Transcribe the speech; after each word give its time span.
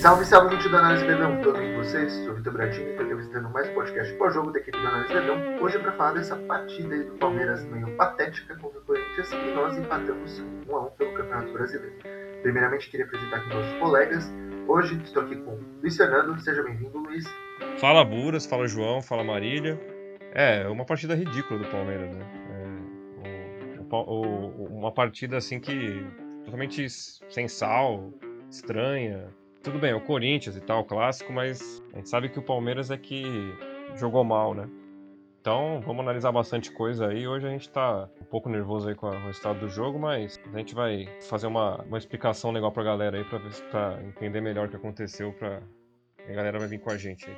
Salve, 0.00 0.24
salve, 0.24 0.56
gente 0.56 0.66
do 0.70 0.78
Análise 0.78 1.04
Verdão, 1.04 1.42
tudo 1.42 1.58
bem 1.58 1.74
com 1.74 1.84
vocês? 1.84 2.10
Sou 2.24 2.34
Vitor 2.34 2.54
Bradinho 2.54 2.88
e 2.88 2.92
estou 2.92 3.16
visitando 3.18 3.50
mais 3.50 3.68
podcast 3.68 4.10
pós-jogo 4.14 4.50
da 4.50 4.58
equipe 4.58 4.80
do 4.80 4.86
Análise 4.86 5.12
Verdão. 5.12 5.62
Hoje 5.62 5.76
é 5.76 5.78
para 5.78 5.92
falar 5.92 6.12
dessa 6.12 6.36
partida 6.36 6.94
aí 6.94 7.04
do 7.04 7.12
Palmeiras 7.18 7.62
meio 7.66 7.94
patética 7.98 8.56
contra 8.56 8.80
o 8.80 8.84
Corinthians 8.84 9.30
e 9.30 9.54
nós 9.54 9.76
empatamos 9.76 10.42
1 10.66 10.74
a 10.74 10.86
1 10.86 10.90
pelo 10.92 11.12
Campeonato 11.12 11.52
Brasileiro. 11.52 11.94
Primeiramente, 12.40 12.88
queria 12.88 13.04
apresentar 13.04 13.36
aqui 13.36 13.48
meus 13.50 13.78
colegas. 13.78 14.32
Hoje 14.66 14.98
estou 15.04 15.22
aqui 15.22 15.36
com 15.36 15.60
Luiz 15.82 15.98
Fernando, 15.98 16.40
seja 16.40 16.62
bem-vindo, 16.62 16.96
Luiz. 16.96 17.26
Fala 17.78 18.02
Buras, 18.02 18.46
fala 18.46 18.66
João, 18.66 19.02
fala 19.02 19.22
Marília. 19.22 19.78
É, 20.32 20.66
uma 20.66 20.86
partida 20.86 21.14
ridícula 21.14 21.60
do 21.60 21.66
Palmeiras, 21.66 22.10
né? 22.10 22.26
É, 23.22 23.80
o, 23.94 23.96
o, 23.96 24.64
uma 24.78 24.92
partida 24.92 25.36
assim 25.36 25.60
que 25.60 26.02
totalmente 26.46 26.88
sem 26.88 27.46
sal, 27.46 28.14
estranha, 28.48 29.28
tudo 29.62 29.78
bem, 29.78 29.90
é 29.90 29.94
o 29.94 30.00
Corinthians 30.00 30.56
e 30.56 30.60
tal, 30.60 30.80
o 30.80 30.84
clássico, 30.84 31.32
mas 31.32 31.82
a 31.92 31.96
gente 31.96 32.08
sabe 32.08 32.28
que 32.28 32.38
o 32.38 32.42
Palmeiras 32.42 32.90
é 32.90 32.96
que 32.96 33.24
jogou 33.96 34.24
mal, 34.24 34.54
né? 34.54 34.68
Então, 35.40 35.80
vamos 35.86 36.00
analisar 36.00 36.32
bastante 36.32 36.70
coisa 36.70 37.08
aí. 37.08 37.26
Hoje 37.26 37.46
a 37.46 37.50
gente 37.50 37.70
tá 37.70 38.08
um 38.20 38.24
pouco 38.24 38.48
nervoso 38.48 38.88
aí 38.88 38.94
com 38.94 39.06
o 39.06 39.10
resultado 39.10 39.60
do 39.60 39.68
jogo, 39.68 39.98
mas 39.98 40.38
a 40.52 40.58
gente 40.58 40.74
vai 40.74 41.06
fazer 41.22 41.46
uma, 41.46 41.82
uma 41.82 41.96
explicação 41.96 42.50
legal 42.50 42.70
pra 42.70 42.82
galera 42.82 43.16
aí, 43.16 43.24
pra, 43.24 43.38
ver, 43.38 43.50
pra 43.70 44.02
entender 44.02 44.40
melhor 44.40 44.66
o 44.66 44.70
que 44.70 44.76
aconteceu, 44.76 45.32
pra... 45.32 45.62
a 46.28 46.32
galera 46.32 46.58
vai 46.58 46.68
vir 46.68 46.78
com 46.78 46.90
a 46.90 46.96
gente 46.96 47.28
aí. 47.28 47.36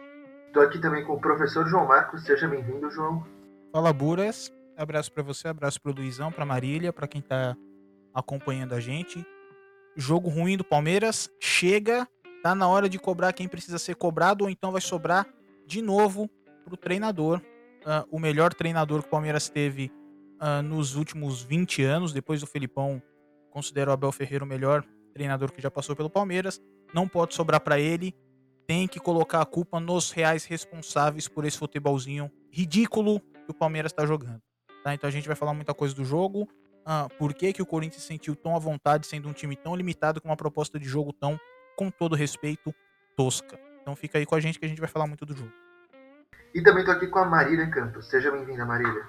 Tô 0.53 0.61
aqui 0.61 0.81
também 0.81 1.05
com 1.05 1.15
o 1.15 1.21
professor 1.21 1.67
João 1.67 1.87
Marcos, 1.87 2.25
seja 2.25 2.49
bem-vindo, 2.49 2.91
João. 2.91 3.25
Fala, 3.73 3.93
Buras. 3.93 4.53
Abraço 4.77 5.13
para 5.13 5.23
você, 5.23 5.49
abraço 5.49 5.81
pro 5.81 5.93
Luizão, 5.93 6.33
pra 6.33 6.45
Marília, 6.45 6.93
para 6.93 7.07
quem 7.07 7.21
tá 7.21 7.57
acompanhando 8.15 8.75
a 8.75 8.81
gente 8.81 9.25
jogo 9.97 10.29
ruim 10.29 10.57
do 10.57 10.65
Palmeiras, 10.65 11.31
chega, 11.41 12.09
tá 12.43 12.55
na 12.55 12.69
hora 12.69 12.89
de 12.89 12.99
cobrar 12.99 13.33
quem 13.33 13.49
precisa 13.49 13.79
ser 13.79 13.97
cobrado, 13.97 14.45
ou 14.45 14.51
então 14.51 14.73
vai 14.73 14.81
sobrar 14.81 15.27
de 15.67 15.81
novo 15.81 16.29
pro 16.65 16.77
treinador. 16.77 17.41
Uh, 17.83 18.07
o 18.11 18.19
melhor 18.19 18.55
treinador 18.55 19.03
que 19.03 19.09
o 19.09 19.11
Palmeiras 19.11 19.49
teve 19.49 19.91
uh, 20.41 20.63
nos 20.63 20.95
últimos 20.95 21.43
20 21.43 21.83
anos, 21.83 22.13
depois 22.13 22.41
do 22.41 22.47
Felipão, 22.47 23.03
considero 23.51 23.91
o 23.91 23.95
Abel 23.95 24.13
Ferreira 24.13 24.45
o 24.45 24.49
melhor 24.49 24.85
treinador 25.13 25.53
que 25.53 25.61
já 25.61 25.71
passou 25.71 25.95
pelo 25.95 26.09
Palmeiras. 26.09 26.61
Não 26.95 27.09
pode 27.09 27.35
sobrar 27.35 27.61
para 27.61 27.79
ele, 27.79 28.15
tem 28.67 28.87
que 28.87 29.01
colocar 29.01 29.41
a 29.41 29.47
culpa 29.47 29.81
nos 29.81 30.11
reais 30.11 30.45
responsáveis 30.45 31.29
por 31.29 31.45
esse 31.45 31.59
futebolzinho 31.59 32.31
ridículo 32.51 33.21
que 33.21 33.51
o 33.51 33.55
Palmeiras 33.55 33.93
está 33.93 34.07
jogando. 34.07 34.41
Tá? 34.85 34.95
Então 34.95 35.09
a 35.09 35.11
gente 35.11 35.27
vai 35.27 35.37
falar 35.37 35.55
muita 35.55 35.75
coisa 35.75 35.95
do 35.95 36.05
jogo, 36.05 36.49
ah, 36.85 37.09
por 37.19 37.35
que, 37.35 37.53
que 37.53 37.63
o 37.63 37.67
Corinthians 37.67 38.03
se 38.03 38.09
sentiu 38.09 38.35
tão 38.35 38.57
à 38.57 38.59
vontade 38.59 39.07
sendo 39.07 39.29
um 39.29 39.33
time 39.33 39.57
tão 39.57 39.75
limitado 39.75 40.21
com 40.21 40.29
uma 40.29 40.37
proposta 40.37 40.79
de 40.79 40.87
jogo 40.87 41.13
tão, 41.13 41.39
com 41.77 41.91
todo 41.91 42.17
respeito, 42.17 42.75
tosca. 43.17 43.59
Então 43.81 43.97
fica 43.97 44.19
aí 44.19 44.27
com 44.27 44.35
a 44.35 44.41
gente 44.41 44.59
que 44.59 44.65
a 44.65 44.69
gente 44.69 44.81
vai 44.81 44.89
falar 44.89 45.07
muito 45.07 45.27
do 45.27 45.35
jogo. 45.35 45.53
E 46.55 46.63
também 46.63 46.85
tô 46.85 46.91
aqui 46.91 47.07
com 47.07 47.19
a 47.19 47.25
Marília 47.25 47.69
Campos. 47.71 48.09
Seja 48.09 48.31
bem-vinda, 48.31 48.65
Marília. 48.65 49.05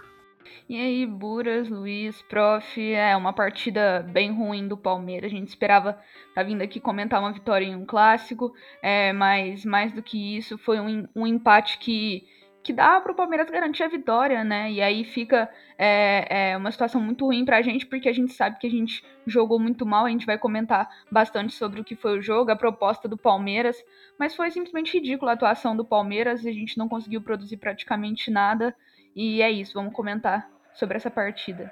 E 0.68 0.80
aí, 0.80 1.06
Buras, 1.06 1.70
Luiz, 1.70 2.22
Prof, 2.24 2.82
é 2.82 3.16
uma 3.16 3.34
partida 3.34 4.06
bem 4.12 4.32
ruim 4.34 4.68
do 4.68 4.78
Palmeiras. 4.78 5.32
A 5.32 5.36
gente 5.36 5.50
esperava 5.50 5.98
tá 6.34 6.44
vindo 6.44 6.62
aqui 6.62 6.80
comentar 6.80 7.20
uma 7.20 7.32
vitória 7.32 7.66
em 7.66 7.76
um 7.76 7.86
clássico, 7.86 8.54
é, 8.82 9.14
mas 9.14 9.66
mais 9.66 9.92
do 9.94 10.02
que 10.02 10.38
isso, 10.38 10.58
foi 10.58 10.80
um, 10.80 11.08
um 11.16 11.28
empate 11.28 11.78
que 11.80 12.28
que 12.64 12.72
dá 12.72 13.00
para 13.02 13.12
o 13.12 13.16
Palmeiras 13.16 13.50
garantir 13.50 13.84
a 13.84 13.90
vitória, 13.90 14.42
né? 14.44 14.72
E 14.72 14.82
aí 14.82 15.04
fica 15.04 15.50
é, 15.78 16.52
é 16.52 16.58
uma 16.58 16.72
situação 16.72 17.02
muito 17.02 17.26
ruim 17.26 17.44
para 17.44 17.58
a 17.58 17.62
gente, 17.62 17.86
porque 17.86 18.08
a 18.08 18.14
gente 18.14 18.32
sabe 18.34 18.58
que 18.58 18.66
a 18.66 18.70
gente 18.70 19.04
jogou 19.28 19.60
muito 19.60 19.86
mal. 19.86 20.06
A 20.06 20.10
gente 20.10 20.26
vai 20.26 20.38
comentar 20.38 20.90
bastante 21.12 21.54
sobre 21.54 21.82
o 21.82 21.84
que 21.84 21.96
foi 21.96 22.18
o 22.18 22.22
jogo, 22.22 22.52
a 22.52 22.56
proposta 22.56 23.08
do 23.08 23.18
Palmeiras, 23.18 23.76
mas 24.18 24.34
foi 24.34 24.50
simplesmente 24.50 24.98
ridícula 24.98 25.32
a 25.32 25.34
atuação 25.34 25.76
do 25.76 25.84
Palmeiras. 25.84 26.46
A 26.46 26.52
gente 26.52 26.78
não 26.78 26.88
conseguiu 26.88 27.22
produzir 27.22 27.58
praticamente 27.58 28.32
nada. 28.32 28.74
E 29.14 29.42
é 29.42 29.52
isso, 29.52 29.74
vamos 29.74 29.94
comentar 29.94 30.50
sobre 30.74 30.96
essa 30.96 31.12
partida. 31.12 31.72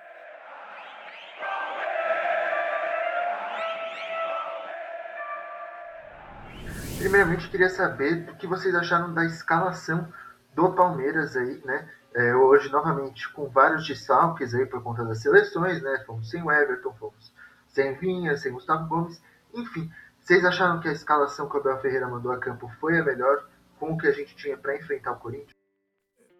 Primeiramente, 7.00 7.50
queria 7.50 7.69
saber 7.69 8.30
o 8.30 8.35
que 8.35 8.46
vocês 8.46 8.75
acharam 8.75 9.12
da 9.12 9.25
escalação 9.25 10.07
do 10.53 10.73
Palmeiras 10.73 11.35
aí, 11.35 11.62
né? 11.66 11.89
É, 12.13 12.35
hoje, 12.35 12.69
novamente, 12.69 13.31
com 13.31 13.47
vários 13.50 13.88
desfalques 13.88 14.53
aí 14.53 14.66
por 14.66 14.84
conta 14.84 15.03
das 15.06 15.22
seleções, 15.22 15.81
né? 15.81 16.03
Fomos 16.06 16.29
sem 16.29 16.44
o 16.44 16.51
Everton, 16.51 16.94
fomos 16.95 17.34
sem 17.69 17.94
Vinha, 17.95 18.35
sem 18.35 18.51
Gustavo 18.51 18.88
Gomes, 18.88 19.22
enfim. 19.53 19.89
Vocês 20.19 20.44
acharam 20.44 20.79
que 20.79 20.89
a 20.89 20.91
escalação 20.91 21.50
que 21.50 21.56
o 21.56 21.59
Abel 21.59 21.79
Ferreira 21.79 22.07
mandou 22.07 22.31
a 22.31 22.38
campo 22.38 22.69
foi 22.79 23.00
a 23.00 23.03
melhor 23.03 23.47
com 23.79 23.94
o 23.94 23.97
que 23.97 24.07
a 24.07 24.12
gente 24.12 24.35
tinha 24.35 24.57
para 24.57 24.75
enfrentar 24.75 25.13
o 25.13 25.19
Corinthians? 25.19 25.56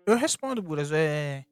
Eu 0.06 0.16
respondo, 0.16 0.62
Buras. 0.62 0.92
É... 0.92 1.46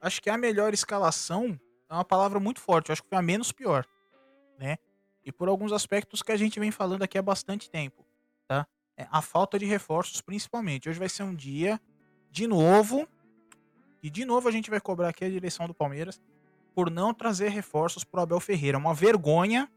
Acho 0.00 0.20
que 0.20 0.28
a 0.28 0.36
melhor 0.36 0.74
escalação 0.74 1.58
é 1.88 1.94
uma 1.94 2.04
palavra 2.04 2.40
muito 2.40 2.60
forte. 2.60 2.90
Eu 2.90 2.94
acho 2.94 3.02
que 3.02 3.08
foi 3.08 3.18
a 3.18 3.22
menos 3.22 3.52
pior, 3.52 3.86
né? 4.58 4.76
E 5.24 5.30
por 5.30 5.48
alguns 5.48 5.72
aspectos 5.72 6.20
que 6.20 6.32
a 6.32 6.36
gente 6.36 6.58
vem 6.58 6.72
falando 6.72 7.02
aqui 7.02 7.16
há 7.16 7.22
bastante 7.22 7.70
tempo, 7.70 8.04
tá? 8.48 8.66
É 8.96 9.06
a 9.10 9.22
falta 9.22 9.58
de 9.58 9.64
reforços, 9.64 10.20
principalmente. 10.20 10.88
Hoje 10.88 10.98
vai 10.98 11.08
ser 11.08 11.22
um 11.22 11.34
dia 11.34 11.80
de 12.32 12.46
novo, 12.46 13.06
e 14.02 14.08
de 14.08 14.24
novo 14.24 14.48
a 14.48 14.50
gente 14.50 14.70
vai 14.70 14.80
cobrar 14.80 15.10
aqui 15.10 15.24
a 15.24 15.28
direção 15.28 15.66
do 15.66 15.74
Palmeiras 15.74 16.20
por 16.74 16.90
não 16.90 17.12
trazer 17.12 17.50
reforços 17.50 18.02
para 18.02 18.20
o 18.20 18.22
Abel 18.22 18.40
Ferreira. 18.40 18.78
Uma 18.78 18.94
vergonha 18.94 19.70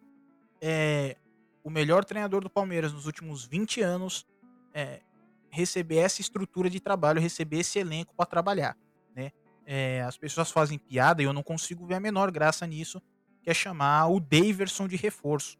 é, 0.61 1.17
o 1.61 1.69
melhor 1.69 2.05
treinador 2.05 2.41
do 2.41 2.49
Palmeiras 2.49 2.93
nos 2.93 3.05
últimos 3.05 3.45
20 3.45 3.81
anos 3.81 4.25
é, 4.73 5.01
receber 5.49 5.97
essa 5.97 6.21
estrutura 6.21 6.69
de 6.69 6.79
trabalho, 6.79 7.19
receber 7.19 7.59
esse 7.59 7.77
elenco 7.77 8.15
para 8.15 8.25
trabalhar. 8.25 8.77
Né? 9.13 9.31
É, 9.65 10.01
as 10.03 10.17
pessoas 10.17 10.49
fazem 10.49 10.77
piada 10.77 11.21
e 11.21 11.25
eu 11.25 11.33
não 11.33 11.43
consigo 11.43 11.85
ver 11.85 11.95
a 11.95 11.99
menor 11.99 12.31
graça 12.31 12.65
nisso, 12.65 13.01
que 13.43 13.49
é 13.49 13.53
chamar 13.53 14.07
o 14.07 14.19
Daverson 14.19 14.87
de 14.87 14.95
reforço. 14.95 15.57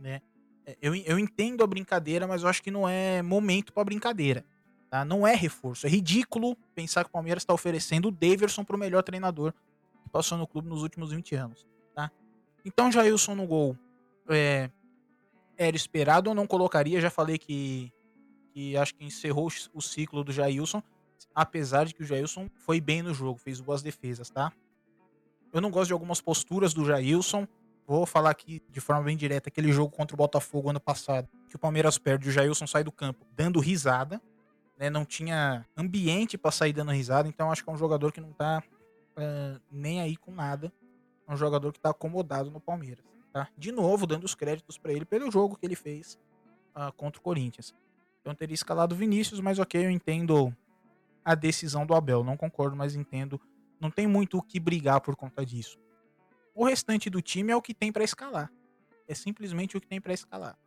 Né? 0.00 0.22
É, 0.64 0.78
eu, 0.80 0.94
eu 0.94 1.18
entendo 1.18 1.62
a 1.62 1.66
brincadeira, 1.66 2.26
mas 2.26 2.42
eu 2.42 2.48
acho 2.48 2.62
que 2.62 2.70
não 2.70 2.88
é 2.88 3.20
momento 3.20 3.72
para 3.72 3.84
brincadeira. 3.84 4.44
Tá? 4.96 5.04
Não 5.04 5.26
é 5.26 5.34
reforço. 5.34 5.86
É 5.86 5.90
ridículo 5.90 6.56
pensar 6.74 7.04
que 7.04 7.10
o 7.10 7.12
Palmeiras 7.12 7.42
está 7.42 7.52
oferecendo 7.52 8.08
o 8.08 8.10
Daverson 8.10 8.64
para 8.64 8.76
o 8.76 8.78
melhor 8.78 9.02
treinador 9.02 9.52
que 10.02 10.08
passou 10.08 10.38
no 10.38 10.46
clube 10.46 10.70
nos 10.70 10.82
últimos 10.82 11.10
20 11.10 11.34
anos. 11.34 11.66
Tá? 11.94 12.10
Então, 12.64 12.90
Jailson 12.90 13.34
no 13.34 13.46
gol 13.46 13.76
é, 14.26 14.70
era 15.58 15.76
esperado. 15.76 16.30
Eu 16.30 16.34
não 16.34 16.46
colocaria. 16.46 16.98
Já 16.98 17.10
falei 17.10 17.36
que, 17.36 17.92
que 18.54 18.74
acho 18.74 18.94
que 18.94 19.04
encerrou 19.04 19.50
o 19.74 19.82
ciclo 19.82 20.24
do 20.24 20.32
Jailson. 20.32 20.82
Apesar 21.34 21.84
de 21.84 21.92
que 21.92 22.02
o 22.02 22.06
Jailson 22.06 22.48
foi 22.54 22.80
bem 22.80 23.02
no 23.02 23.12
jogo, 23.12 23.38
fez 23.38 23.60
boas 23.60 23.82
defesas, 23.82 24.30
tá? 24.30 24.50
Eu 25.52 25.60
não 25.60 25.70
gosto 25.70 25.88
de 25.88 25.92
algumas 25.92 26.22
posturas 26.22 26.72
do 26.72 26.86
Jailson. 26.86 27.46
Vou 27.86 28.06
falar 28.06 28.30
aqui 28.30 28.62
de 28.70 28.80
forma 28.80 29.02
bem 29.02 29.16
direta. 29.16 29.50
Aquele 29.50 29.70
jogo 29.70 29.94
contra 29.94 30.14
o 30.14 30.16
Botafogo 30.16 30.70
ano 30.70 30.80
passado, 30.80 31.28
que 31.50 31.56
o 31.56 31.58
Palmeiras 31.58 31.98
perde, 31.98 32.30
o 32.30 32.32
Jailson 32.32 32.66
sai 32.66 32.82
do 32.82 32.90
campo 32.90 33.26
dando 33.36 33.60
risada 33.60 34.22
né, 34.78 34.90
não 34.90 35.04
tinha 35.04 35.64
ambiente 35.76 36.36
para 36.36 36.50
sair 36.50 36.72
dando 36.72 36.92
risada, 36.92 37.28
então 37.28 37.50
acho 37.50 37.64
que 37.64 37.70
é 37.70 37.72
um 37.72 37.78
jogador 37.78 38.12
que 38.12 38.20
não 38.20 38.32
tá 38.32 38.62
uh, 39.16 39.60
nem 39.70 40.00
aí 40.00 40.16
com 40.16 40.30
nada. 40.30 40.72
É 41.26 41.32
um 41.32 41.36
jogador 41.36 41.72
que 41.72 41.80
tá 41.80 41.90
acomodado 41.90 42.50
no 42.50 42.60
Palmeiras. 42.60 43.04
Tá? 43.32 43.48
De 43.56 43.72
novo, 43.72 44.06
dando 44.06 44.24
os 44.24 44.34
créditos 44.34 44.78
para 44.78 44.92
ele 44.92 45.04
pelo 45.04 45.30
jogo 45.30 45.56
que 45.56 45.66
ele 45.66 45.76
fez 45.76 46.18
uh, 46.76 46.92
contra 46.92 47.18
o 47.18 47.22
Corinthians. 47.22 47.74
Então 48.20 48.34
teria 48.34 48.54
escalado 48.54 48.94
Vinícius, 48.94 49.40
mas 49.40 49.58
ok, 49.58 49.84
eu 49.84 49.90
entendo 49.90 50.54
a 51.24 51.34
decisão 51.34 51.84
do 51.84 51.94
Abel. 51.94 52.22
Não 52.22 52.36
concordo, 52.36 52.76
mas 52.76 52.94
entendo. 52.94 53.40
Não 53.80 53.90
tem 53.90 54.06
muito 54.06 54.38
o 54.38 54.42
que 54.42 54.58
brigar 54.60 55.00
por 55.00 55.16
conta 55.16 55.44
disso. 55.44 55.78
O 56.54 56.64
restante 56.64 57.10
do 57.10 57.20
time 57.20 57.52
é 57.52 57.56
o 57.56 57.62
que 57.62 57.74
tem 57.74 57.92
para 57.92 58.04
escalar. 58.04 58.50
É 59.06 59.14
simplesmente 59.14 59.76
o 59.76 59.80
que 59.80 59.86
tem 59.86 60.00
para 60.00 60.12
escalar. 60.12 60.58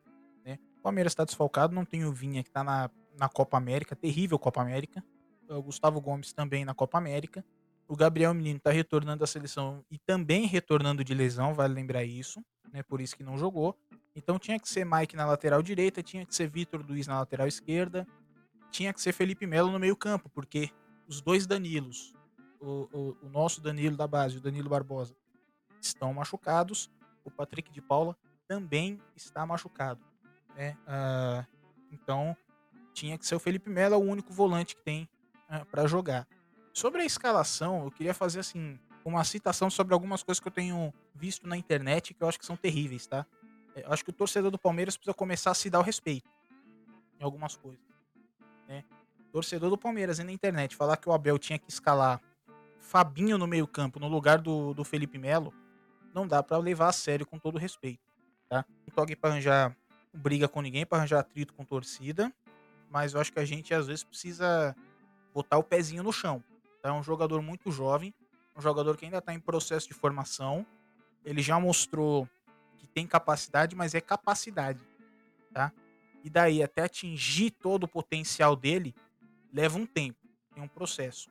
Né? 0.45 0.59
O 0.77 0.81
Palmeiras 0.81 1.11
está 1.11 1.25
desfalcado, 1.25 1.73
não 1.73 1.83
tem 1.83 2.05
o 2.05 2.11
Vinha 2.11 2.43
que 2.43 2.49
está 2.49 2.63
na 2.63 2.89
na 3.19 3.29
Copa 3.29 3.57
América, 3.57 3.95
terrível 3.95 4.39
Copa 4.39 4.61
América. 4.61 5.03
O 5.49 5.61
Gustavo 5.61 5.99
Gomes 5.99 6.31
também 6.31 6.63
na 6.63 6.73
Copa 6.73 6.97
América. 6.97 7.43
O 7.87 7.95
Gabriel 7.95 8.33
Menino 8.33 8.57
está 8.57 8.71
retornando 8.71 9.23
à 9.23 9.27
seleção 9.27 9.83
e 9.89 9.97
também 9.97 10.45
retornando 10.45 11.03
de 11.03 11.13
lesão, 11.13 11.53
vale 11.53 11.73
lembrar 11.73 12.03
isso, 12.03 12.39
né? 12.71 12.83
Por 12.83 13.01
isso 13.01 13.15
que 13.15 13.23
não 13.23 13.37
jogou. 13.37 13.75
Então 14.15 14.37
tinha 14.37 14.59
que 14.59 14.69
ser 14.69 14.85
Mike 14.85 15.15
na 15.15 15.25
lateral 15.25 15.61
direita, 15.61 16.03
tinha 16.03 16.25
que 16.25 16.35
ser 16.35 16.47
Vitor 16.49 16.85
Luiz 16.87 17.07
na 17.07 17.19
lateral 17.19 17.47
esquerda, 17.47 18.07
tinha 18.69 18.93
que 18.93 19.01
ser 19.01 19.11
Felipe 19.11 19.47
Melo 19.47 19.71
no 19.71 19.79
meio-campo, 19.79 20.29
porque 20.29 20.69
os 21.07 21.19
dois 21.19 21.47
Danilos, 21.47 22.13
o, 22.59 22.87
o, 22.93 23.17
o, 23.23 23.29
nosso 23.29 23.59
Danilo 23.59 23.97
da 23.97 24.05
base, 24.05 24.37
o 24.37 24.41
Danilo 24.41 24.69
Barbosa, 24.69 25.15
estão 25.81 26.13
machucados. 26.13 26.91
O 27.25 27.31
Patrick 27.31 27.71
de 27.71 27.81
Paula 27.81 28.15
também 28.47 28.99
está 29.15 29.45
machucado. 29.45 30.05
Né? 30.55 30.77
Uh, 30.85 31.45
então 31.91 32.37
tinha 32.99 33.17
que 33.17 33.25
ser 33.25 33.35
o 33.35 33.39
Felipe 33.39 33.69
Melo, 33.69 33.95
é 33.95 33.97
o 33.97 34.01
único 34.01 34.33
volante 34.33 34.75
que 34.75 34.81
tem 34.81 35.07
uh, 35.49 35.53
né, 35.53 35.65
para 35.71 35.87
jogar. 35.87 36.27
Sobre 36.73 37.01
a 37.01 37.05
escalação, 37.05 37.85
eu 37.85 37.91
queria 37.91 38.13
fazer 38.13 38.39
assim 38.39 38.77
uma 39.05 39.23
citação 39.23 39.69
sobre 39.69 39.93
algumas 39.93 40.21
coisas 40.21 40.39
que 40.39 40.47
eu 40.47 40.51
tenho 40.51 40.93
visto 41.15 41.47
na 41.47 41.57
internet 41.57 42.13
que 42.13 42.21
eu 42.21 42.27
acho 42.27 42.37
que 42.37 42.45
são 42.45 42.55
terríveis, 42.55 43.07
tá? 43.07 43.25
É, 43.75 43.85
eu 43.85 43.91
acho 43.91 44.03
que 44.03 44.09
o 44.09 44.13
torcedor 44.13 44.51
do 44.51 44.59
Palmeiras 44.59 44.97
precisa 44.97 45.13
começar 45.13 45.51
a 45.51 45.53
se 45.53 45.69
dar 45.69 45.79
o 45.79 45.81
respeito. 45.81 46.29
em 47.19 47.23
algumas 47.23 47.55
coisas. 47.55 47.83
Né? 48.67 48.83
Torcedor 49.31 49.69
do 49.69 49.77
Palmeiras 49.77 50.19
e 50.19 50.23
na 50.23 50.31
internet 50.31 50.75
falar 50.75 50.97
que 50.97 51.07
o 51.07 51.13
Abel 51.13 51.37
tinha 51.37 51.57
que 51.57 51.69
escalar 51.69 52.21
Fabinho 52.79 53.37
no 53.37 53.47
meio-campo 53.47 53.99
no 53.99 54.07
lugar 54.07 54.39
do, 54.39 54.73
do 54.73 54.83
Felipe 54.83 55.17
Melo, 55.17 55.53
não 56.13 56.27
dá 56.27 56.41
para 56.41 56.57
levar 56.57 56.89
a 56.89 56.93
sério 56.93 57.25
com 57.25 57.37
todo 57.37 57.57
respeito. 57.57 58.01
Tá? 58.47 58.65
Não 58.85 58.93
tô 58.93 59.01
aqui 59.01 59.15
pra 59.15 59.29
arranjar 59.29 59.75
briga 60.13 60.47
com 60.47 60.61
ninguém, 60.61 60.85
para 60.85 60.97
arranjar 60.97 61.19
atrito 61.19 61.53
com 61.53 61.63
torcida, 61.63 62.33
mas 62.89 63.13
eu 63.13 63.21
acho 63.21 63.31
que 63.31 63.39
a 63.39 63.45
gente 63.45 63.73
às 63.73 63.87
vezes 63.87 64.03
precisa 64.03 64.75
botar 65.33 65.57
o 65.57 65.63
pezinho 65.63 66.03
no 66.03 66.11
chão. 66.11 66.43
Tá? 66.81 66.89
É 66.89 66.91
um 66.91 67.03
jogador 67.03 67.41
muito 67.41 67.71
jovem, 67.71 68.13
um 68.55 68.61
jogador 68.61 68.97
que 68.97 69.05
ainda 69.05 69.19
está 69.19 69.33
em 69.33 69.39
processo 69.39 69.87
de 69.87 69.93
formação. 69.93 70.65
Ele 71.23 71.41
já 71.41 71.59
mostrou 71.59 72.27
que 72.77 72.87
tem 72.87 73.05
capacidade, 73.05 73.75
mas 73.75 73.93
é 73.93 74.01
capacidade, 74.01 74.79
tá? 75.53 75.71
E 76.23 76.29
daí 76.29 76.63
até 76.63 76.83
atingir 76.83 77.51
todo 77.51 77.83
o 77.83 77.87
potencial 77.87 78.55
dele 78.55 78.95
leva 79.53 79.77
um 79.77 79.85
tempo, 79.85 80.19
tem 80.53 80.63
um 80.63 80.67
processo. 80.67 81.29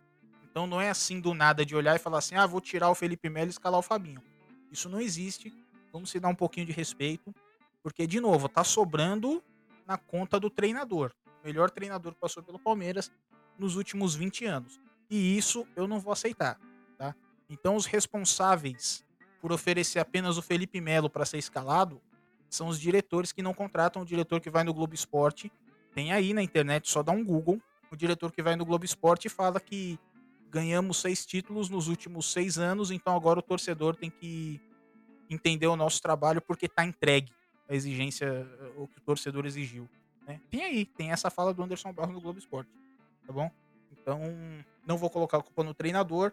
Então 0.50 0.66
não 0.66 0.80
é 0.80 0.90
assim 0.90 1.20
do 1.20 1.34
nada 1.34 1.64
de 1.64 1.74
olhar 1.74 1.96
e 1.96 1.98
falar 1.98 2.18
assim: 2.18 2.34
"Ah, 2.34 2.46
vou 2.46 2.60
tirar 2.60 2.90
o 2.90 2.94
Felipe 2.94 3.28
Melo 3.28 3.48
e 3.48 3.50
escalar 3.50 3.78
o 3.78 3.82
Fabinho". 3.82 4.22
Isso 4.70 4.88
não 4.88 5.00
existe. 5.00 5.52
Vamos 5.92 6.10
se 6.10 6.20
dar 6.20 6.28
um 6.28 6.34
pouquinho 6.34 6.66
de 6.66 6.72
respeito, 6.72 7.34
porque 7.82 8.06
de 8.06 8.20
novo, 8.20 8.48
tá 8.48 8.62
sobrando 8.62 9.42
na 9.86 9.96
conta 9.96 10.38
do 10.38 10.50
treinador. 10.50 11.12
Melhor 11.44 11.70
treinador 11.70 12.14
que 12.14 12.20
passou 12.20 12.42
pelo 12.42 12.58
Palmeiras 12.58 13.10
nos 13.58 13.76
últimos 13.76 14.14
20 14.14 14.44
anos. 14.44 14.80
E 15.10 15.36
isso 15.36 15.66
eu 15.74 15.86
não 15.86 15.98
vou 15.98 16.12
aceitar, 16.12 16.60
tá? 16.96 17.14
Então 17.48 17.76
os 17.76 17.86
responsáveis 17.86 19.04
por 19.40 19.52
oferecer 19.52 19.98
apenas 19.98 20.36
o 20.36 20.42
Felipe 20.42 20.80
Melo 20.80 21.08
para 21.08 21.24
ser 21.24 21.38
escalado 21.38 22.00
são 22.48 22.68
os 22.68 22.80
diretores 22.80 23.32
que 23.32 23.42
não 23.42 23.54
contratam 23.54 24.02
o 24.02 24.04
diretor 24.04 24.40
que 24.40 24.50
vai 24.50 24.64
no 24.64 24.74
Globo 24.74 24.94
Esporte. 24.94 25.52
Tem 25.94 26.12
aí 26.12 26.32
na 26.32 26.42
internet, 26.42 26.88
só 26.88 27.02
dá 27.02 27.12
um 27.12 27.24
Google. 27.24 27.60
O 27.90 27.96
diretor 27.96 28.32
que 28.32 28.42
vai 28.42 28.56
no 28.56 28.64
Globo 28.64 28.84
Esporte 28.84 29.28
fala 29.28 29.60
que 29.60 29.98
ganhamos 30.50 30.98
seis 30.98 31.26
títulos 31.26 31.68
nos 31.68 31.88
últimos 31.88 32.32
seis 32.32 32.58
anos, 32.58 32.90
então 32.90 33.14
agora 33.14 33.38
o 33.38 33.42
torcedor 33.42 33.96
tem 33.96 34.10
que 34.10 34.60
entender 35.28 35.66
o 35.66 35.76
nosso 35.76 36.00
trabalho 36.00 36.40
porque 36.40 36.66
está 36.66 36.84
entregue 36.84 37.32
a 37.68 37.74
exigência, 37.74 38.46
o 38.76 38.88
que 38.88 38.98
o 38.98 39.02
torcedor 39.02 39.44
exigiu. 39.44 39.88
Né? 40.28 40.40
Tem 40.50 40.62
aí, 40.62 40.84
tem 40.84 41.10
essa 41.10 41.30
fala 41.30 41.52
do 41.52 41.62
Anderson 41.62 41.92
Barros 41.92 42.14
no 42.14 42.20
Globo 42.20 42.38
Esporte, 42.38 42.70
tá 43.26 43.32
bom? 43.32 43.50
Então, 43.90 44.20
não 44.86 44.96
vou 44.96 45.10
colocar 45.10 45.38
a 45.38 45.42
culpa 45.42 45.64
no 45.64 45.74
treinador 45.74 46.32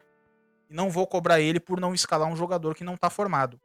e 0.69 0.75
não 0.75 0.91
vou 0.91 1.07
cobrar 1.07 1.39
ele 1.39 1.59
por 1.59 1.79
não 1.79 1.93
escalar 1.93 2.27
um 2.27 2.35
jogador 2.35 2.75
que 2.75 2.83
não 2.83 2.93
está 2.93 3.09
formado. 3.09 3.59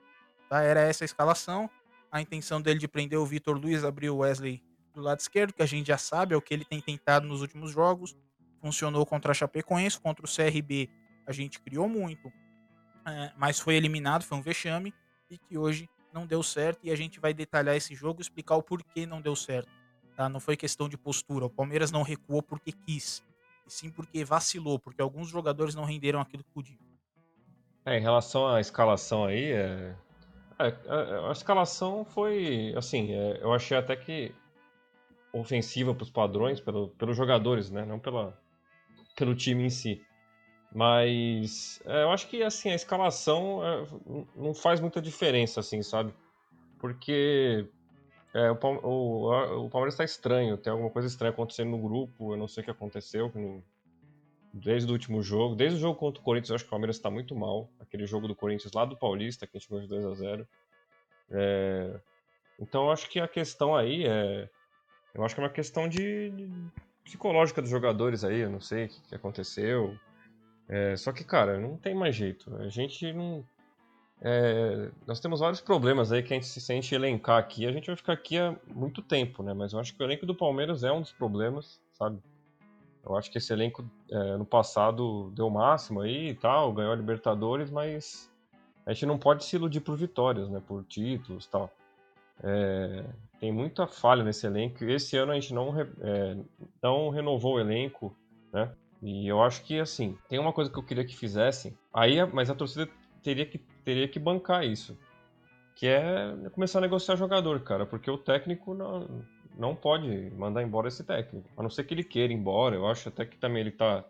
Tá? 0.48 0.62
Era 0.62 0.80
essa 0.80 1.04
a 1.04 1.06
escalação. 1.06 1.68
A 2.10 2.20
intenção 2.20 2.60
dele 2.60 2.78
de 2.78 2.88
prender 2.88 3.18
o 3.18 3.26
Vitor 3.26 3.56
Luiz, 3.56 3.84
abrir 3.84 4.10
o 4.10 4.18
Wesley 4.18 4.62
do 4.94 5.00
lado 5.00 5.20
esquerdo, 5.20 5.52
que 5.52 5.62
a 5.62 5.66
gente 5.66 5.86
já 5.86 5.98
sabe, 5.98 6.34
é 6.34 6.36
o 6.36 6.42
que 6.42 6.52
ele 6.52 6.64
tem 6.64 6.80
tentado 6.80 7.26
nos 7.26 7.40
últimos 7.40 7.70
jogos. 7.70 8.16
Funcionou 8.60 9.06
contra 9.06 9.30
a 9.30 9.34
Chapecoense, 9.34 10.00
contra 10.00 10.24
o 10.24 10.28
CRB 10.28 10.90
a 11.30 11.32
gente 11.32 11.60
criou 11.60 11.88
muito, 11.88 12.32
é, 13.06 13.32
mas 13.36 13.60
foi 13.60 13.76
eliminado, 13.76 14.24
foi 14.24 14.36
um 14.36 14.42
vexame, 14.42 14.92
e 15.30 15.38
que 15.38 15.56
hoje 15.56 15.88
não 16.12 16.26
deu 16.26 16.42
certo. 16.42 16.80
E 16.82 16.90
a 16.90 16.96
gente 16.96 17.20
vai 17.20 17.32
detalhar 17.32 17.76
esse 17.76 17.94
jogo, 17.94 18.20
explicar 18.20 18.56
o 18.56 18.62
porquê 18.62 19.06
não 19.06 19.20
deu 19.20 19.36
certo. 19.36 19.70
Tá? 20.20 20.28
Não 20.28 20.38
foi 20.38 20.54
questão 20.54 20.86
de 20.86 20.98
postura. 20.98 21.46
O 21.46 21.50
Palmeiras 21.50 21.90
não 21.90 22.02
recuou 22.02 22.42
porque 22.42 22.72
quis 22.72 23.22
e 23.66 23.72
sim 23.72 23.88
porque 23.88 24.22
vacilou, 24.22 24.78
porque 24.78 25.00
alguns 25.00 25.30
jogadores 25.30 25.74
não 25.74 25.82
renderam 25.82 26.20
aquilo 26.20 26.44
que 26.44 26.50
podiam. 26.50 26.78
É, 27.86 27.96
em 27.96 28.02
relação 28.02 28.46
à 28.46 28.60
escalação 28.60 29.24
aí, 29.24 29.50
é... 29.50 29.96
É, 30.58 30.76
a, 30.90 31.30
a, 31.30 31.32
escalação 31.32 32.04
foi, 32.04 32.74
assim, 32.76 33.14
é, 33.14 33.38
eu 33.42 33.50
achei 33.54 33.78
até 33.78 33.96
que 33.96 34.34
ofensiva 35.32 35.94
para 35.94 36.04
os 36.04 36.10
padrões, 36.10 36.60
pelo, 36.60 36.88
pelos 36.88 37.16
jogadores, 37.16 37.70
né, 37.70 37.86
não 37.86 37.98
pela, 37.98 38.38
pelo 39.16 39.34
time 39.34 39.64
em 39.64 39.70
si. 39.70 40.04
Mas 40.70 41.80
é, 41.86 42.02
eu 42.02 42.10
acho 42.10 42.28
que 42.28 42.42
assim 42.42 42.68
a 42.68 42.74
escalação 42.74 43.64
é, 43.64 43.86
não 44.36 44.52
faz 44.52 44.80
muita 44.80 45.00
diferença, 45.00 45.60
assim, 45.60 45.82
sabe? 45.82 46.12
Porque 46.78 47.66
é, 48.32 48.50
o, 48.50 48.54
o, 48.54 49.64
o, 49.64 49.70
Palmeiras 49.70 49.94
está 49.94 50.04
estranho, 50.04 50.56
tem 50.56 50.70
alguma 50.70 50.90
coisa 50.90 51.08
estranha 51.08 51.32
acontecendo 51.32 51.70
no 51.70 51.78
grupo, 51.78 52.32
eu 52.32 52.36
não 52.36 52.46
sei 52.46 52.62
o 52.62 52.64
que 52.64 52.70
aconteceu 52.70 53.30
desde 54.52 54.90
o 54.90 54.92
último 54.92 55.22
jogo. 55.22 55.54
Desde 55.54 55.78
o 55.78 55.80
jogo 55.80 55.98
contra 55.98 56.20
o 56.20 56.24
Corinthians, 56.24 56.50
eu 56.50 56.56
acho 56.56 56.64
que 56.64 56.68
o 56.68 56.70
Palmeiras 56.70 56.96
está 56.96 57.10
muito 57.10 57.34
mal. 57.34 57.68
Aquele 57.80 58.06
jogo 58.06 58.28
do 58.28 58.34
Corinthians 58.34 58.72
lá 58.72 58.84
do 58.84 58.96
Paulista, 58.96 59.46
que 59.46 59.56
a 59.56 59.60
gente 59.60 59.68
ganhou 59.68 59.82
de 59.82 59.88
2 59.88 60.04
a 60.06 60.14
0 60.14 60.48
é, 61.30 62.00
Então 62.58 62.84
eu 62.84 62.92
acho 62.92 63.08
que 63.08 63.20
a 63.20 63.28
questão 63.28 63.74
aí 63.74 64.04
é. 64.06 64.48
Eu 65.14 65.24
acho 65.24 65.34
que 65.34 65.40
é 65.40 65.44
uma 65.44 65.50
questão 65.50 65.88
de, 65.88 66.30
de 66.30 66.48
psicológica 67.02 67.60
dos 67.60 67.70
jogadores 67.70 68.22
aí, 68.22 68.40
eu 68.40 68.50
não 68.50 68.60
sei 68.60 68.84
o 68.84 68.88
que, 68.88 69.00
que 69.08 69.14
aconteceu. 69.14 69.96
É, 70.68 70.96
só 70.96 71.12
que, 71.12 71.24
cara, 71.24 71.58
não 71.58 71.76
tem 71.76 71.94
mais 71.94 72.14
jeito. 72.14 72.54
A 72.56 72.68
gente 72.68 73.12
não 73.12 73.44
é, 74.22 74.90
nós 75.06 75.18
temos 75.18 75.40
vários 75.40 75.60
problemas 75.60 76.12
aí 76.12 76.22
que 76.22 76.32
a 76.32 76.36
gente 76.36 76.46
se 76.46 76.60
sente 76.60 76.94
elencar 76.94 77.38
aqui. 77.38 77.66
A 77.66 77.72
gente 77.72 77.86
vai 77.86 77.96
ficar 77.96 78.12
aqui 78.12 78.38
há 78.38 78.54
muito 78.68 79.00
tempo, 79.00 79.42
né? 79.42 79.54
Mas 79.54 79.72
eu 79.72 79.78
acho 79.78 79.94
que 79.94 80.02
o 80.02 80.06
elenco 80.06 80.26
do 80.26 80.34
Palmeiras 80.34 80.84
é 80.84 80.92
um 80.92 81.00
dos 81.00 81.12
problemas, 81.12 81.80
sabe? 81.94 82.18
Eu 83.04 83.16
acho 83.16 83.30
que 83.30 83.38
esse 83.38 83.52
elenco 83.52 83.84
é, 84.10 84.36
no 84.36 84.44
passado 84.44 85.30
deu 85.34 85.46
o 85.46 85.50
máximo 85.50 86.02
aí 86.02 86.30
e 86.30 86.34
tal, 86.34 86.72
ganhou 86.72 86.92
a 86.92 86.96
Libertadores, 86.96 87.70
mas 87.70 88.30
a 88.84 88.92
gente 88.92 89.06
não 89.06 89.18
pode 89.18 89.44
se 89.44 89.56
iludir 89.56 89.80
por 89.80 89.96
vitórias, 89.96 90.50
né? 90.50 90.62
Por 90.66 90.84
títulos 90.84 91.46
e 91.46 91.50
tal. 91.50 91.70
É, 92.42 93.04
tem 93.38 93.50
muita 93.50 93.86
falha 93.86 94.22
nesse 94.22 94.46
elenco. 94.46 94.84
Esse 94.84 95.16
ano 95.16 95.32
a 95.32 95.34
gente 95.34 95.54
não, 95.54 95.78
é, 95.80 96.36
não 96.82 97.08
renovou 97.08 97.54
o 97.54 97.60
elenco, 97.60 98.14
né? 98.52 98.70
E 99.02 99.26
eu 99.26 99.42
acho 99.42 99.62
que, 99.64 99.80
assim, 99.80 100.18
tem 100.28 100.38
uma 100.38 100.52
coisa 100.52 100.70
que 100.70 100.78
eu 100.78 100.82
queria 100.82 101.06
que 101.06 101.16
fizessem. 101.16 101.74
Aí, 101.92 102.22
mas 102.26 102.50
a 102.50 102.54
torcida 102.54 102.86
teria 103.22 103.46
que, 103.46 103.58
teria 103.84 104.08
que 104.08 104.18
bancar 104.18 104.64
isso. 104.64 104.98
Que 105.74 105.86
é 105.86 106.34
começar 106.52 106.78
a 106.78 106.82
negociar 106.82 107.16
jogador, 107.16 107.60
cara, 107.60 107.86
porque 107.86 108.10
o 108.10 108.18
técnico 108.18 108.74
não, 108.74 109.24
não 109.56 109.74
pode 109.74 110.30
mandar 110.30 110.62
embora 110.62 110.88
esse 110.88 111.04
técnico. 111.04 111.48
A 111.56 111.62
não 111.62 111.70
ser 111.70 111.84
que 111.84 111.94
ele 111.94 112.04
queira 112.04 112.32
ir 112.32 112.36
embora. 112.36 112.74
Eu 112.74 112.86
acho 112.86 113.08
até 113.08 113.24
que 113.24 113.38
também 113.38 113.62
ele 113.62 113.70
tá. 113.70 114.04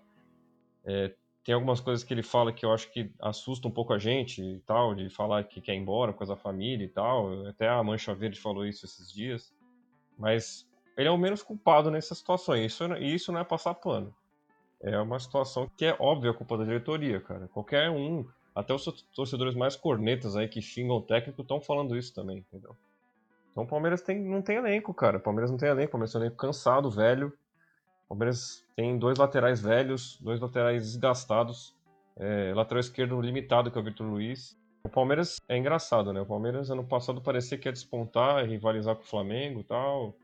É, 0.85 1.15
tem 1.45 1.55
algumas 1.55 1.81
coisas 1.81 2.05
que 2.05 2.13
ele 2.13 2.23
fala 2.23 2.53
que 2.53 2.65
eu 2.65 2.73
acho 2.73 2.91
que 2.93 3.11
assusta 3.21 3.67
um 3.67 3.71
pouco 3.71 3.93
a 3.93 3.99
gente 3.99 4.43
e 4.43 4.61
tal, 4.61 4.95
de 4.95 5.09
falar 5.09 5.45
que 5.45 5.61
quer 5.61 5.75
ir 5.75 5.79
embora 5.79 6.13
com 6.13 6.25
a 6.25 6.37
família 6.37 6.85
e 6.85 6.89
tal. 6.89 7.47
Até 7.47 7.69
a 7.69 7.83
Mancha 7.83 8.15
Verde 8.15 8.41
falou 8.41 8.67
isso 8.67 8.85
esses 8.85 9.13
dias. 9.13 9.53
Mas 10.19 10.69
ele 10.97 11.09
é 11.09 11.11
o 11.11 11.17
menos 11.17 11.43
culpado 11.43 11.91
nessas 11.91 12.19
situações. 12.19 12.73
Isso, 12.73 12.85
isso 12.97 13.33
não 13.33 13.41
é 13.41 13.45
passar 13.45 13.75
pano. 13.75 14.15
É 14.83 14.99
uma 14.99 15.19
situação 15.19 15.71
que 15.77 15.85
é 15.85 15.97
óbvia 15.99 16.31
a 16.31 16.35
culpa 16.35 16.57
da 16.57 16.65
diretoria, 16.65 17.21
cara. 17.21 17.49
Qualquer 17.49 17.91
um 17.91 18.27
até 18.55 18.75
os 18.75 18.85
torcedores 19.15 19.55
mais 19.55 19.77
cornetas 19.77 20.37
aí 20.37 20.49
que 20.49 20.61
xingam 20.61 20.97
o 20.97 21.03
técnico 21.03 21.43
estão 21.43 21.61
falando 21.61 21.97
isso 21.97 22.15
também, 22.15 22.39
entendeu? 22.39 22.77
Então 23.51 23.65
o 23.65 23.67
Palmeiras 23.67 24.03
tem, 24.03 24.19
não 24.21 24.43
tem 24.43 24.57
elenco, 24.57 24.95
cara. 24.95 25.19
O 25.19 25.21
Palmeiras 25.21 25.51
não 25.51 25.59
tem 25.59 25.69
elenco. 25.69 25.89
O 25.89 25.93
Palmeiras 25.93 26.13
tem 26.13 26.21
um 26.21 26.25
elenco 26.25 26.37
cansado, 26.37 26.91
velho. 26.91 27.33
O 28.07 28.09
Palmeiras 28.11 28.65
tem 28.77 28.99
dois 28.99 29.19
laterais 29.19 29.61
velhos, 29.61 30.19
dois 30.21 30.41
laterais 30.41 30.85
desgastados. 30.85 31.75
É, 32.17 32.53
lateral 32.55 32.81
esquerdo 32.81 33.21
limitado, 33.21 33.71
que 33.71 33.79
é 33.79 33.81
o 33.81 33.85
Vitor 33.85 34.07
Luiz. 34.07 34.59
O 34.85 34.89
Palmeiras 34.89 35.41
é 35.49 35.57
engraçado, 35.57 36.13
né? 36.13 36.21
O 36.21 36.27
Palmeiras 36.27 36.71
ano 36.71 36.85
passado 36.85 37.21
parecia 37.21 37.59
que 37.59 37.69
ia 37.69 37.73
despontar, 37.73 38.45
rivalizar 38.47 38.97
com 38.97 39.03
o 39.03 39.07
Flamengo 39.07 39.61
e 39.61 39.65
tal. 39.65 40.15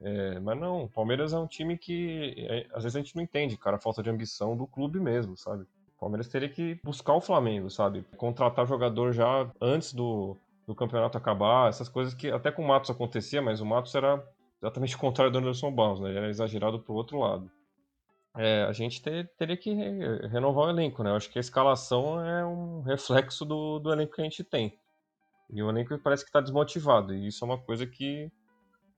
É, 0.00 0.38
mas 0.40 0.58
não, 0.58 0.84
o 0.84 0.88
Palmeiras 0.88 1.32
é 1.32 1.38
um 1.38 1.46
time 1.46 1.78
que 1.78 2.34
é, 2.38 2.66
às 2.72 2.82
vezes 2.82 2.96
a 2.96 3.00
gente 3.00 3.16
não 3.16 3.22
entende, 3.22 3.56
cara, 3.56 3.76
a 3.76 3.80
falta 3.80 4.02
de 4.02 4.10
ambição 4.10 4.56
do 4.56 4.66
clube 4.66 5.00
mesmo, 5.00 5.36
sabe? 5.36 5.64
Palmeiras 6.04 6.28
teria 6.28 6.50
que 6.50 6.78
buscar 6.84 7.14
o 7.14 7.20
Flamengo, 7.20 7.70
sabe? 7.70 8.04
Contratar 8.18 8.66
jogador 8.66 9.12
já 9.12 9.50
antes 9.58 9.94
do, 9.94 10.36
do 10.66 10.74
campeonato 10.74 11.16
acabar, 11.16 11.70
essas 11.70 11.88
coisas 11.88 12.12
que 12.12 12.30
até 12.30 12.52
com 12.52 12.62
o 12.62 12.68
Matos 12.68 12.90
acontecia, 12.90 13.40
mas 13.40 13.58
o 13.58 13.64
Matos 13.64 13.94
era 13.94 14.22
exatamente 14.60 14.96
o 14.96 14.98
contrário 14.98 15.32
do 15.32 15.38
Anderson 15.38 15.72
Barros, 15.72 16.00
né? 16.00 16.10
Ele 16.10 16.18
era 16.18 16.28
exagerado 16.28 16.78
pro 16.78 16.92
outro 16.92 17.18
lado. 17.18 17.50
É, 18.36 18.64
a 18.64 18.72
gente 18.72 19.00
ter, 19.00 19.30
teria 19.38 19.56
que 19.56 19.72
re 19.72 20.26
renovar 20.28 20.66
o 20.66 20.70
elenco, 20.70 21.02
né? 21.02 21.10
Eu 21.10 21.16
acho 21.16 21.30
que 21.30 21.38
a 21.38 21.40
escalação 21.40 22.22
é 22.22 22.44
um 22.44 22.82
reflexo 22.82 23.46
do, 23.46 23.78
do 23.78 23.90
elenco 23.90 24.14
que 24.14 24.20
a 24.20 24.24
gente 24.24 24.44
tem. 24.44 24.78
E 25.48 25.62
o 25.62 25.70
elenco 25.70 25.98
parece 26.00 26.22
que 26.22 26.28
está 26.28 26.40
desmotivado, 26.40 27.14
e 27.14 27.28
isso 27.28 27.42
é 27.42 27.48
uma 27.48 27.58
coisa 27.58 27.86
que 27.86 28.30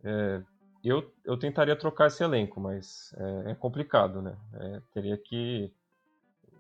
é, 0.03 0.43
eu, 0.83 1.13
eu 1.25 1.39
tentaria 1.39 1.77
trocar 1.77 2.09
esse 2.09 2.25
elenco, 2.25 2.61
mas 2.61 3.15
é, 3.17 3.53
é 3.53 3.55
complicado, 3.55 4.21
né? 4.21 4.37
É, 4.55 4.83
teria 4.93 5.17
que 5.17 5.73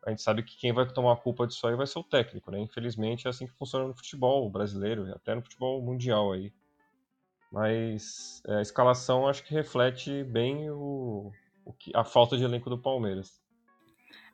a 0.06 0.10
gente 0.10 0.22
sabe 0.22 0.42
que 0.42 0.56
quem 0.56 0.72
vai 0.72 0.86
tomar 0.86 1.12
a 1.12 1.16
culpa 1.16 1.46
disso 1.46 1.66
aí 1.66 1.74
vai 1.74 1.86
ser 1.86 1.98
o 1.98 2.04
técnico, 2.04 2.50
né? 2.50 2.60
Infelizmente 2.60 3.26
é 3.26 3.30
assim 3.30 3.46
que 3.46 3.58
funciona 3.58 3.86
no 3.88 3.94
futebol 3.94 4.48
brasileiro, 4.48 5.12
até 5.12 5.34
no 5.34 5.42
futebol 5.42 5.82
mundial 5.82 6.32
aí. 6.32 6.52
Mas 7.50 8.40
é, 8.46 8.56
a 8.56 8.62
escalação 8.62 9.26
acho 9.26 9.42
que 9.44 9.52
reflete 9.52 10.22
bem 10.22 10.70
o, 10.70 11.32
o 11.64 11.72
que, 11.72 11.90
a 11.94 12.04
falta 12.04 12.36
de 12.36 12.44
elenco 12.44 12.70
do 12.70 12.78
Palmeiras. 12.78 13.42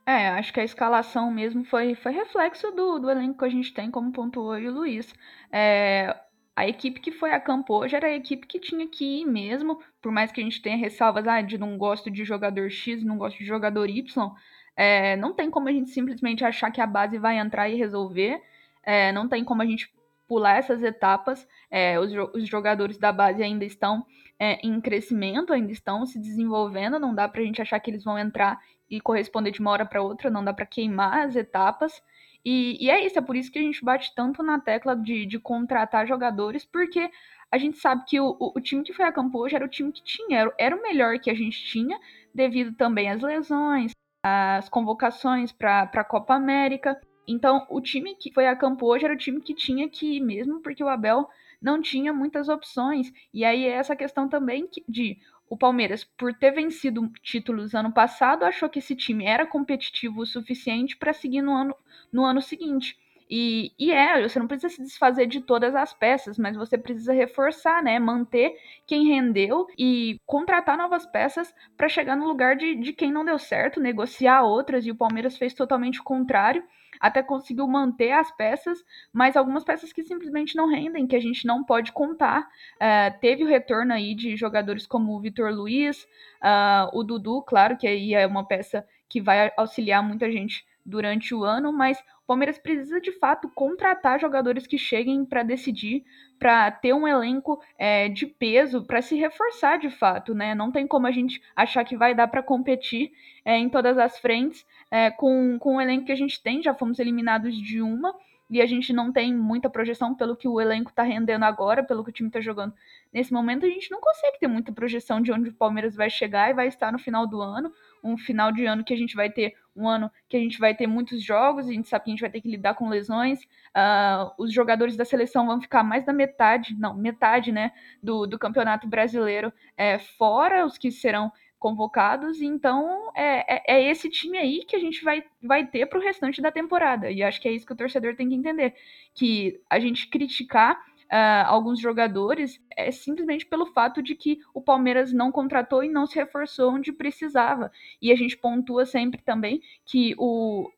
É, 0.04 0.28
acho 0.28 0.52
que 0.52 0.60
a 0.60 0.64
escalação 0.64 1.30
mesmo 1.30 1.64
foi, 1.64 1.94
foi 1.94 2.12
reflexo 2.12 2.70
do, 2.72 2.98
do 2.98 3.10
elenco 3.10 3.38
que 3.38 3.44
a 3.44 3.48
gente 3.48 3.72
tem, 3.72 3.90
como 3.90 4.12
pontuou 4.12 4.54
o 4.54 4.70
Luiz. 4.70 5.14
É, 5.50 6.14
a 6.54 6.68
equipe 6.68 7.00
que 7.00 7.12
foi 7.12 7.32
a 7.32 7.40
campo 7.40 7.74
hoje 7.74 7.96
era 7.96 8.08
a 8.08 8.14
equipe 8.14 8.46
que 8.46 8.60
tinha 8.60 8.86
que 8.86 9.22
ir 9.22 9.24
mesmo, 9.24 9.80
por 10.02 10.12
mais 10.12 10.30
que 10.30 10.40
a 10.40 10.44
gente 10.44 10.60
tenha 10.60 10.76
ressalvas, 10.76 11.26
ah, 11.26 11.40
de 11.40 11.56
não 11.56 11.78
gosto 11.78 12.10
de 12.10 12.24
jogador 12.24 12.68
X, 12.68 13.02
não 13.02 13.16
gosto 13.16 13.38
de 13.38 13.44
jogador 13.44 13.88
Y, 13.88 14.32
é, 14.76 15.16
não 15.16 15.32
tem 15.32 15.50
como 15.50 15.68
a 15.68 15.72
gente 15.72 15.90
simplesmente 15.90 16.44
achar 16.44 16.70
que 16.70 16.80
a 16.80 16.86
base 16.86 17.18
vai 17.18 17.38
entrar 17.38 17.68
e 17.68 17.76
resolver, 17.76 18.40
é, 18.82 19.12
não 19.12 19.28
tem 19.28 19.44
como 19.44 19.62
a 19.62 19.66
gente 19.66 19.92
pular 20.26 20.56
essas 20.56 20.82
etapas, 20.82 21.46
é, 21.70 21.98
os, 22.00 22.10
os, 22.34 22.48
jogadores 22.48 22.96
da 22.96 23.12
base 23.12 23.42
ainda 23.42 23.64
estão 23.64 24.06
é, 24.38 24.66
em 24.66 24.80
crescimento, 24.80 25.52
ainda 25.52 25.72
estão 25.72 26.06
se 26.06 26.18
desenvolvendo, 26.18 26.98
não 26.98 27.14
dá 27.14 27.28
pra 27.28 27.42
gente 27.42 27.60
achar 27.60 27.78
que 27.80 27.90
eles 27.90 28.04
vão 28.04 28.18
entrar 28.18 28.58
e 28.90 29.00
corresponder 29.00 29.50
de 29.50 29.60
uma 29.60 29.70
hora 29.70 29.84
para 29.84 30.02
outra, 30.02 30.30
não 30.30 30.44
dá 30.44 30.52
para 30.52 30.66
queimar 30.66 31.26
as 31.26 31.36
etapas, 31.36 32.02
e, 32.44 32.76
e, 32.84 32.90
é 32.90 33.04
isso, 33.04 33.18
é 33.18 33.22
por 33.22 33.36
isso 33.36 33.52
que 33.52 33.58
a 33.58 33.62
gente 33.62 33.84
bate 33.84 34.12
tanto 34.14 34.42
na 34.42 34.58
tecla 34.58 34.96
de, 34.96 35.26
de 35.26 35.38
contratar 35.38 36.06
jogadores, 36.06 36.64
porque 36.64 37.08
a 37.50 37.58
gente 37.58 37.78
sabe 37.78 38.04
que 38.06 38.18
o, 38.18 38.36
o, 38.40 38.52
o, 38.56 38.60
time 38.60 38.82
que 38.82 38.92
foi 38.92 39.04
a 39.04 39.12
campo 39.12 39.38
hoje 39.38 39.54
era 39.54 39.64
o 39.64 39.68
time 39.68 39.92
que 39.92 40.02
tinha, 40.02 40.40
era, 40.40 40.54
era 40.58 40.76
o 40.76 40.82
melhor 40.82 41.18
que 41.20 41.30
a 41.30 41.34
gente 41.34 41.62
tinha, 41.64 41.98
devido 42.34 42.74
também 42.74 43.10
às 43.10 43.22
lesões, 43.22 43.92
às 44.22 44.68
convocações 44.68 45.52
para 45.52 45.82
a 45.82 46.04
Copa 46.04 46.34
América. 46.34 47.00
Então, 47.26 47.66
o 47.68 47.80
time 47.80 48.14
que 48.14 48.32
foi 48.32 48.46
a 48.46 48.56
campo 48.56 48.86
hoje 48.86 49.04
era 49.04 49.14
o 49.14 49.18
time 49.18 49.40
que 49.40 49.54
tinha 49.54 49.88
que 49.88 50.16
ir 50.16 50.20
mesmo, 50.20 50.60
porque 50.60 50.82
o 50.82 50.88
Abel 50.88 51.28
não 51.60 51.80
tinha 51.80 52.12
muitas 52.12 52.48
opções. 52.48 53.12
E 53.32 53.44
aí 53.44 53.64
é 53.64 53.72
essa 53.72 53.96
questão 53.96 54.28
também 54.28 54.68
de 54.88 55.18
o 55.48 55.56
Palmeiras, 55.56 56.02
por 56.02 56.32
ter 56.32 56.50
vencido 56.50 57.12
títulos 57.22 57.74
ano 57.74 57.92
passado, 57.92 58.42
achou 58.42 58.70
que 58.70 58.78
esse 58.78 58.96
time 58.96 59.26
era 59.26 59.46
competitivo 59.46 60.22
o 60.22 60.26
suficiente 60.26 60.96
para 60.96 61.12
seguir 61.12 61.42
no 61.42 61.52
ano, 61.52 61.76
no 62.10 62.24
ano 62.24 62.40
seguinte. 62.40 62.98
E, 63.34 63.72
e, 63.78 63.90
é, 63.90 64.20
você 64.20 64.38
não 64.38 64.46
precisa 64.46 64.68
se 64.68 64.82
desfazer 64.82 65.26
de 65.26 65.40
todas 65.40 65.74
as 65.74 65.94
peças, 65.94 66.36
mas 66.36 66.54
você 66.54 66.76
precisa 66.76 67.14
reforçar, 67.14 67.82
né? 67.82 67.98
Manter 67.98 68.54
quem 68.86 69.06
rendeu 69.06 69.66
e 69.78 70.20
contratar 70.26 70.76
novas 70.76 71.06
peças 71.06 71.50
para 71.74 71.88
chegar 71.88 72.14
no 72.14 72.26
lugar 72.26 72.56
de, 72.56 72.74
de 72.74 72.92
quem 72.92 73.10
não 73.10 73.24
deu 73.24 73.38
certo, 73.38 73.80
negociar 73.80 74.42
outras, 74.42 74.84
e 74.84 74.90
o 74.90 74.94
Palmeiras 74.94 75.38
fez 75.38 75.54
totalmente 75.54 75.98
o 75.98 76.04
contrário 76.04 76.62
até 77.00 77.22
conseguiu 77.22 77.66
manter 77.66 78.12
as 78.12 78.30
peças, 78.30 78.78
mas 79.12 79.34
algumas 79.34 79.64
peças 79.64 79.92
que 79.94 80.02
simplesmente 80.04 80.54
não 80.54 80.68
rendem, 80.68 81.06
que 81.06 81.16
a 81.16 81.20
gente 81.20 81.46
não 81.46 81.64
pode 81.64 81.90
contar. 81.90 82.42
Uh, 82.76 83.18
teve 83.18 83.42
o 83.42 83.48
retorno 83.48 83.94
aí 83.94 84.14
de 84.14 84.36
jogadores 84.36 84.86
como 84.86 85.16
o 85.16 85.20
Vitor 85.20 85.50
Luiz, 85.50 86.04
uh, 86.44 86.96
o 86.96 87.02
Dudu, 87.02 87.42
claro 87.42 87.78
que 87.78 87.88
aí 87.88 88.14
é 88.14 88.26
uma 88.26 88.46
peça 88.46 88.86
que 89.08 89.20
vai 89.20 89.50
auxiliar 89.56 90.02
muita 90.02 90.30
gente 90.30 90.64
durante 90.84 91.34
o 91.34 91.44
ano, 91.44 91.72
mas 91.72 91.98
o 91.98 92.26
Palmeiras 92.26 92.58
precisa 92.58 93.00
de 93.00 93.12
fato 93.12 93.48
contratar 93.54 94.20
jogadores 94.20 94.66
que 94.66 94.76
cheguem 94.76 95.24
para 95.24 95.42
decidir, 95.42 96.04
para 96.38 96.70
ter 96.70 96.92
um 96.92 97.06
elenco 97.06 97.62
é, 97.78 98.08
de 98.08 98.26
peso, 98.26 98.84
para 98.84 99.00
se 99.00 99.16
reforçar 99.16 99.78
de 99.78 99.90
fato, 99.90 100.34
né? 100.34 100.54
Não 100.54 100.72
tem 100.72 100.86
como 100.86 101.06
a 101.06 101.10
gente 101.10 101.40
achar 101.54 101.84
que 101.84 101.96
vai 101.96 102.14
dar 102.14 102.28
para 102.28 102.42
competir 102.42 103.12
é, 103.44 103.56
em 103.56 103.68
todas 103.68 103.96
as 103.98 104.18
frentes 104.18 104.66
é, 104.90 105.10
com, 105.10 105.58
com 105.58 105.76
o 105.76 105.80
elenco 105.80 106.06
que 106.06 106.12
a 106.12 106.16
gente 106.16 106.42
tem. 106.42 106.62
Já 106.62 106.74
fomos 106.74 106.98
eliminados 106.98 107.56
de 107.56 107.80
uma 107.80 108.14
e 108.50 108.60
a 108.60 108.66
gente 108.66 108.92
não 108.92 109.10
tem 109.10 109.34
muita 109.34 109.70
projeção 109.70 110.14
pelo 110.14 110.36
que 110.36 110.46
o 110.46 110.60
elenco 110.60 110.90
está 110.90 111.02
rendendo 111.02 111.44
agora, 111.44 111.82
pelo 111.82 112.04
que 112.04 112.10
o 112.10 112.12
time 112.12 112.28
está 112.28 112.40
jogando 112.40 112.74
nesse 113.10 113.32
momento. 113.32 113.64
A 113.64 113.68
gente 113.68 113.90
não 113.90 113.98
consegue 113.98 114.38
ter 114.38 114.46
muita 114.46 114.70
projeção 114.72 115.22
de 115.22 115.32
onde 115.32 115.48
o 115.48 115.54
Palmeiras 115.54 115.96
vai 115.96 116.10
chegar 116.10 116.50
e 116.50 116.54
vai 116.54 116.66
estar 116.66 116.92
no 116.92 116.98
final 116.98 117.26
do 117.26 117.40
ano 117.40 117.72
um 118.02 118.18
final 118.18 118.50
de 118.52 118.66
ano 118.66 118.84
que 118.84 118.92
a 118.92 118.96
gente 118.96 119.14
vai 119.14 119.30
ter 119.30 119.54
um 119.74 119.88
ano 119.88 120.10
que 120.28 120.36
a 120.36 120.40
gente 120.40 120.58
vai 120.58 120.74
ter 120.74 120.86
muitos 120.86 121.22
jogos, 121.22 121.68
a 121.68 121.72
gente 121.72 121.88
sabe 121.88 122.04
que 122.04 122.10
a 122.10 122.12
gente 122.12 122.20
vai 122.20 122.30
ter 122.30 122.40
que 122.40 122.50
lidar 122.50 122.74
com 122.74 122.88
lesões. 122.88 123.42
Uh, 123.76 124.32
os 124.38 124.52
jogadores 124.52 124.96
da 124.96 125.04
seleção 125.04 125.46
vão 125.46 125.60
ficar 125.60 125.82
mais 125.82 126.04
da 126.04 126.12
metade, 126.12 126.74
não, 126.78 126.94
metade, 126.94 127.52
né, 127.52 127.72
do, 128.02 128.26
do 128.26 128.38
campeonato 128.38 128.86
brasileiro 128.86 129.52
é, 129.76 129.98
fora, 129.98 130.66
os 130.66 130.76
que 130.76 130.90
serão 130.90 131.32
convocados, 131.62 132.42
então 132.42 133.12
é, 133.14 133.54
é, 133.54 133.62
é, 133.76 133.88
esse 133.88 134.10
time 134.10 134.36
aí 134.36 134.64
que 134.64 134.74
a 134.74 134.80
gente 134.80 135.04
vai, 135.04 135.22
vai 135.40 135.64
ter 135.64 135.86
para 135.86 135.96
o 135.96 136.02
restante 136.02 136.42
da 136.42 136.50
temporada. 136.50 137.08
E 137.08 137.22
acho 137.22 137.40
que 137.40 137.46
é 137.46 137.52
isso 137.52 137.64
que 137.64 137.72
o 137.72 137.76
torcedor 137.76 138.16
tem 138.16 138.28
que 138.28 138.34
entender. 138.34 138.74
Que 139.14 139.60
a 139.70 139.78
gente 139.78 140.08
criticar 140.08 140.84
uh, 141.12 141.46
alguns 141.46 141.78
jogadores 141.78 142.58
é 142.74 142.90
simplesmente 142.90 143.44
pelo 143.44 143.66
fato 143.66 144.02
de 144.02 144.14
que 144.14 144.38
o 144.54 144.62
Palmeiras 144.62 145.12
não 145.12 145.30
contratou 145.30 145.84
e 145.84 145.88
não 145.90 146.06
se 146.06 146.16
reforçou 146.16 146.72
onde 146.72 146.90
precisava. 146.90 147.70
E 148.00 148.10
a 148.10 148.16
gente 148.16 148.36
pontua 148.36 148.86
sempre 148.86 149.20
também 149.22 149.60
que 149.84 150.14
o 150.18 150.70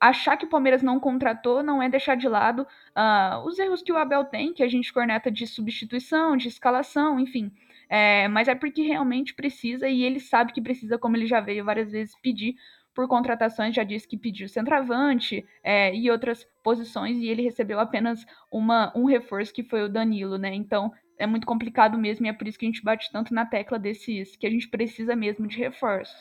achar 0.00 0.36
que 0.36 0.46
o 0.46 0.48
Palmeiras 0.48 0.82
não 0.82 0.98
contratou 0.98 1.62
não 1.62 1.80
é 1.80 1.88
deixar 1.88 2.16
de 2.16 2.26
lado 2.26 2.62
uh, 2.62 3.46
os 3.46 3.56
erros 3.56 3.82
que 3.82 3.92
o 3.92 3.96
Abel 3.96 4.24
tem, 4.24 4.52
que 4.52 4.62
a 4.62 4.68
gente 4.68 4.92
corneta 4.92 5.30
de 5.30 5.46
substituição, 5.46 6.36
de 6.36 6.48
escalação, 6.48 7.20
enfim. 7.20 7.52
É, 7.88 8.26
mas 8.26 8.48
é 8.48 8.54
porque 8.54 8.82
realmente 8.82 9.34
precisa 9.34 9.86
e 9.86 10.02
ele 10.02 10.18
sabe 10.18 10.52
que 10.52 10.62
precisa, 10.62 10.98
como 10.98 11.14
ele 11.14 11.26
já 11.26 11.40
veio 11.40 11.64
várias 11.64 11.92
vezes 11.92 12.16
pedir 12.22 12.56
por 12.94 13.08
contratações, 13.08 13.74
já 13.74 13.84
disse 13.84 14.06
que 14.06 14.16
pediu 14.16 14.48
centroavante 14.48 15.46
é, 15.62 15.94
e 15.94 16.10
outras 16.10 16.46
posições, 16.62 17.18
e 17.18 17.26
ele 17.26 17.42
recebeu 17.42 17.80
apenas 17.80 18.24
uma, 18.50 18.92
um 18.94 19.04
reforço 19.04 19.52
que 19.52 19.62
foi 19.62 19.82
o 19.82 19.88
Danilo, 19.88 20.36
né? 20.36 20.54
Então 20.54 20.92
é 21.18 21.26
muito 21.26 21.46
complicado 21.46 21.98
mesmo, 21.98 22.26
e 22.26 22.28
é 22.28 22.32
por 22.32 22.46
isso 22.46 22.58
que 22.58 22.66
a 22.66 22.68
gente 22.68 22.82
bate 22.82 23.10
tanto 23.10 23.32
na 23.32 23.46
tecla 23.46 23.78
desses 23.78 24.36
que 24.36 24.46
a 24.46 24.50
gente 24.50 24.68
precisa 24.68 25.14
mesmo 25.16 25.46
de 25.46 25.58
reforços. 25.58 26.20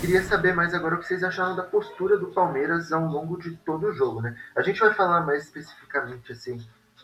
Queria 0.00 0.22
saber 0.22 0.54
mais 0.54 0.72
agora 0.72 0.94
o 0.94 0.98
que 0.98 1.06
vocês 1.06 1.22
acharam 1.22 1.54
da 1.54 1.62
postura 1.62 2.16
do 2.16 2.28
Palmeiras 2.28 2.90
ao 2.90 3.04
longo 3.04 3.36
de 3.38 3.54
todo 3.58 3.88
o 3.88 3.92
jogo, 3.92 4.22
né? 4.22 4.34
A 4.56 4.62
gente 4.62 4.80
vai 4.80 4.94
falar 4.94 5.20
mais 5.26 5.44
especificamente 5.44 6.32
assim 6.32 6.58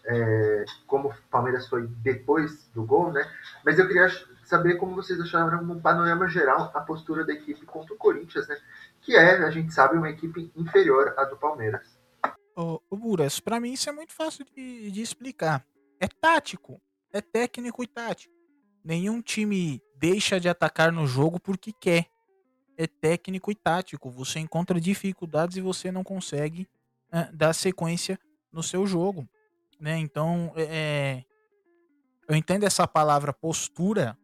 é, 0.06 0.64
como 0.86 1.08
o 1.08 1.14
Palmeiras 1.30 1.66
foi 1.68 1.86
depois 1.86 2.68
do 2.68 2.84
gol, 2.84 3.12
né? 3.12 3.28
Mas 3.64 3.78
eu 3.78 3.86
queria 3.86 4.08
saber 4.44 4.76
como 4.76 4.94
vocês 4.94 5.20
acharam, 5.20 5.62
um 5.62 5.80
panorama 5.80 6.28
geral, 6.28 6.70
a 6.75 6.80
postura 6.80 7.25
da 7.25 7.32
equipe 7.32 7.66
contra 7.66 7.92
o 7.92 7.98
Corinthians, 7.98 8.46
né? 8.46 8.56
Que 9.00 9.16
é, 9.16 9.44
a 9.44 9.50
gente 9.50 9.75
sabe, 9.75 9.96
uma 9.96 10.08
equipe 10.08 10.50
inferior 10.54 11.14
à 11.16 11.25
do 11.25 11.36
Palmeiras. 11.36 11.98
Ô 12.54 12.80
Buras, 12.90 13.40
pra 13.40 13.60
mim 13.60 13.72
isso 13.72 13.90
é 13.90 13.92
muito 13.92 14.14
fácil 14.14 14.44
de, 14.44 14.90
de 14.90 15.02
explicar. 15.02 15.64
É 16.00 16.06
tático, 16.06 16.80
é 17.12 17.20
técnico 17.20 17.82
e 17.82 17.86
tático. 17.86 18.34
Nenhum 18.84 19.20
time 19.20 19.82
deixa 19.96 20.38
de 20.38 20.48
atacar 20.48 20.92
no 20.92 21.06
jogo 21.06 21.40
porque 21.40 21.72
quer. 21.72 22.06
É 22.78 22.86
técnico 22.86 23.50
e 23.50 23.54
tático. 23.54 24.10
Você 24.10 24.38
encontra 24.38 24.80
dificuldades 24.80 25.56
e 25.56 25.60
você 25.60 25.90
não 25.90 26.04
consegue 26.04 26.68
é, 27.10 27.30
dar 27.32 27.52
sequência 27.52 28.18
no 28.52 28.62
seu 28.62 28.86
jogo 28.86 29.28
né? 29.78 29.99
Então, 29.99 30.52
é, 30.56 30.62
é, 30.62 31.25
eu 32.28 32.35
entendo 32.35 32.64
essa 32.64 32.87
palavra 32.87 33.33
postura, 33.33 34.18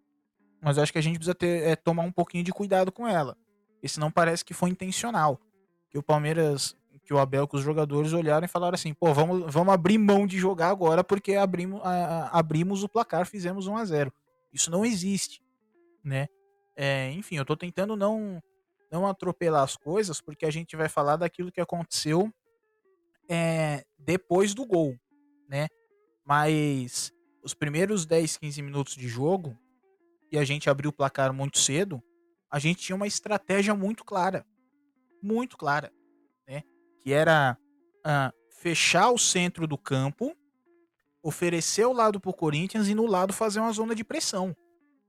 mas 0.61 0.77
eu 0.77 0.83
acho 0.83 0.93
que 0.93 0.99
a 0.99 1.03
gente 1.03 1.17
precisa 1.17 1.35
ter, 1.35 1.63
é, 1.63 1.77
tomar 1.77 2.03
um 2.03 2.13
pouquinho 2.13 2.45
de 2.45 2.53
cuidado 2.53 2.91
com 2.91 3.07
ela. 3.07 3.37
Porque 3.75 3.89
senão 3.89 4.11
parece 4.11 4.45
que 4.45 4.55
foi 4.55 4.71
intencional. 4.71 5.41
Que 5.91 5.99
o 5.99 6.03
Palmeiras, 6.03 6.77
que 7.05 7.13
o 7.13 7.19
Abel, 7.19 7.47
que 7.47 7.57
os 7.57 7.63
jogadores 7.63 8.13
olharam 8.13 8.45
e 8.45 8.49
falaram 8.49 8.75
assim, 8.75 8.95
pô, 8.95 9.13
vamos, 9.13 9.53
vamos 9.53 9.75
abrir 9.75 9.99
mão 9.99 10.27
de 10.27 10.39
jogar 10.39 10.71
agora 10.71 11.05
porque 11.05 11.35
abrimos, 11.35 11.81
a, 11.83 11.91
a, 11.91 12.39
abrimos 12.39 12.83
o 12.83 12.89
placar, 12.89 13.27
fizemos 13.27 13.67
1 13.67 13.77
a 13.77 13.85
0 13.85 14.13
Isso 14.53 14.71
não 14.71 14.85
existe, 14.85 15.43
né? 16.03 16.29
É, 16.75 17.11
enfim, 17.11 17.37
eu 17.37 17.45
tô 17.45 17.55
tentando 17.55 17.95
não, 17.95 18.43
não 18.91 19.07
atropelar 19.07 19.63
as 19.63 19.77
coisas, 19.77 20.21
porque 20.21 20.47
a 20.47 20.51
gente 20.51 20.75
vai 20.75 20.89
falar 20.89 21.17
daquilo 21.17 21.53
que 21.53 21.61
aconteceu 21.61 22.33
é, 23.29 23.85
depois 23.99 24.55
do 24.55 24.65
gol 24.65 24.97
né? 25.53 25.69
Mas 26.25 27.13
os 27.45 27.53
primeiros 27.53 28.07
10, 28.07 28.39
15 28.39 28.63
minutos 28.63 28.95
de 28.97 29.07
jogo, 29.07 29.55
e 30.31 30.39
a 30.39 30.45
gente 30.45 30.71
abriu 30.71 30.89
o 30.89 30.95
placar 30.95 31.31
muito 31.31 31.59
cedo, 31.59 32.03
a 32.51 32.59
gente 32.59 32.81
tinha 32.81 32.97
uma 32.97 33.07
estratégia 33.07 33.75
muito 33.75 34.03
clara. 34.03 34.47
Muito 35.23 35.59
clara, 35.59 35.93
né? 36.49 36.63
Que 37.01 37.13
era 37.13 37.59
uh, 37.99 38.33
fechar 38.51 39.11
o 39.11 39.19
centro 39.19 39.67
do 39.67 39.77
campo, 39.77 40.35
oferecer 41.23 41.85
o 41.85 41.93
lado 41.93 42.19
pro 42.19 42.33
Corinthians 42.33 42.89
e 42.89 42.95
no 42.95 43.07
lado 43.07 43.35
fazer 43.35 43.61
uma 43.61 43.73
zona 43.73 43.95
de 43.95 44.03
pressão. 44.03 44.57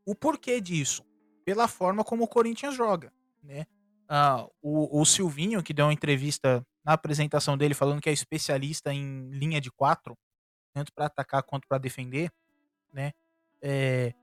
O 0.05 0.13
porquê 0.13 0.59
disso? 0.59 1.05
Pela 1.45 1.69
forma 1.69 2.03
como 2.03 2.25
o 2.25 2.27
Corinthians 2.27 2.75
joga, 2.75 3.13
né? 3.41 3.65
Uh, 4.09 4.51
o, 4.61 5.01
o 5.01 5.05
Silvinho, 5.05 5.63
que 5.63 5.73
deu 5.73 5.85
uma 5.85 5.93
entrevista 5.93 6.61
na 6.83 6.93
apresentação 6.93 7.57
dele 7.57 7.73
falando 7.73 8.01
que 8.01 8.09
é 8.09 8.13
especialista 8.13 8.93
em 8.93 9.29
linha 9.29 9.61
de 9.61 9.71
quatro, 9.71 10.17
tanto 10.73 10.91
para 10.93 11.05
atacar 11.05 11.43
quanto 11.43 11.67
para 11.67 11.77
defender, 11.77 12.31
né? 12.91 13.13
É, 13.61 14.13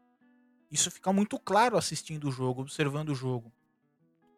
isso 0.70 0.90
fica 0.90 1.12
muito 1.12 1.38
claro 1.38 1.76
assistindo 1.76 2.28
o 2.28 2.32
jogo, 2.32 2.62
observando 2.62 3.10
o 3.10 3.14
jogo. 3.14 3.52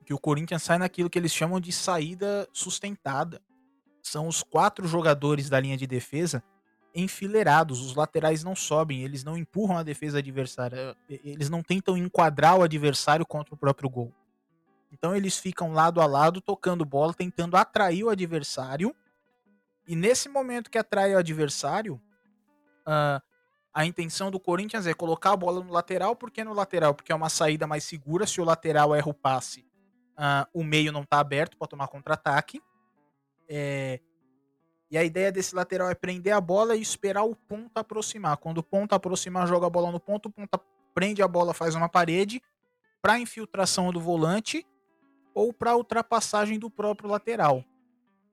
Que 0.04 0.14
o 0.14 0.18
Corinthians 0.18 0.62
sai 0.62 0.78
naquilo 0.78 1.10
que 1.10 1.18
eles 1.18 1.32
chamam 1.32 1.60
de 1.60 1.72
saída 1.72 2.48
sustentada. 2.52 3.40
São 4.02 4.26
os 4.26 4.42
quatro 4.42 4.86
jogadores 4.86 5.48
da 5.48 5.60
linha 5.60 5.76
de 5.76 5.86
defesa 5.86 6.42
enfileirados, 6.94 7.80
os 7.80 7.94
laterais 7.94 8.44
não 8.44 8.54
sobem, 8.54 9.02
eles 9.02 9.24
não 9.24 9.36
empurram 9.36 9.78
a 9.78 9.82
defesa 9.82 10.18
adversária, 10.18 10.94
eles 11.08 11.48
não 11.48 11.62
tentam 11.62 11.96
enquadrar 11.96 12.58
o 12.58 12.62
adversário 12.62 13.24
contra 13.24 13.54
o 13.54 13.56
próprio 13.58 13.88
gol. 13.88 14.12
Então 14.90 15.16
eles 15.16 15.38
ficam 15.38 15.72
lado 15.72 16.00
a 16.00 16.06
lado, 16.06 16.40
tocando 16.40 16.84
bola, 16.84 17.14
tentando 17.14 17.56
atrair 17.56 18.04
o 18.04 18.10
adversário. 18.10 18.94
E 19.86 19.96
nesse 19.96 20.28
momento 20.28 20.70
que 20.70 20.78
atrai 20.78 21.14
o 21.14 21.18
adversário, 21.18 22.00
uh, 22.86 23.22
a 23.74 23.86
intenção 23.86 24.30
do 24.30 24.38
Corinthians 24.38 24.86
é 24.86 24.94
colocar 24.94 25.32
a 25.32 25.36
bola 25.36 25.62
no 25.62 25.72
lateral. 25.72 26.14
Por 26.14 26.30
que 26.30 26.44
no 26.44 26.52
lateral? 26.52 26.94
Porque 26.94 27.10
é 27.10 27.14
uma 27.14 27.28
saída 27.28 27.66
mais 27.66 27.84
segura. 27.84 28.26
Se 28.26 28.40
o 28.40 28.44
lateral 28.44 28.94
erra 28.94 29.08
o 29.08 29.14
passe, 29.14 29.66
uh, 30.12 30.46
o 30.52 30.62
meio 30.62 30.92
não 30.92 31.02
está 31.02 31.18
aberto 31.18 31.56
para 31.56 31.68
tomar 31.68 31.88
contra-ataque. 31.88 32.62
É... 33.48 34.00
E 34.90 34.98
a 34.98 35.02
ideia 35.02 35.32
desse 35.32 35.54
lateral 35.54 35.88
é 35.88 35.94
prender 35.94 36.34
a 36.34 36.40
bola 36.40 36.76
e 36.76 36.82
esperar 36.82 37.24
o 37.24 37.34
ponto 37.34 37.78
aproximar. 37.78 38.36
Quando 38.36 38.58
o 38.58 38.62
ponto 38.62 38.94
aproximar, 38.94 39.48
joga 39.48 39.66
a 39.66 39.70
bola 39.70 39.90
no 39.90 39.98
ponto, 39.98 40.26
o 40.26 40.30
ponto 40.30 40.60
prende 40.94 41.22
a 41.22 41.28
bola, 41.28 41.54
faz 41.54 41.74
uma 41.74 41.88
parede 41.88 42.42
para 43.00 43.18
infiltração 43.18 43.90
do 43.90 43.98
volante 43.98 44.66
ou 45.34 45.50
para 45.50 45.74
ultrapassagem 45.74 46.58
do 46.58 46.70
próprio 46.70 47.08
lateral. 47.08 47.64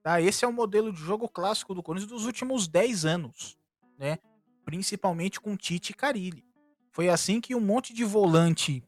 Tá? 0.02 0.20
Esse 0.20 0.44
é 0.44 0.48
o 0.48 0.52
modelo 0.52 0.92
de 0.92 1.00
jogo 1.00 1.28
clássico 1.28 1.74
do 1.74 1.82
Corinthians 1.82 2.10
dos 2.10 2.24
últimos 2.24 2.66
10 2.66 3.04
anos, 3.04 3.58
né? 3.98 4.18
principalmente 4.64 5.40
com 5.40 5.56
Tite 5.56 5.92
e 5.92 5.94
Carilli. 5.94 6.44
Foi 6.90 7.08
assim 7.08 7.40
que 7.40 7.54
um 7.54 7.60
monte 7.60 7.92
de 7.92 8.04
volante 8.04 8.82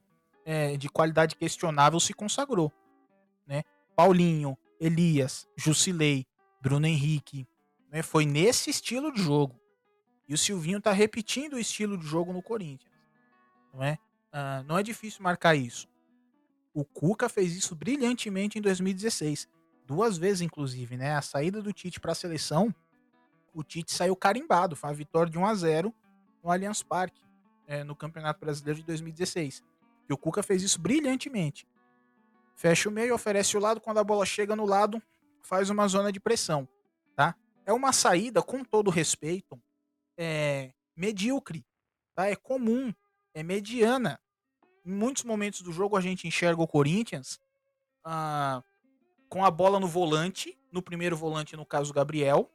é, 0.44 0.76
de 0.76 0.88
qualidade 0.88 1.36
questionável 1.36 2.00
se 2.00 2.12
consagrou. 2.12 2.72
Né? 3.46 3.62
Paulinho, 3.94 4.56
Elias, 4.80 5.46
Jusilei, 5.56 6.26
Bruno 6.60 6.86
Henrique. 6.86 7.46
Né? 7.90 8.02
Foi 8.02 8.24
nesse 8.24 8.70
estilo 8.70 9.12
de 9.12 9.22
jogo. 9.22 9.60
E 10.28 10.34
o 10.34 10.38
Silvinho 10.38 10.78
está 10.78 10.92
repetindo 10.92 11.54
o 11.54 11.58
estilo 11.58 11.98
de 11.98 12.06
jogo 12.06 12.32
no 12.32 12.42
Corinthians. 12.42 12.92
Não 13.72 13.82
é? 13.82 13.98
Uh, 14.32 14.64
não 14.66 14.78
é 14.78 14.82
difícil 14.82 15.22
marcar 15.22 15.54
isso. 15.54 15.88
O 16.72 16.84
Cuca 16.84 17.28
fez 17.28 17.54
isso 17.54 17.74
brilhantemente 17.74 18.58
em 18.58 18.62
2016. 18.62 19.46
Duas 19.92 20.16
vezes, 20.16 20.40
inclusive, 20.40 20.96
né? 20.96 21.14
A 21.14 21.20
saída 21.20 21.60
do 21.60 21.70
Tite 21.70 22.00
para 22.00 22.12
a 22.12 22.14
seleção, 22.14 22.74
o 23.52 23.62
Tite 23.62 23.92
saiu 23.92 24.16
carimbado. 24.16 24.74
Foi 24.74 24.88
a 24.88 24.92
vitória 24.94 25.30
de 25.30 25.36
1 25.36 25.44
a 25.44 25.54
0 25.54 25.94
no 26.42 26.50
Allianz 26.50 26.82
Parque, 26.82 27.20
é, 27.66 27.84
no 27.84 27.94
Campeonato 27.94 28.40
Brasileiro 28.40 28.80
de 28.80 28.86
2016. 28.86 29.62
E 30.08 30.12
o 30.14 30.16
Cuca 30.16 30.42
fez 30.42 30.62
isso 30.62 30.80
brilhantemente. 30.80 31.68
Fecha 32.56 32.88
o 32.88 32.92
meio, 32.92 33.14
oferece 33.14 33.54
o 33.54 33.60
lado, 33.60 33.82
quando 33.82 33.98
a 33.98 34.04
bola 34.04 34.24
chega 34.24 34.56
no 34.56 34.64
lado, 34.64 35.00
faz 35.42 35.68
uma 35.68 35.86
zona 35.86 36.10
de 36.10 36.18
pressão, 36.18 36.66
tá? 37.14 37.34
É 37.66 37.72
uma 37.72 37.92
saída, 37.92 38.40
com 38.40 38.64
todo 38.64 38.90
respeito, 38.90 39.60
é, 40.16 40.72
medíocre, 40.96 41.66
tá? 42.14 42.30
É 42.30 42.34
comum, 42.34 42.94
é 43.34 43.42
mediana. 43.42 44.18
Em 44.86 44.92
muitos 44.92 45.24
momentos 45.24 45.60
do 45.60 45.70
jogo 45.70 45.98
a 45.98 46.00
gente 46.00 46.26
enxerga 46.26 46.62
o 46.62 46.66
Corinthians 46.66 47.38
ah, 48.02 48.62
com 49.32 49.46
a 49.46 49.50
bola 49.50 49.80
no 49.80 49.88
volante, 49.88 50.58
no 50.70 50.82
primeiro 50.82 51.16
volante, 51.16 51.56
no 51.56 51.64
caso, 51.64 51.90
o 51.90 51.94
Gabriel, 51.94 52.50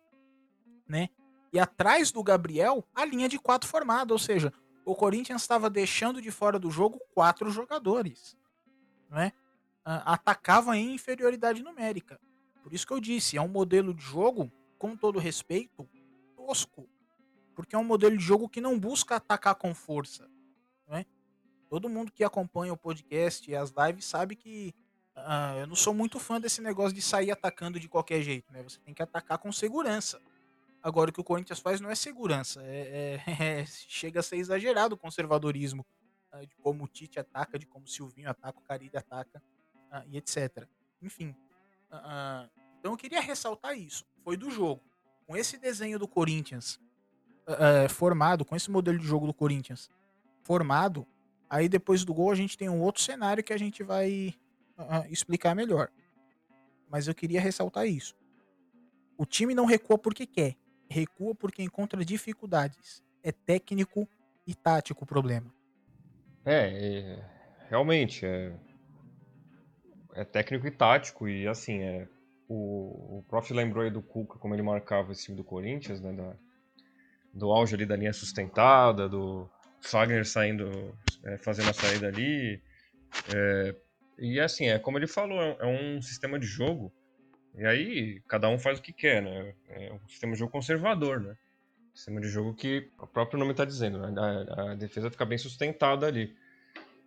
né? 0.88 1.10
E 1.52 1.58
atrás 1.58 2.12
do 2.12 2.22
Gabriel, 2.22 2.88
a 2.94 3.04
linha 3.04 3.28
de 3.28 3.40
quatro 3.40 3.68
formada, 3.68 4.14
ou 4.14 4.20
seja, 4.20 4.54
o 4.86 4.94
Corinthians 4.94 5.42
estava 5.42 5.72
deixando 5.72 6.22
de 6.22 6.30
fora 6.30 6.60
do 6.60 6.70
jogo 6.70 7.02
quatro 7.16 7.50
jogadores, 7.50 8.38
né? 9.10 9.32
atacava 9.84 10.78
em 10.78 10.94
inferioridade 10.94 11.64
numérica. 11.64 12.20
Por 12.62 12.72
isso 12.72 12.86
que 12.86 12.94
eu 12.94 13.00
disse, 13.00 13.38
é 13.38 13.42
um 13.42 13.48
modelo 13.48 13.92
de 13.92 14.04
jogo, 14.04 14.52
com 14.78 14.96
todo 14.96 15.18
respeito, 15.18 15.90
tosco. 16.36 16.88
Porque 17.56 17.76
é 17.76 17.80
um 17.80 17.84
modelo 17.84 18.16
de 18.16 18.24
jogo 18.24 18.48
que 18.48 18.62
não 18.62 18.78
busca 18.78 19.16
atacar 19.16 19.56
com 19.56 19.74
força. 19.74 20.30
Né? 20.88 21.08
Todo 21.72 21.90
mundo 21.90 22.12
que 22.12 22.24
acompanha 22.24 22.72
o 22.72 22.78
podcast 22.78 23.50
e 23.50 23.56
as 23.56 23.74
lives 23.76 24.06
sabe 24.06 24.36
que 24.36 24.76
uh, 25.18 25.60
eu 25.60 25.68
não 25.68 25.76
sou 25.76 25.94
muito 25.94 26.20
fã 26.20 26.40
desse 26.40 26.62
negócio 26.62 26.94
de 26.94 27.02
sair 27.02 27.32
atacando 27.32 27.80
de 27.80 27.88
qualquer 27.88 28.22
jeito. 28.22 28.52
Né? 28.52 28.62
Você 28.64 28.80
tem 28.80 28.94
que 28.94 29.02
atacar 29.02 29.38
com 29.38 29.52
segurança. 29.52 30.22
Agora, 30.82 31.10
o 31.10 31.14
que 31.14 31.20
o 31.20 31.24
Corinthians 31.24 31.60
faz 31.60 31.82
não 31.82 31.90
é 31.90 31.96
segurança. 31.96 32.62
É, 32.64 33.20
é, 33.28 33.60
é 33.62 33.66
chega 33.66 34.20
a 34.20 34.24
ser 34.24 34.38
exagerado 34.38 34.96
o 34.96 34.98
conservadorismo 34.98 35.86
uh, 36.34 36.46
de 36.46 36.56
como 36.58 36.84
o 36.84 36.88
Tite 36.88 37.20
ataca, 37.20 37.58
de 37.58 37.66
como 37.66 37.86
o 37.86 37.90
Silvinho 37.90 38.30
ataca, 38.30 38.60
o 38.60 38.62
Carilli 38.62 38.96
ataca 38.96 39.42
uh, 39.92 40.04
e 40.08 40.18
etc. 40.18 40.68
Enfim. 41.02 41.36
Então 42.80 42.92
eu 42.92 42.98
queria 42.98 43.22
ressaltar 43.22 43.78
isso. 43.78 44.04
Foi 44.24 44.36
do 44.36 44.50
jogo. 44.50 44.82
Com 45.26 45.38
esse 45.38 45.58
desenho 45.58 45.98
do 45.98 46.08
Corinthians 46.08 46.80
formado, 47.90 48.44
com 48.44 48.58
esse 48.58 48.70
modelo 48.70 49.00
de 49.00 49.06
jogo 49.06 49.26
do 49.26 49.34
Corinthians 49.34 49.90
formado, 50.44 51.08
aí 51.50 51.70
depois 51.70 52.04
do 52.04 52.14
gol 52.14 52.32
a 52.32 52.36
gente 52.36 52.58
tem 52.58 52.68
um 52.68 52.82
outro 52.82 53.02
cenário 53.02 53.44
que 53.44 53.54
a 53.54 53.58
gente 53.58 53.84
vai 53.84 54.36
explicar 55.10 55.56
melhor. 55.56 55.90
Mas 56.90 57.08
eu 57.08 57.16
queria 57.16 57.42
ressaltar 57.42 57.86
isso. 57.88 58.16
O 59.18 59.26
time 59.26 59.54
não 59.54 59.66
recua 59.66 59.98
porque 59.98 60.26
quer, 60.26 60.56
recua 60.90 61.36
porque 61.36 61.62
encontra 61.64 62.04
dificuldades. 62.06 63.04
É 63.24 63.32
técnico 63.32 64.08
e 64.46 64.54
tático 64.54 65.04
o 65.04 65.08
problema. 65.08 65.54
É, 66.46 67.20
é 67.20 67.38
realmente, 67.70 68.26
é, 68.26 68.54
é 70.14 70.24
técnico 70.24 70.68
e 70.68 70.72
tático, 70.72 71.28
e 71.28 71.48
assim, 71.48 71.80
é, 71.82 72.08
o, 72.48 73.18
o 73.18 73.26
prof 73.28 73.54
lembrou 73.54 73.84
aí 73.84 73.92
do 73.92 74.02
Cuca, 74.02 74.40
como 74.40 74.56
ele 74.56 74.62
marcava 74.62 75.12
esse 75.12 75.26
time 75.26 75.38
do 75.38 75.44
Corinthians, 75.44 76.00
né, 76.00 76.14
da, 76.14 76.36
do 77.34 77.52
auge 77.52 77.76
ali 77.76 77.86
da 77.86 77.96
linha 77.96 78.14
sustentada, 78.14 79.10
do 79.10 79.50
Fagner 79.82 80.26
saindo, 80.26 80.98
é, 81.24 81.38
fazendo 81.38 81.70
a 81.70 81.74
saída 81.74 82.08
ali, 82.08 82.62
é, 83.36 83.76
e 84.18 84.40
assim, 84.40 84.68
é 84.68 84.80
como 84.80 84.98
ele 84.98 85.08
falou, 85.08 85.42
é, 85.42 85.58
é 85.60 85.66
um 85.66 86.02
sistema 86.02 86.40
de 86.40 86.46
jogo, 86.46 86.92
e 87.56 87.66
aí 87.66 88.22
cada 88.28 88.50
um 88.50 88.60
faz 88.60 88.80
o 88.80 88.82
que 88.82 88.94
quer, 88.94 89.22
né, 89.22 89.54
é 89.70 89.94
um 89.94 90.08
sistema 90.08 90.34
de 90.34 90.40
jogo 90.40 90.52
conservador, 90.52 91.20
né, 91.20 91.36
sistema 91.94 92.22
de 92.22 92.28
jogo 92.28 92.54
que 92.54 92.90
o 93.00 93.08
próprio 93.08 93.40
nome 93.40 93.52
está 93.52 93.66
dizendo, 93.66 94.00
né, 94.00 94.14
a, 94.20 94.72
a 94.72 94.76
defesa 94.76 95.10
fica 95.10 95.26
bem 95.26 95.38
sustentada 95.38 96.06
ali. 96.06 96.36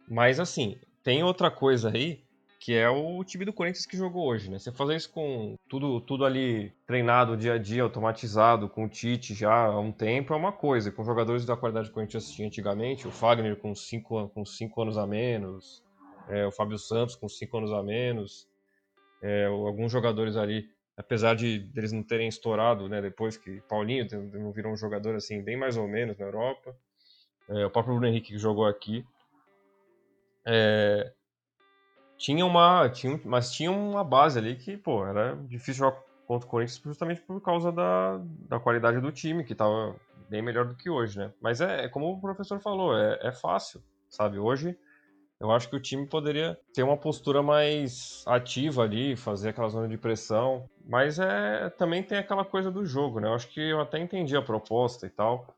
Mas 0.08 0.40
assim, 0.40 0.80
tem 1.02 1.22
outra 1.22 1.50
coisa 1.50 1.90
aí 1.90 2.24
que 2.60 2.74
é 2.74 2.88
o 2.90 3.24
time 3.24 3.46
do 3.46 3.54
Corinthians 3.54 3.86
que 3.86 3.96
jogou 3.96 4.26
hoje, 4.26 4.50
né? 4.50 4.58
Você 4.58 4.70
fazer 4.70 4.94
isso 4.94 5.10
com 5.10 5.56
tudo, 5.66 5.98
tudo 6.02 6.26
ali 6.26 6.70
treinado 6.86 7.34
dia 7.34 7.54
a 7.54 7.58
dia, 7.58 7.82
automatizado, 7.82 8.68
com 8.68 8.84
o 8.84 8.88
Tite 8.88 9.32
já 9.32 9.50
há 9.50 9.80
um 9.80 9.90
tempo, 9.90 10.34
é 10.34 10.36
uma 10.36 10.52
coisa. 10.52 10.92
Com 10.92 11.02
jogadores 11.02 11.46
da 11.46 11.56
qualidade 11.56 11.86
que 11.86 11.92
o 11.92 11.94
Corinthians 11.94 12.30
tinha 12.30 12.46
antigamente, 12.46 13.08
o 13.08 13.10
Fagner 13.10 13.56
com 13.56 13.74
cinco, 13.74 14.28
com 14.28 14.44
cinco 14.44 14.82
anos 14.82 14.98
a 14.98 15.06
menos, 15.06 15.82
é, 16.30 16.46
o 16.46 16.52
Fábio 16.52 16.78
Santos 16.78 17.16
com 17.16 17.28
cinco 17.28 17.58
anos 17.58 17.72
a 17.72 17.82
menos, 17.82 18.48
é, 19.22 19.46
alguns 19.46 19.92
jogadores 19.92 20.36
ali, 20.36 20.70
apesar 20.96 21.34
de 21.34 21.70
eles 21.76 21.92
não 21.92 22.02
terem 22.02 22.28
estourado, 22.28 22.88
né? 22.88 23.02
Depois 23.02 23.36
que 23.36 23.60
Paulinho 23.62 24.06
não 24.32 24.52
virou 24.52 24.72
um 24.72 24.76
jogador 24.76 25.14
assim, 25.14 25.42
bem 25.42 25.56
mais 25.56 25.76
ou 25.76 25.86
menos 25.86 26.16
na 26.16 26.24
Europa, 26.24 26.74
é, 27.48 27.66
o 27.66 27.70
próprio 27.70 27.94
Bruno 27.94 28.08
Henrique 28.08 28.32
que 28.32 28.38
jogou 28.38 28.64
aqui. 28.64 29.04
É, 30.46 31.12
tinha 32.16 32.44
uma, 32.46 32.88
tinha, 32.88 33.20
mas 33.24 33.50
tinha 33.50 33.70
uma 33.70 34.04
base 34.04 34.38
ali 34.38 34.56
que, 34.56 34.76
pô, 34.76 35.06
era 35.06 35.34
difícil 35.48 35.86
jogar 35.86 36.00
contra 36.26 36.46
o 36.46 36.50
Corinthians 36.50 36.80
justamente 36.84 37.20
por 37.22 37.40
causa 37.40 37.72
da, 37.72 38.20
da 38.48 38.60
qualidade 38.60 39.00
do 39.00 39.10
time, 39.10 39.42
que 39.42 39.52
estava 39.52 39.96
bem 40.28 40.40
melhor 40.40 40.64
do 40.64 40.76
que 40.76 40.88
hoje, 40.88 41.18
né? 41.18 41.32
Mas 41.40 41.60
é, 41.60 41.86
é 41.86 41.88
como 41.88 42.12
o 42.12 42.20
professor 42.20 42.60
falou, 42.60 42.96
é, 42.96 43.18
é 43.22 43.32
fácil, 43.32 43.82
sabe? 44.08 44.38
Hoje 44.38 44.78
eu 45.40 45.50
acho 45.50 45.70
que 45.70 45.76
o 45.76 45.80
time 45.80 46.06
poderia 46.06 46.58
ter 46.74 46.82
uma 46.82 46.98
postura 46.98 47.42
mais 47.42 48.22
ativa 48.26 48.82
ali, 48.82 49.16
fazer 49.16 49.48
aquela 49.48 49.70
zona 49.70 49.88
de 49.88 49.96
pressão, 49.96 50.68
mas 50.84 51.18
é 51.18 51.70
também 51.70 52.02
tem 52.02 52.18
aquela 52.18 52.44
coisa 52.44 52.70
do 52.70 52.84
jogo, 52.84 53.20
né? 53.20 53.28
Eu 53.28 53.34
acho 53.34 53.48
que 53.48 53.60
eu 53.60 53.80
até 53.80 53.98
entendi 53.98 54.36
a 54.36 54.42
proposta 54.42 55.06
e 55.06 55.10
tal, 55.10 55.54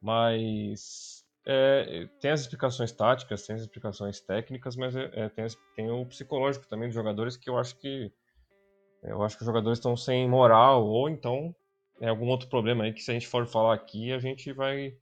mas 0.00 1.24
é, 1.44 2.08
tem 2.20 2.30
as 2.30 2.42
explicações 2.42 2.92
táticas, 2.92 3.44
tem 3.44 3.56
as 3.56 3.62
explicações 3.62 4.20
técnicas, 4.20 4.76
mas 4.76 4.94
é, 4.94 5.10
é, 5.12 5.28
tem, 5.28 5.46
tem, 5.74 5.90
o 5.90 6.06
psicológico 6.06 6.68
também 6.68 6.88
dos 6.88 6.94
jogadores 6.94 7.36
que 7.36 7.50
eu 7.50 7.58
acho 7.58 7.76
que 7.80 8.12
eu 9.02 9.22
acho 9.22 9.36
que 9.36 9.42
os 9.42 9.46
jogadores 9.46 9.78
estão 9.78 9.96
sem 9.96 10.28
moral 10.28 10.86
ou 10.86 11.08
então 11.08 11.54
é 12.00 12.08
algum 12.08 12.28
outro 12.28 12.48
problema 12.48 12.84
aí 12.84 12.92
que 12.92 13.02
se 13.02 13.10
a 13.10 13.14
gente 13.14 13.26
for 13.26 13.46
falar 13.46 13.74
aqui 13.74 14.12
a 14.12 14.18
gente 14.18 14.52
vai 14.52 14.96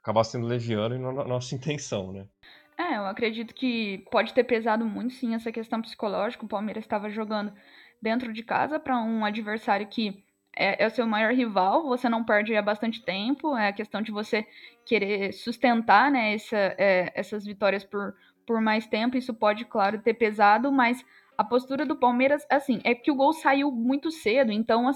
acabar 0.00 0.24
sendo 0.24 0.46
leviano 0.46 0.94
e 0.94 0.98
não 0.98 1.20
é 1.20 1.28
nossa 1.28 1.54
intenção, 1.54 2.12
né? 2.12 2.26
É, 2.80 2.96
eu 2.96 3.04
acredito 3.04 3.54
que 3.54 3.98
pode 4.10 4.32
ter 4.32 4.44
pesado 4.44 4.86
muito 4.86 5.12
sim 5.12 5.34
essa 5.34 5.52
questão 5.52 5.82
psicológica. 5.82 6.46
O 6.46 6.48
Palmeiras 6.48 6.82
estava 6.84 7.10
jogando 7.10 7.52
dentro 8.00 8.32
de 8.32 8.42
casa 8.42 8.80
para 8.80 8.98
um 8.98 9.22
adversário 9.22 9.86
que 9.86 10.24
é, 10.56 10.82
é, 10.82 10.86
o 10.86 10.90
seu 10.90 11.06
maior 11.06 11.34
rival, 11.34 11.86
você 11.86 12.08
não 12.08 12.24
perde 12.24 12.56
há 12.56 12.62
bastante 12.62 13.04
tempo, 13.04 13.54
é 13.54 13.68
a 13.68 13.72
questão 13.72 14.00
de 14.00 14.10
você 14.10 14.46
querer 14.86 15.32
sustentar 15.32 16.10
né, 16.10 16.34
essa, 16.34 16.56
é, 16.56 17.12
essas 17.14 17.44
vitórias 17.44 17.84
por, 17.84 18.14
por 18.46 18.60
mais 18.62 18.86
tempo, 18.86 19.16
isso 19.16 19.34
pode, 19.34 19.66
claro, 19.66 20.00
ter 20.00 20.14
pesado, 20.14 20.72
mas 20.72 21.04
a 21.36 21.44
postura 21.44 21.84
do 21.84 21.94
Palmeiras, 21.94 22.44
assim, 22.50 22.80
é 22.82 22.94
que 22.94 23.10
o 23.10 23.14
gol 23.14 23.32
saiu 23.34 23.70
muito 23.70 24.10
cedo, 24.10 24.50
então 24.50 24.90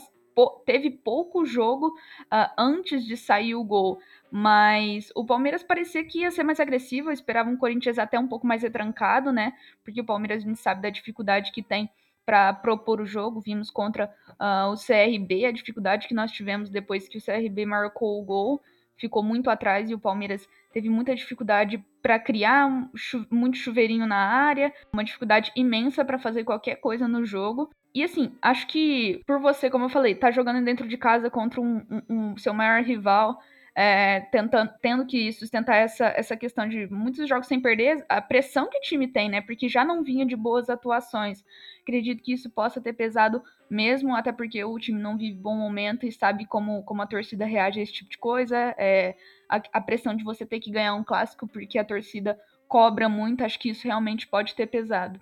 teve 0.64 0.90
pouco 0.90 1.44
jogo 1.44 1.88
uh, 1.88 2.50
antes 2.58 3.04
de 3.04 3.16
sair 3.16 3.54
o 3.54 3.64
gol. 3.64 3.98
Mas 4.36 5.12
o 5.14 5.24
Palmeiras 5.24 5.62
parecia 5.62 6.02
que 6.02 6.22
ia 6.22 6.30
ser 6.32 6.42
mais 6.42 6.58
agressivo. 6.58 7.08
Eu 7.08 7.12
esperava 7.12 7.48
um 7.48 7.56
Corinthians 7.56 8.00
até 8.00 8.18
um 8.18 8.26
pouco 8.26 8.44
mais 8.44 8.64
retrancado, 8.64 9.30
né? 9.30 9.52
Porque 9.84 10.00
o 10.00 10.04
Palmeiras 10.04 10.42
a 10.42 10.48
gente 10.48 10.58
sabe 10.58 10.82
da 10.82 10.90
dificuldade 10.90 11.52
que 11.52 11.62
tem 11.62 11.88
para 12.26 12.52
propor 12.52 13.00
o 13.00 13.06
jogo. 13.06 13.40
Vimos 13.40 13.70
contra 13.70 14.12
uh, 14.30 14.72
o 14.72 14.74
CRB 14.74 15.46
a 15.46 15.52
dificuldade 15.52 16.08
que 16.08 16.14
nós 16.14 16.32
tivemos 16.32 16.68
depois 16.68 17.06
que 17.06 17.16
o 17.16 17.24
CRB 17.24 17.64
marcou 17.64 18.20
o 18.20 18.24
gol. 18.24 18.60
Ficou 18.96 19.22
muito 19.22 19.48
atrás 19.48 19.88
e 19.88 19.94
o 19.94 20.00
Palmeiras 20.00 20.48
teve 20.72 20.88
muita 20.88 21.14
dificuldade 21.14 21.78
para 22.02 22.18
criar 22.18 22.66
um 22.66 22.90
chu 22.96 23.24
muito 23.30 23.56
chuveirinho 23.56 24.04
na 24.04 24.16
área, 24.16 24.74
uma 24.92 25.04
dificuldade 25.04 25.52
imensa 25.54 26.04
para 26.04 26.18
fazer 26.18 26.42
qualquer 26.42 26.80
coisa 26.80 27.06
no 27.06 27.24
jogo. 27.24 27.70
E 27.94 28.02
assim, 28.02 28.32
acho 28.42 28.66
que 28.66 29.22
por 29.28 29.38
você, 29.38 29.70
como 29.70 29.84
eu 29.84 29.88
falei, 29.88 30.16
tá 30.16 30.32
jogando 30.32 30.64
dentro 30.64 30.88
de 30.88 30.96
casa 30.96 31.30
contra 31.30 31.60
um, 31.60 31.86
um, 31.88 32.32
um 32.32 32.36
seu 32.36 32.52
maior 32.52 32.82
rival, 32.82 33.40
é, 33.76 34.20
tentando, 34.20 34.72
tendo 34.80 35.04
que 35.04 35.32
sustentar 35.32 35.76
essa, 35.76 36.06
essa 36.06 36.36
questão 36.36 36.68
de 36.68 36.86
muitos 36.86 37.28
jogos 37.28 37.48
sem 37.48 37.60
perder, 37.60 38.04
a 38.08 38.22
pressão 38.22 38.68
que 38.68 38.78
o 38.78 38.80
time 38.80 39.08
tem, 39.08 39.28
né? 39.28 39.40
Porque 39.40 39.68
já 39.68 39.84
não 39.84 40.04
vinha 40.04 40.24
de 40.24 40.36
boas 40.36 40.70
atuações. 40.70 41.44
Acredito 41.82 42.22
que 42.22 42.32
isso 42.32 42.48
possa 42.48 42.80
ter 42.80 42.92
pesado 42.92 43.42
mesmo, 43.68 44.14
até 44.14 44.30
porque 44.30 44.62
o 44.62 44.78
time 44.78 45.00
não 45.00 45.18
vive 45.18 45.36
bom 45.36 45.56
momento 45.56 46.06
e 46.06 46.12
sabe 46.12 46.46
como, 46.46 46.84
como 46.84 47.02
a 47.02 47.06
torcida 47.06 47.44
reage 47.44 47.80
a 47.80 47.82
esse 47.82 47.92
tipo 47.92 48.10
de 48.10 48.18
coisa. 48.18 48.56
É, 48.78 49.16
a, 49.48 49.60
a 49.72 49.80
pressão 49.80 50.14
de 50.14 50.22
você 50.22 50.46
ter 50.46 50.60
que 50.60 50.70
ganhar 50.70 50.94
um 50.94 51.02
clássico 51.02 51.48
porque 51.48 51.76
a 51.76 51.84
torcida 51.84 52.38
cobra 52.68 53.08
muito, 53.08 53.44
acho 53.44 53.58
que 53.58 53.70
isso 53.70 53.84
realmente 53.84 54.26
pode 54.28 54.54
ter 54.54 54.68
pesado. 54.68 55.20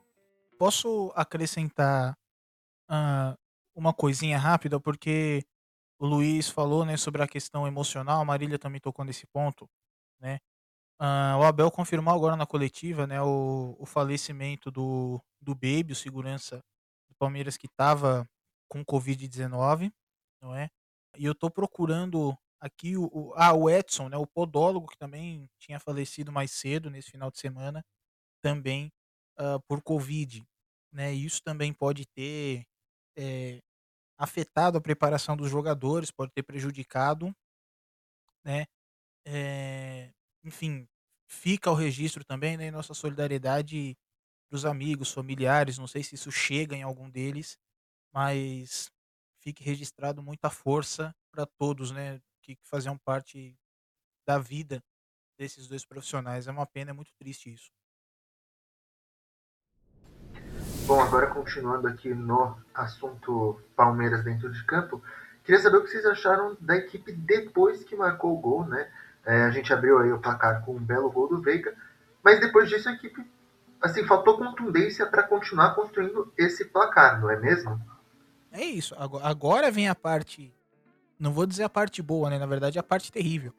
Posso 0.58 1.10
acrescentar 1.16 2.12
uh, 2.90 3.34
uma 3.74 3.92
coisinha 3.92 4.38
rápida, 4.38 4.78
porque 4.78 5.42
o 6.02 6.06
Luiz 6.06 6.48
falou, 6.48 6.84
né, 6.84 6.96
sobre 6.96 7.22
a 7.22 7.28
questão 7.28 7.64
emocional, 7.64 8.20
a 8.20 8.24
Marília 8.24 8.58
também 8.58 8.80
tocou 8.80 9.04
nesse 9.04 9.24
ponto, 9.28 9.70
né? 10.20 10.40
Uh, 11.00 11.38
o 11.40 11.44
Abel 11.44 11.70
confirmou 11.70 12.12
agora 12.12 12.36
na 12.36 12.44
coletiva, 12.44 13.06
né, 13.06 13.22
o, 13.22 13.76
o 13.78 13.86
falecimento 13.86 14.68
do, 14.70 15.22
do 15.40 15.54
Baby, 15.54 15.92
o 15.92 15.96
segurança 15.96 16.58
do 17.08 17.14
Palmeiras 17.16 17.56
que 17.56 17.66
estava 17.68 18.28
com 18.68 18.84
Covid-19, 18.84 19.92
não 20.42 20.56
é? 20.56 20.70
E 21.16 21.24
eu 21.24 21.36
tô 21.36 21.48
procurando 21.48 22.36
aqui 22.60 22.96
o, 22.96 23.04
o, 23.12 23.32
ah, 23.36 23.54
o 23.54 23.70
Edson, 23.70 24.08
né, 24.08 24.16
o 24.16 24.26
podólogo 24.26 24.88
que 24.88 24.98
também 24.98 25.48
tinha 25.60 25.78
falecido 25.78 26.32
mais 26.32 26.50
cedo 26.50 26.90
nesse 26.90 27.12
final 27.12 27.30
de 27.30 27.38
semana, 27.38 27.84
também 28.42 28.92
uh, 29.38 29.60
por 29.68 29.82
Covid, 29.82 30.44
né? 30.92 31.12
Isso 31.12 31.40
também 31.44 31.72
pode 31.72 32.06
ter 32.08 32.64
é, 33.16 33.60
afetado 34.18 34.78
a 34.78 34.80
preparação 34.80 35.36
dos 35.36 35.50
jogadores, 35.50 36.10
pode 36.10 36.32
ter 36.32 36.42
prejudicado, 36.42 37.34
né? 38.44 38.66
É, 39.26 40.12
enfim, 40.44 40.88
fica 41.28 41.70
o 41.70 41.74
registro 41.74 42.24
também, 42.24 42.56
né? 42.58 42.70
Nossa 42.70 42.94
solidariedade 42.94 43.96
dos 44.50 44.66
amigos, 44.66 45.12
familiares, 45.12 45.78
não 45.78 45.88
sei 45.88 46.04
se 46.04 46.16
isso 46.16 46.32
chega 46.32 46.76
em 46.76 46.82
algum 46.82 47.10
deles, 47.10 47.58
mas 48.14 48.90
fique 49.42 49.64
registrado 49.64 50.22
muita 50.22 50.50
força 50.50 51.14
para 51.32 51.46
todos, 51.46 51.92
né? 51.92 52.20
Que 52.42 52.58
faziam 52.64 52.98
parte 52.98 53.56
da 54.26 54.38
vida 54.38 54.82
desses 55.38 55.68
dois 55.68 55.84
profissionais. 55.86 56.48
É 56.48 56.52
uma 56.52 56.66
pena, 56.66 56.90
é 56.92 56.94
muito 56.94 57.12
triste 57.18 57.52
isso. 57.52 57.70
Bom, 60.84 61.00
agora 61.00 61.28
continuando 61.28 61.86
aqui 61.86 62.12
no 62.12 62.56
assunto 62.74 63.60
Palmeiras 63.76 64.24
dentro 64.24 64.50
de 64.50 64.64
campo, 64.64 65.00
queria 65.44 65.60
saber 65.60 65.76
o 65.76 65.82
que 65.84 65.90
vocês 65.90 66.04
acharam 66.04 66.56
da 66.60 66.76
equipe 66.76 67.12
depois 67.12 67.84
que 67.84 67.94
marcou 67.94 68.36
o 68.36 68.40
gol, 68.40 68.66
né? 68.66 68.90
É, 69.24 69.44
a 69.44 69.50
gente 69.50 69.72
abriu 69.72 69.98
aí 69.98 70.12
o 70.12 70.18
placar 70.18 70.64
com 70.64 70.74
um 70.74 70.80
belo 70.80 71.10
gol 71.10 71.28
do 71.28 71.40
Veiga, 71.40 71.72
mas 72.22 72.40
depois 72.40 72.68
disso 72.68 72.88
a 72.88 72.92
equipe, 72.92 73.24
assim, 73.80 74.04
faltou 74.04 74.36
contundência 74.36 75.06
para 75.06 75.22
continuar 75.22 75.74
construindo 75.74 76.32
esse 76.36 76.64
placar, 76.64 77.20
não 77.20 77.30
é 77.30 77.38
mesmo? 77.38 77.80
É 78.50 78.64
isso. 78.64 78.94
Agora 79.22 79.70
vem 79.70 79.88
a 79.88 79.94
parte, 79.94 80.52
não 81.18 81.32
vou 81.32 81.46
dizer 81.46 81.62
a 81.62 81.68
parte 81.68 82.02
boa, 82.02 82.28
né? 82.28 82.38
Na 82.38 82.46
verdade, 82.46 82.78
a 82.78 82.82
parte 82.82 83.12
terrível. 83.12 83.54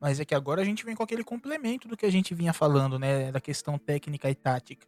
Mas 0.00 0.18
é 0.18 0.24
que 0.24 0.34
agora 0.34 0.62
a 0.62 0.64
gente 0.64 0.84
vem 0.84 0.96
com 0.96 1.02
aquele 1.02 1.22
complemento 1.22 1.86
do 1.86 1.96
que 1.96 2.06
a 2.06 2.10
gente 2.10 2.34
vinha 2.34 2.52
falando, 2.52 2.98
né? 2.98 3.30
Da 3.30 3.40
questão 3.40 3.78
técnica 3.78 4.28
e 4.30 4.34
tática. 4.34 4.86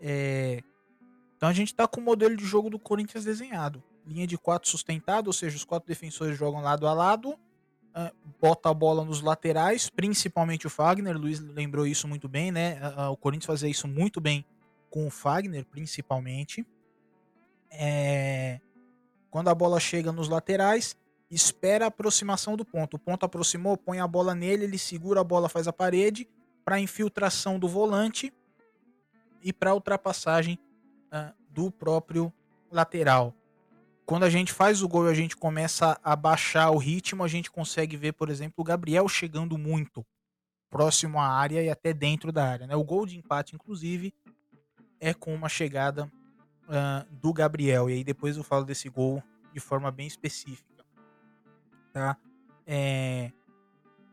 É, 0.00 0.62
então 1.38 1.48
a 1.48 1.52
gente 1.52 1.68
está 1.68 1.86
com 1.86 2.00
o 2.00 2.04
modelo 2.04 2.36
de 2.36 2.44
jogo 2.44 2.68
do 2.68 2.80
Corinthians 2.80 3.24
desenhado. 3.24 3.80
Linha 4.04 4.26
de 4.26 4.36
quatro 4.36 4.68
sustentada, 4.68 5.28
ou 5.28 5.32
seja, 5.32 5.56
os 5.56 5.64
quatro 5.64 5.86
defensores 5.86 6.36
jogam 6.36 6.60
lado 6.60 6.84
a 6.84 6.92
lado, 6.92 7.30
uh, 7.30 8.12
bota 8.40 8.68
a 8.68 8.74
bola 8.74 9.04
nos 9.04 9.20
laterais, 9.20 9.88
principalmente 9.88 10.66
o 10.66 10.70
Fagner. 10.70 11.16
Luiz 11.16 11.38
lembrou 11.38 11.86
isso 11.86 12.08
muito 12.08 12.28
bem, 12.28 12.50
né? 12.50 12.80
Uh, 12.80 13.12
o 13.12 13.16
Corinthians 13.16 13.46
fazia 13.46 13.68
isso 13.68 13.86
muito 13.86 14.20
bem 14.20 14.44
com 14.90 15.06
o 15.06 15.10
Fagner, 15.10 15.64
principalmente. 15.64 16.66
É... 17.70 18.60
Quando 19.30 19.46
a 19.46 19.54
bola 19.54 19.78
chega 19.78 20.10
nos 20.10 20.28
laterais, 20.28 20.96
espera 21.30 21.84
a 21.84 21.88
aproximação 21.88 22.56
do 22.56 22.64
ponto. 22.64 22.94
O 22.94 22.98
ponto 22.98 23.24
aproximou, 23.24 23.76
põe 23.76 24.00
a 24.00 24.08
bola 24.08 24.34
nele, 24.34 24.64
ele 24.64 24.78
segura 24.78 25.20
a 25.20 25.24
bola, 25.24 25.48
faz 25.48 25.68
a 25.68 25.72
parede 25.72 26.28
para 26.64 26.80
infiltração 26.80 27.60
do 27.60 27.68
volante 27.68 28.32
e 29.40 29.52
para 29.52 29.72
ultrapassagem 29.72 30.58
uh, 31.12 31.34
do 31.50 31.70
próprio 31.70 32.32
lateral. 32.70 33.34
Quando 34.06 34.24
a 34.24 34.30
gente 34.30 34.52
faz 34.52 34.82
o 34.82 34.88
gol 34.88 35.06
e 35.06 35.10
a 35.10 35.14
gente 35.14 35.36
começa 35.36 35.98
a 36.02 36.16
baixar 36.16 36.70
o 36.70 36.78
ritmo, 36.78 37.22
a 37.22 37.28
gente 37.28 37.50
consegue 37.50 37.96
ver, 37.96 38.12
por 38.12 38.30
exemplo, 38.30 38.54
o 38.58 38.64
Gabriel 38.64 39.06
chegando 39.06 39.58
muito 39.58 40.04
próximo 40.70 41.18
à 41.18 41.26
área 41.28 41.62
e 41.62 41.68
até 41.68 41.92
dentro 41.92 42.32
da 42.32 42.46
área. 42.46 42.66
Né? 42.66 42.74
O 42.74 42.84
gol 42.84 43.04
de 43.04 43.18
empate, 43.18 43.54
inclusive, 43.54 44.14
é 45.00 45.12
com 45.12 45.34
uma 45.34 45.48
chegada 45.48 46.10
uh, 46.64 47.14
do 47.14 47.32
Gabriel. 47.32 47.90
E 47.90 47.94
aí 47.94 48.04
depois 48.04 48.36
eu 48.36 48.44
falo 48.44 48.64
desse 48.64 48.88
gol 48.88 49.22
de 49.52 49.60
forma 49.60 49.90
bem 49.90 50.06
específica. 50.06 50.84
Tá? 51.92 52.16
É... 52.66 53.30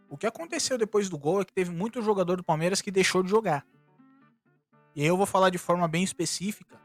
O 0.10 0.18
que 0.18 0.28
aconteceu 0.28 0.78
depois 0.78 1.10
do 1.10 1.18
gol 1.18 1.42
é 1.42 1.46
que 1.46 1.54
teve 1.54 1.72
muito 1.72 2.02
jogador 2.02 2.38
do 2.38 2.44
Palmeiras 2.44 2.82
que 2.82 2.92
deixou 2.92 3.24
de 3.24 3.30
jogar. 3.30 3.66
E 4.96 5.02
aí 5.02 5.08
eu 5.08 5.18
vou 5.18 5.26
falar 5.26 5.50
de 5.50 5.58
forma 5.58 5.88
bem 5.88 6.04
específica 6.04 6.85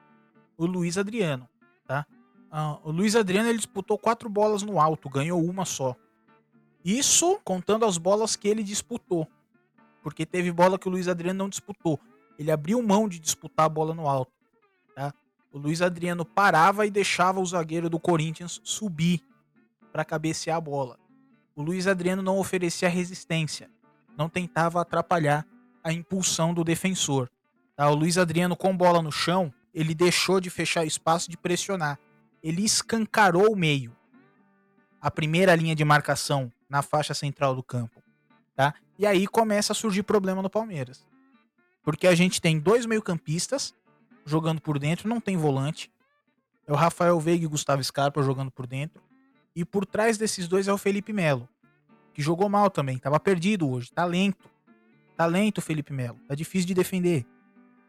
o 0.60 0.66
Luiz 0.66 0.98
Adriano, 0.98 1.48
tá? 1.86 2.06
Uh, 2.52 2.88
o 2.88 2.90
Luiz 2.90 3.16
Adriano 3.16 3.48
ele 3.48 3.56
disputou 3.56 3.96
quatro 3.96 4.28
bolas 4.28 4.62
no 4.62 4.78
alto, 4.78 5.08
ganhou 5.08 5.42
uma 5.42 5.64
só. 5.64 5.96
Isso 6.84 7.40
contando 7.42 7.86
as 7.86 7.96
bolas 7.96 8.36
que 8.36 8.46
ele 8.46 8.62
disputou, 8.62 9.26
porque 10.02 10.26
teve 10.26 10.52
bola 10.52 10.78
que 10.78 10.86
o 10.86 10.90
Luiz 10.90 11.08
Adriano 11.08 11.38
não 11.38 11.48
disputou. 11.48 11.98
Ele 12.38 12.50
abriu 12.50 12.82
mão 12.82 13.08
de 13.08 13.18
disputar 13.18 13.66
a 13.66 13.68
bola 13.70 13.94
no 13.94 14.06
alto. 14.06 14.32
Tá? 14.94 15.14
O 15.50 15.58
Luiz 15.58 15.80
Adriano 15.80 16.26
parava 16.26 16.86
e 16.86 16.90
deixava 16.90 17.40
o 17.40 17.46
zagueiro 17.46 17.88
do 17.88 17.98
Corinthians 17.98 18.60
subir 18.62 19.22
para 19.90 20.04
cabecear 20.04 20.58
a 20.58 20.60
bola. 20.60 20.98
O 21.56 21.62
Luiz 21.62 21.86
Adriano 21.86 22.20
não 22.20 22.38
oferecia 22.38 22.88
resistência, 22.88 23.70
não 24.14 24.28
tentava 24.28 24.80
atrapalhar 24.80 25.46
a 25.82 25.90
impulsão 25.90 26.52
do 26.52 26.64
defensor. 26.64 27.30
Tá? 27.74 27.88
O 27.88 27.94
Luiz 27.94 28.18
Adriano 28.18 28.54
com 28.54 28.76
bola 28.76 29.00
no 29.00 29.10
chão, 29.10 29.52
ele 29.74 29.94
deixou 29.94 30.40
de 30.40 30.50
fechar 30.50 30.84
espaço 30.84 31.30
de 31.30 31.36
pressionar. 31.36 31.98
Ele 32.42 32.64
escancarou 32.64 33.52
o 33.52 33.56
meio. 33.56 33.96
A 35.00 35.10
primeira 35.10 35.54
linha 35.54 35.74
de 35.74 35.84
marcação 35.84 36.52
na 36.68 36.82
faixa 36.82 37.14
central 37.14 37.54
do 37.54 37.62
campo. 37.62 38.02
Tá? 38.54 38.74
E 38.98 39.06
aí 39.06 39.26
começa 39.26 39.72
a 39.72 39.76
surgir 39.76 40.02
problema 40.02 40.42
no 40.42 40.50
Palmeiras. 40.50 41.06
Porque 41.82 42.06
a 42.06 42.14
gente 42.14 42.40
tem 42.40 42.58
dois 42.58 42.84
meio-campistas 42.84 43.74
jogando 44.24 44.60
por 44.60 44.78
dentro, 44.78 45.08
não 45.08 45.20
tem 45.20 45.36
volante. 45.36 45.90
É 46.66 46.72
o 46.72 46.76
Rafael 46.76 47.18
Veiga 47.18 47.44
e 47.44 47.48
Gustavo 47.48 47.82
Scarpa 47.82 48.22
jogando 48.22 48.50
por 48.50 48.66
dentro. 48.66 49.02
E 49.56 49.64
por 49.64 49.86
trás 49.86 50.18
desses 50.18 50.46
dois 50.46 50.68
é 50.68 50.72
o 50.72 50.78
Felipe 50.78 51.12
Melo, 51.12 51.48
que 52.14 52.22
jogou 52.22 52.48
mal 52.48 52.70
também, 52.70 52.98
tava 52.98 53.18
perdido 53.18 53.68
hoje, 53.68 53.90
tá 53.90 54.04
lento. 54.04 54.48
Tá 55.16 55.26
lento 55.26 55.58
o 55.58 55.62
Felipe 55.62 55.92
Melo, 55.92 56.18
tá 56.28 56.34
difícil 56.34 56.68
de 56.68 56.74
defender. 56.74 57.26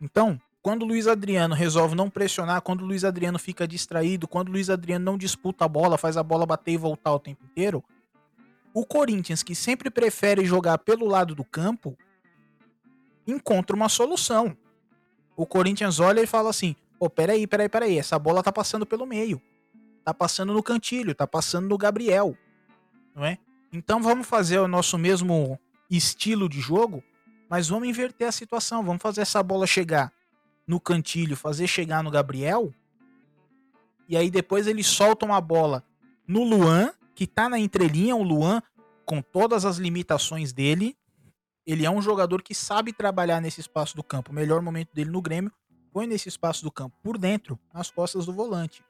Então, 0.01 0.41
quando 0.61 0.83
o 0.83 0.85
Luiz 0.85 1.07
Adriano 1.07 1.55
resolve 1.55 1.95
não 1.95 2.09
pressionar, 2.09 2.61
quando 2.61 2.81
o 2.81 2.85
Luiz 2.85 3.03
Adriano 3.03 3.39
fica 3.39 3.67
distraído, 3.67 4.27
quando 4.27 4.49
o 4.49 4.51
Luiz 4.51 4.69
Adriano 4.69 5.03
não 5.03 5.17
disputa 5.17 5.65
a 5.65 5.67
bola, 5.67 5.97
faz 5.97 6.17
a 6.17 6.23
bola 6.23 6.45
bater 6.45 6.73
e 6.73 6.77
voltar 6.77 7.13
o 7.13 7.19
tempo 7.19 7.43
inteiro, 7.45 7.83
o 8.73 8.85
Corinthians, 8.85 9.41
que 9.41 9.55
sempre 9.55 9.89
prefere 9.89 10.45
jogar 10.45 10.77
pelo 10.77 11.07
lado 11.07 11.33
do 11.33 11.43
campo, 11.43 11.97
encontra 13.27 13.75
uma 13.75 13.89
solução. 13.89 14.55
O 15.35 15.45
Corinthians 15.45 15.99
olha 15.99 16.21
e 16.21 16.27
fala 16.27 16.51
assim: 16.51 16.75
pô, 16.99 17.09
peraí, 17.09 17.47
peraí, 17.47 17.67
peraí, 17.67 17.97
essa 17.97 18.17
bola 18.19 18.43
tá 18.43 18.51
passando 18.51 18.85
pelo 18.85 19.05
meio. 19.05 19.41
Tá 20.05 20.13
passando 20.13 20.53
no 20.53 20.63
cantilho, 20.63 21.13
tá 21.13 21.27
passando 21.27 21.67
no 21.67 21.77
Gabriel. 21.77 22.37
Não 23.15 23.25
é? 23.25 23.37
Então 23.73 24.01
vamos 24.01 24.27
fazer 24.27 24.59
o 24.59 24.67
nosso 24.67 24.97
mesmo 24.97 25.59
estilo 25.89 26.47
de 26.47 26.61
jogo, 26.61 27.03
mas 27.49 27.67
vamos 27.67 27.87
inverter 27.87 28.27
a 28.27 28.31
situação. 28.31 28.83
Vamos 28.83 29.01
fazer 29.01 29.21
essa 29.21 29.43
bola 29.43 29.67
chegar 29.67 30.13
no 30.71 30.79
cantilho, 30.79 31.35
fazer 31.35 31.67
chegar 31.67 32.01
no 32.01 32.09
Gabriel, 32.09 32.73
e 34.07 34.15
aí 34.15 34.31
depois 34.31 34.67
eles 34.67 34.87
soltam 34.87 35.33
a 35.33 35.41
bola 35.41 35.83
no 36.25 36.45
Luan, 36.45 36.93
que 37.13 37.27
tá 37.27 37.49
na 37.49 37.59
entrelinha, 37.59 38.15
o 38.15 38.23
Luan, 38.23 38.63
com 39.05 39.21
todas 39.21 39.65
as 39.65 39.75
limitações 39.75 40.53
dele, 40.53 40.97
ele 41.67 41.85
é 41.85 41.91
um 41.91 42.01
jogador 42.01 42.41
que 42.41 42.55
sabe 42.55 42.93
trabalhar 42.93 43.41
nesse 43.41 43.59
espaço 43.59 43.97
do 43.97 44.03
campo. 44.03 44.31
O 44.31 44.33
melhor 44.33 44.61
momento 44.61 44.93
dele 44.93 45.09
no 45.09 45.21
Grêmio 45.21 45.51
foi 45.91 46.07
nesse 46.07 46.29
espaço 46.29 46.63
do 46.63 46.71
campo, 46.71 46.95
por 47.03 47.17
dentro, 47.17 47.59
nas 47.73 47.91
costas 47.91 48.25
do 48.25 48.31
volante. 48.31 48.81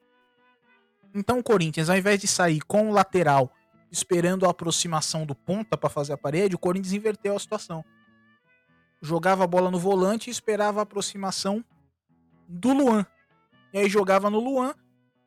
Então 1.15 1.39
o 1.39 1.44
Corinthians, 1.44 1.89
ao 1.89 1.98
invés 1.98 2.22
de 2.22 2.28
sair 2.28 2.62
com 2.62 2.91
o 2.91 2.94
lateral 2.94 3.52
esperando 3.91 4.46
a 4.46 4.52
aproximação 4.52 5.26
do 5.26 5.34
ponta 5.34 5.76
para 5.76 5.89
fazer 5.89 6.13
a 6.13 6.17
parede, 6.17 6.56
o 6.56 6.60
Corinthians 6.60 6.94
inverteu 6.94 7.36
a 7.36 7.39
situação. 7.39 7.84
Jogava 9.02 9.44
a 9.44 9.48
bola 9.48 9.72
no 9.72 9.80
volante 9.80 10.30
e 10.30 10.32
esperava 10.32 10.80
a 10.80 10.84
aproximação 10.84 11.65
do 12.51 12.73
Luan. 12.73 13.05
E 13.73 13.79
aí 13.79 13.89
jogava 13.89 14.29
no 14.29 14.39
Luan 14.39 14.73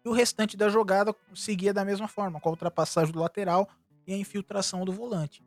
e 0.04 0.08
o 0.08 0.12
restante 0.12 0.56
da 0.56 0.68
jogada 0.68 1.14
seguia 1.34 1.72
da 1.72 1.84
mesma 1.84 2.06
forma, 2.06 2.38
com 2.38 2.48
a 2.48 2.52
ultrapassagem 2.52 3.12
do 3.12 3.20
lateral 3.20 3.68
e 4.06 4.12
a 4.12 4.16
infiltração 4.16 4.84
do 4.84 4.92
volante. 4.92 5.42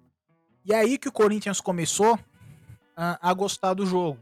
E 0.66 0.74
aí 0.74 0.98
que 0.98 1.08
o 1.08 1.12
Corinthians 1.12 1.62
começou 1.62 2.20
a, 2.96 3.30
a 3.30 3.34
gostar 3.34 3.74
do 3.74 3.86
jogo. 3.86 4.20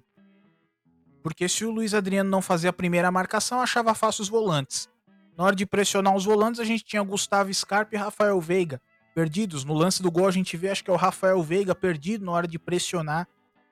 Porque 1.23 1.49
se 1.49 1.65
o 1.65 1.71
Luiz 1.71 1.93
Adriano 1.93 2.29
não 2.29 2.41
fazia 2.41 2.69
a 2.69 2.73
primeira 2.73 3.09
marcação, 3.09 3.59
achava 3.59 3.95
fácil 3.95 4.21
os 4.21 4.29
volantes. 4.29 4.89
Na 5.35 5.45
hora 5.45 5.55
de 5.55 5.65
pressionar 5.65 6.15
os 6.15 6.25
volantes, 6.25 6.59
a 6.59 6.63
gente 6.63 6.83
tinha 6.83 7.01
Gustavo 7.01 7.51
Scarpa 7.53 7.95
e 7.95 7.97
Rafael 7.97 8.39
Veiga 8.39 8.79
perdidos. 9.15 9.63
No 9.63 9.73
lance 9.73 10.03
do 10.03 10.11
gol, 10.11 10.27
a 10.27 10.31
gente 10.31 10.55
vê, 10.57 10.69
acho 10.69 10.83
que 10.83 10.89
é 10.89 10.93
o 10.93 10.97
Rafael 10.97 11.41
Veiga 11.41 11.73
perdido 11.73 12.25
na 12.25 12.33
hora 12.33 12.47
de 12.47 12.59
pressionar 12.59 13.27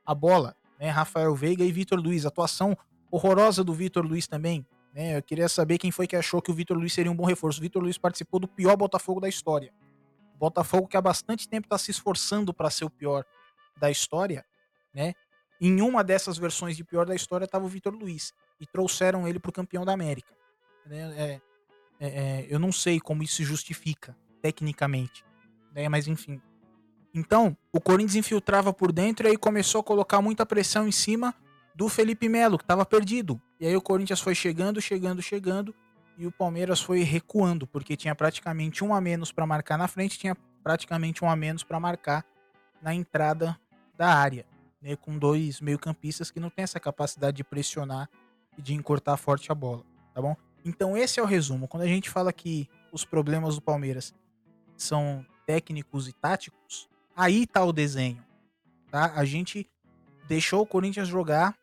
a 0.05 0.15
bola. 0.15 0.55
Né? 0.79 0.89
Rafael 0.89 1.35
Veiga 1.35 1.63
e 1.63 1.71
Vitor 1.71 1.99
Luiz. 1.99 2.25
Atuação 2.25 2.77
horrorosa 3.13 3.63
do 3.63 3.71
Vitor 3.71 4.03
Luiz 4.03 4.27
também. 4.27 4.65
Né? 4.91 5.15
Eu 5.15 5.21
queria 5.21 5.47
saber 5.47 5.77
quem 5.77 5.91
foi 5.91 6.07
que 6.07 6.15
achou 6.15 6.41
que 6.41 6.49
o 6.49 6.53
Vitor 6.53 6.75
Luiz 6.75 6.91
seria 6.91 7.11
um 7.11 7.15
bom 7.15 7.25
reforço. 7.25 7.59
O 7.59 7.61
Vitor 7.61 7.81
Luiz 7.81 7.95
participou 7.95 8.39
do 8.39 8.47
pior 8.47 8.75
Botafogo 8.75 9.21
da 9.21 9.29
história. 9.29 9.71
O 10.33 10.37
Botafogo 10.39 10.87
que 10.87 10.97
há 10.97 11.01
bastante 11.01 11.47
tempo 11.47 11.67
está 11.67 11.77
se 11.77 11.91
esforçando 11.91 12.51
para 12.51 12.71
ser 12.71 12.85
o 12.85 12.89
pior 12.89 13.23
da 13.77 13.91
história, 13.91 14.43
né? 14.93 15.13
Em 15.61 15.79
uma 15.79 16.03
dessas 16.03 16.37
versões 16.37 16.75
de 16.75 16.83
pior 16.83 17.05
da 17.05 17.13
história 17.13 17.45
estava 17.45 17.63
o 17.63 17.67
Vitor 17.67 17.93
Luiz 17.93 18.33
e 18.59 18.65
trouxeram 18.65 19.27
ele 19.27 19.39
para 19.39 19.49
o 19.49 19.53
campeão 19.53 19.85
da 19.85 19.93
América. 19.93 20.33
Né? 20.85 21.13
É, 21.15 21.41
é, 21.99 22.07
é, 22.07 22.47
eu 22.49 22.59
não 22.59 22.71
sei 22.71 22.99
como 22.99 23.21
isso 23.21 23.35
se 23.35 23.43
justifica 23.43 24.17
tecnicamente, 24.41 25.23
né? 25.71 25.87
mas 25.87 26.07
enfim. 26.07 26.41
Então, 27.13 27.55
o 27.71 27.79
Corinthians 27.79 28.15
infiltrava 28.15 28.73
por 28.73 28.91
dentro 28.91 29.27
e 29.27 29.29
aí 29.29 29.37
começou 29.37 29.81
a 29.81 29.83
colocar 29.83 30.21
muita 30.21 30.45
pressão 30.45 30.87
em 30.87 30.91
cima 30.91 31.33
do 31.75 31.89
Felipe 31.89 32.29
Melo, 32.29 32.57
que 32.57 32.63
estava 32.63 32.85
perdido. 32.85 33.41
E 33.59 33.67
aí 33.67 33.75
o 33.75 33.81
Corinthians 33.81 34.21
foi 34.21 34.35
chegando, 34.35 34.81
chegando, 34.81 35.21
chegando 35.21 35.73
e 36.17 36.27
o 36.27 36.31
Palmeiras 36.31 36.81
foi 36.81 37.01
recuando, 37.01 37.65
porque 37.65 37.95
tinha 37.95 38.13
praticamente 38.13 38.83
um 38.83 38.93
a 38.93 39.01
menos 39.01 39.31
para 39.31 39.47
marcar 39.47 39.77
na 39.77 39.87
frente, 39.87 40.19
tinha 40.19 40.35
praticamente 40.63 41.23
um 41.23 41.29
a 41.29 41.35
menos 41.35 41.63
para 41.63 41.79
marcar 41.79 42.25
na 42.81 42.93
entrada 42.93 43.59
da 43.97 44.13
área, 44.13 44.45
né? 44.81 44.95
com 44.95 45.17
dois 45.17 45.59
meio-campistas 45.59 46.29
que 46.29 46.39
não 46.39 46.49
tem 46.49 46.63
essa 46.63 46.79
capacidade 46.79 47.37
de 47.37 47.43
pressionar 47.43 48.09
e 48.57 48.61
de 48.61 48.73
encurtar 48.73 49.17
forte 49.17 49.51
a 49.51 49.55
bola, 49.55 49.83
tá 50.13 50.21
bom? 50.21 50.35
Então 50.63 50.95
esse 50.95 51.19
é 51.19 51.23
o 51.23 51.25
resumo. 51.25 51.67
Quando 51.67 51.83
a 51.83 51.87
gente 51.87 52.09
fala 52.09 52.31
que 52.31 52.69
os 52.91 53.03
problemas 53.03 53.55
do 53.55 53.61
Palmeiras 53.61 54.13
são 54.77 55.25
técnicos 55.45 56.07
e 56.07 56.13
táticos, 56.13 56.87
aí 57.15 57.45
tá 57.45 57.63
o 57.63 57.73
desenho. 57.73 58.23
Tá? 58.89 59.13
A 59.15 59.25
gente 59.25 59.67
deixou 60.27 60.61
o 60.61 60.65
Corinthians 60.65 61.07
jogar 61.07 61.57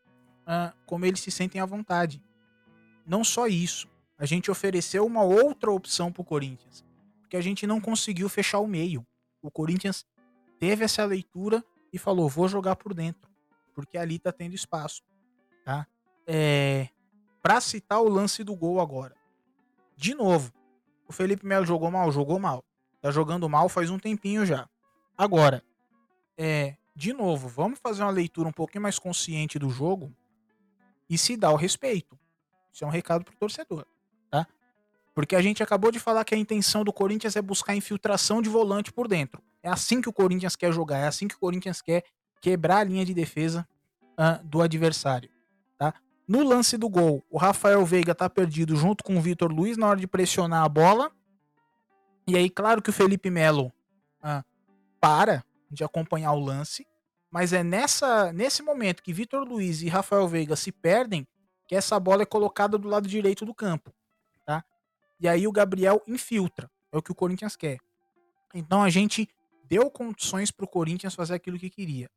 como 0.87 1.05
eles 1.05 1.21
se 1.21 1.31
sentem 1.31 1.61
à 1.61 1.67
vontade. 1.67 2.23
Não 3.07 3.23
só 3.23 3.47
isso, 3.47 3.89
a 4.19 4.27
gente 4.27 4.51
ofereceu 4.51 5.07
uma 5.07 5.23
outra 5.23 5.71
opção 5.71 6.13
pro 6.13 6.25
Corinthians, 6.25 6.85
porque 7.21 7.37
a 7.37 7.41
gente 7.41 7.67
não 7.67 7.81
conseguiu 7.81 8.29
fechar 8.29 8.59
o 8.59 8.67
meio. 8.67 9.07
O 9.43 9.51
Corinthians 9.51 10.05
teve 10.59 10.85
essa 10.85 11.05
leitura 11.05 11.65
e 11.93 11.99
falou: 11.99 12.29
vou 12.29 12.49
jogar 12.49 12.77
por 12.77 12.95
dentro, 12.95 13.31
porque 13.75 13.97
ali 13.97 14.19
tá 14.19 14.33
tendo 14.33 14.55
espaço. 14.55 15.03
Tá? 15.65 15.87
É, 16.27 16.89
para 17.43 17.61
citar 17.61 18.01
o 18.01 18.09
lance 18.09 18.45
do 18.45 18.55
gol 18.55 18.81
agora. 18.81 19.15
De 19.97 20.15
novo, 20.15 20.53
o 21.09 21.13
Felipe 21.13 21.47
Melo 21.47 21.67
jogou 21.67 21.91
mal? 21.91 22.11
Jogou 22.13 22.39
mal. 22.39 22.65
Tá 23.01 23.11
jogando 23.11 23.49
mal 23.49 23.69
faz 23.69 23.89
um 23.91 23.99
tempinho 23.99 24.45
já. 24.45 24.69
Agora, 25.17 25.63
é, 26.37 26.77
de 26.95 27.13
novo, 27.13 27.49
vamos 27.49 27.79
fazer 27.79 28.03
uma 28.03 28.11
leitura 28.11 28.49
um 28.49 28.53
pouquinho 28.53 28.83
mais 28.83 28.99
consciente 28.99 29.59
do 29.59 29.71
jogo 29.71 30.15
e 31.11 31.19
se 31.19 31.37
dar 31.37 31.51
o 31.51 31.57
respeito. 31.57 32.19
Isso 32.73 32.85
é 32.85 32.87
um 32.87 32.91
recado 32.91 33.25
pro 33.25 33.37
torcedor, 33.37 33.85
tá? 34.31 34.47
Porque 35.15 35.37
a 35.37 35.43
gente 35.43 35.63
acabou 35.63 35.91
de 35.91 35.99
falar 35.99 36.25
que 36.25 36.35
a 36.35 36.39
intenção 36.39 36.85
do 36.85 36.93
Corinthians 36.93 37.37
é 37.37 37.43
buscar 37.43 37.75
infiltração 37.75 38.41
de 38.41 38.49
volante 38.49 38.93
por 38.93 39.09
dentro. 39.09 39.43
É 39.63 39.69
assim 39.69 40.01
que 40.01 40.09
o 40.09 40.13
Corinthians 40.13 40.57
quer 40.57 40.73
jogar, 40.73 40.99
é 40.99 41.07
assim 41.07 41.29
que 41.29 41.35
o 41.35 41.39
Corinthians 41.39 41.83
quer 41.83 42.05
quebrar 42.41 42.79
a 42.79 42.85
linha 42.85 43.05
de 43.05 43.13
defesa 43.13 43.69
uh, 44.13 44.43
do 44.47 44.63
adversário. 44.63 45.29
No 46.31 46.45
lance 46.45 46.77
do 46.77 46.89
gol, 46.89 47.25
o 47.29 47.37
Rafael 47.37 47.85
Veiga 47.85 48.15
tá 48.15 48.31
perdido 48.31 48.77
junto 48.77 49.03
com 49.03 49.17
o 49.17 49.21
Vitor 49.21 49.51
Luiz 49.51 49.77
na 49.77 49.89
hora 49.89 49.99
de 49.99 50.07
pressionar 50.07 50.63
a 50.63 50.69
bola. 50.69 51.11
E 52.25 52.37
aí, 52.37 52.49
claro 52.49 52.81
que 52.81 52.89
o 52.89 52.93
Felipe 52.93 53.29
Melo 53.29 53.73
ah, 54.23 54.45
para 55.01 55.45
de 55.69 55.83
acompanhar 55.83 56.31
o 56.31 56.39
lance. 56.39 56.87
Mas 57.31 57.53
é 57.53 57.63
nessa, 57.63 58.33
nesse 58.33 58.63
momento 58.63 59.03
que 59.03 59.13
Vitor 59.13 59.47
Luiz 59.47 59.83
e 59.83 59.89
Rafael 59.89 60.27
Veiga 60.27 60.57
se 60.57 60.73
perdem 60.73 61.27
que 61.67 61.77
essa 61.77 61.99
bola 62.01 62.23
é 62.23 62.27
colocada 62.27 62.77
do 62.77 62.89
lado 62.89 63.07
direito 63.07 63.47
do 63.47 63.55
campo. 63.55 63.95
Tá? 64.45 64.65
E 65.21 65.29
aí 65.29 65.47
o 65.47 65.53
Gabriel 65.53 66.03
infiltra. 66.07 66.69
É 66.91 66.99
o 66.99 67.03
que 67.03 67.13
o 67.13 67.15
Corinthians 67.15 67.55
quer. 67.55 67.79
Então 68.53 68.83
a 68.83 68.91
gente 68.91 69.29
deu 69.65 69.89
condições 69.89 70.51
para 70.51 70.65
o 70.65 70.69
Corinthians 70.69 71.15
fazer 71.15 71.35
aquilo 71.35 71.59
que 71.59 71.71
queria. 71.71 72.11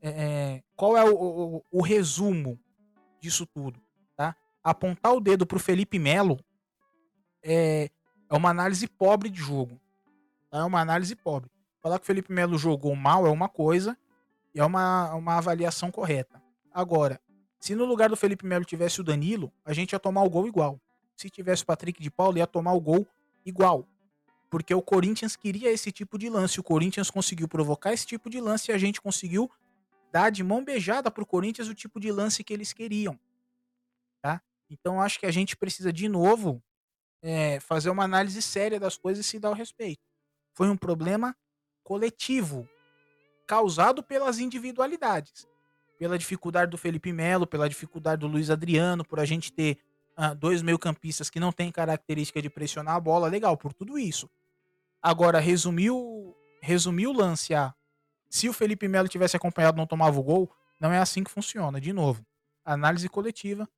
É, 0.00 0.08
é 0.08 0.62
qual 0.74 0.96
é 0.96 1.04
o, 1.04 1.14
o, 1.14 1.64
o 1.70 1.82
resumo 1.82 2.58
disso 3.20 3.46
tudo, 3.46 3.78
tá? 4.16 4.34
Apontar 4.64 5.12
o 5.12 5.20
dedo 5.20 5.46
pro 5.46 5.60
Felipe 5.60 5.98
Melo 5.98 6.42
é, 7.42 7.90
é 8.30 8.34
uma 8.34 8.48
análise 8.48 8.88
pobre 8.88 9.28
de 9.28 9.40
jogo. 9.40 9.78
Tá? 10.50 10.60
É 10.60 10.64
uma 10.64 10.80
análise 10.80 11.14
pobre. 11.14 11.50
Falar 11.82 11.98
que 11.98 12.04
o 12.04 12.06
Felipe 12.06 12.32
Melo 12.32 12.56
jogou 12.56 12.96
mal 12.96 13.26
é 13.26 13.30
uma 13.30 13.48
coisa 13.48 13.98
e 14.54 14.60
é 14.60 14.64
uma, 14.64 15.14
uma 15.14 15.36
avaliação 15.36 15.90
correta. 15.90 16.42
Agora, 16.72 17.20
se 17.60 17.74
no 17.74 17.84
lugar 17.84 18.08
do 18.08 18.16
Felipe 18.16 18.46
Melo 18.46 18.64
tivesse 18.64 19.00
o 19.00 19.04
Danilo, 19.04 19.52
a 19.64 19.72
gente 19.72 19.92
ia 19.92 19.98
tomar 19.98 20.22
o 20.22 20.30
gol 20.30 20.46
igual. 20.46 20.80
Se 21.16 21.30
tivesse 21.30 21.62
o 21.62 21.66
Patrick 21.66 22.02
de 22.02 22.10
Paulo, 22.10 22.38
ia 22.38 22.46
tomar 22.46 22.72
o 22.72 22.80
gol 22.80 23.06
igual. 23.44 23.86
Porque 24.50 24.74
o 24.74 24.82
Corinthians 24.82 25.36
queria 25.36 25.70
esse 25.70 25.92
tipo 25.92 26.18
de 26.18 26.28
lance. 26.28 26.58
O 26.58 26.62
Corinthians 26.62 27.10
conseguiu 27.10 27.48
provocar 27.48 27.92
esse 27.92 28.06
tipo 28.06 28.28
de 28.28 28.40
lance 28.40 28.70
e 28.70 28.74
a 28.74 28.78
gente 28.78 29.00
conseguiu 29.00 29.50
dar 30.10 30.30
de 30.30 30.42
mão 30.42 30.64
beijada 30.64 31.10
para 31.10 31.22
o 31.22 31.26
Corinthians 31.26 31.68
o 31.68 31.74
tipo 31.74 31.98
de 31.98 32.12
lance 32.12 32.44
que 32.44 32.52
eles 32.52 32.72
queriam. 32.72 33.18
Tá? 34.20 34.42
Então 34.68 35.00
acho 35.00 35.18
que 35.18 35.26
a 35.26 35.30
gente 35.30 35.56
precisa 35.56 35.92
de 35.92 36.08
novo 36.08 36.62
é, 37.22 37.60
fazer 37.60 37.88
uma 37.88 38.04
análise 38.04 38.42
séria 38.42 38.78
das 38.78 38.98
coisas 38.98 39.24
e 39.24 39.28
se 39.28 39.38
dar 39.38 39.50
o 39.50 39.54
respeito. 39.54 40.02
Foi 40.52 40.68
um 40.68 40.76
problema 40.76 41.34
coletivo, 41.82 42.68
causado 43.46 44.02
pelas 44.02 44.38
individualidades. 44.38 45.46
Pela 45.98 46.18
dificuldade 46.18 46.70
do 46.70 46.78
Felipe 46.78 47.12
Melo, 47.12 47.46
pela 47.46 47.68
dificuldade 47.68 48.20
do 48.20 48.26
Luiz 48.26 48.50
Adriano, 48.50 49.04
por 49.04 49.20
a 49.20 49.24
gente 49.24 49.52
ter 49.52 49.78
uh, 50.18 50.34
dois 50.34 50.62
meio-campistas 50.62 51.30
que 51.30 51.38
não 51.38 51.52
têm 51.52 51.70
característica 51.70 52.42
de 52.42 52.50
pressionar 52.50 52.96
a 52.96 53.00
bola, 53.00 53.28
legal, 53.28 53.56
por 53.56 53.72
tudo 53.72 53.98
isso. 53.98 54.28
Agora, 55.00 55.38
resumiu, 55.38 56.36
resumiu 56.60 57.10
o 57.10 57.12
lance 57.12 57.54
a 57.54 57.74
se 58.30 58.48
o 58.48 58.52
Felipe 58.52 58.88
Melo 58.88 59.08
tivesse 59.08 59.36
acompanhado 59.36 59.76
não 59.76 59.86
tomava 59.86 60.18
o 60.18 60.22
gol, 60.22 60.50
não 60.80 60.92
é 60.92 60.98
assim 60.98 61.22
que 61.22 61.30
funciona. 61.30 61.80
De 61.80 61.92
novo, 61.92 62.24
análise 62.64 63.08
coletiva 63.08 63.68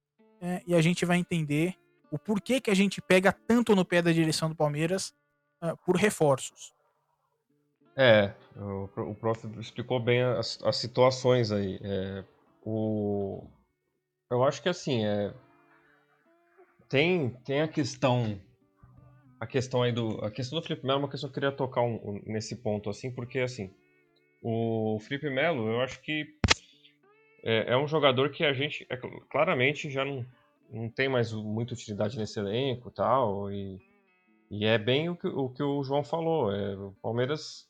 é, 0.40 0.62
e 0.66 0.74
a 0.74 0.82
gente 0.82 1.04
vai 1.04 1.16
entender 1.16 1.74
o 2.10 2.18
porquê 2.18 2.60
que 2.60 2.70
a 2.70 2.74
gente 2.74 3.00
pega 3.00 3.32
tanto 3.32 3.74
no 3.74 3.84
pé 3.84 4.02
da 4.02 4.12
direção 4.12 4.48
do 4.48 4.54
Palmeiras 4.54 5.14
uh, 5.62 5.76
por 5.84 5.96
reforços. 5.96 6.73
É, 7.96 8.34
o, 8.56 9.14
prof 9.14 9.46
explicou 9.60 10.00
bem 10.00 10.22
as, 10.22 10.58
as 10.62 10.76
situações 10.76 11.52
aí. 11.52 11.78
É, 11.82 12.24
o, 12.64 13.46
eu 14.30 14.42
acho 14.42 14.62
que 14.62 14.68
assim, 14.68 15.04
é, 15.04 15.32
tem, 16.88 17.30
tem 17.44 17.62
a 17.62 17.68
questão 17.68 18.40
a 19.40 19.46
questão 19.46 19.82
aí 19.82 19.92
do 19.92 20.24
a 20.24 20.30
questão 20.30 20.58
do 20.58 20.66
Felipe 20.66 20.86
Melo 20.86 21.00
é 21.00 21.02
uma 21.02 21.10
questão 21.10 21.28
que 21.28 21.32
eu 21.32 21.42
queria 21.42 21.56
tocar 21.56 21.82
um, 21.82 21.96
um, 21.96 22.22
nesse 22.24 22.56
ponto 22.56 22.88
assim 22.88 23.10
porque 23.10 23.40
assim 23.40 23.70
o 24.44 24.98
Felipe 25.00 25.30
Melo, 25.30 25.66
eu 25.70 25.80
acho 25.80 26.00
que 26.02 26.26
é, 27.42 27.72
é 27.72 27.76
um 27.78 27.88
jogador 27.88 28.30
que 28.30 28.44
a 28.44 28.52
gente 28.52 28.86
é, 28.90 28.96
claramente 29.30 29.90
já 29.90 30.04
não, 30.04 30.24
não 30.70 30.90
tem 30.90 31.08
mais 31.08 31.32
muita 31.32 31.72
utilidade 31.72 32.18
nesse 32.18 32.38
elenco 32.38 32.90
tal, 32.90 33.50
e, 33.50 33.80
e 34.50 34.66
é 34.66 34.76
bem 34.76 35.08
o 35.08 35.16
que, 35.16 35.26
o 35.26 35.48
que 35.48 35.62
o 35.62 35.82
João 35.82 36.04
falou. 36.04 36.52
É, 36.52 36.76
o 36.76 36.92
Palmeiras, 37.02 37.66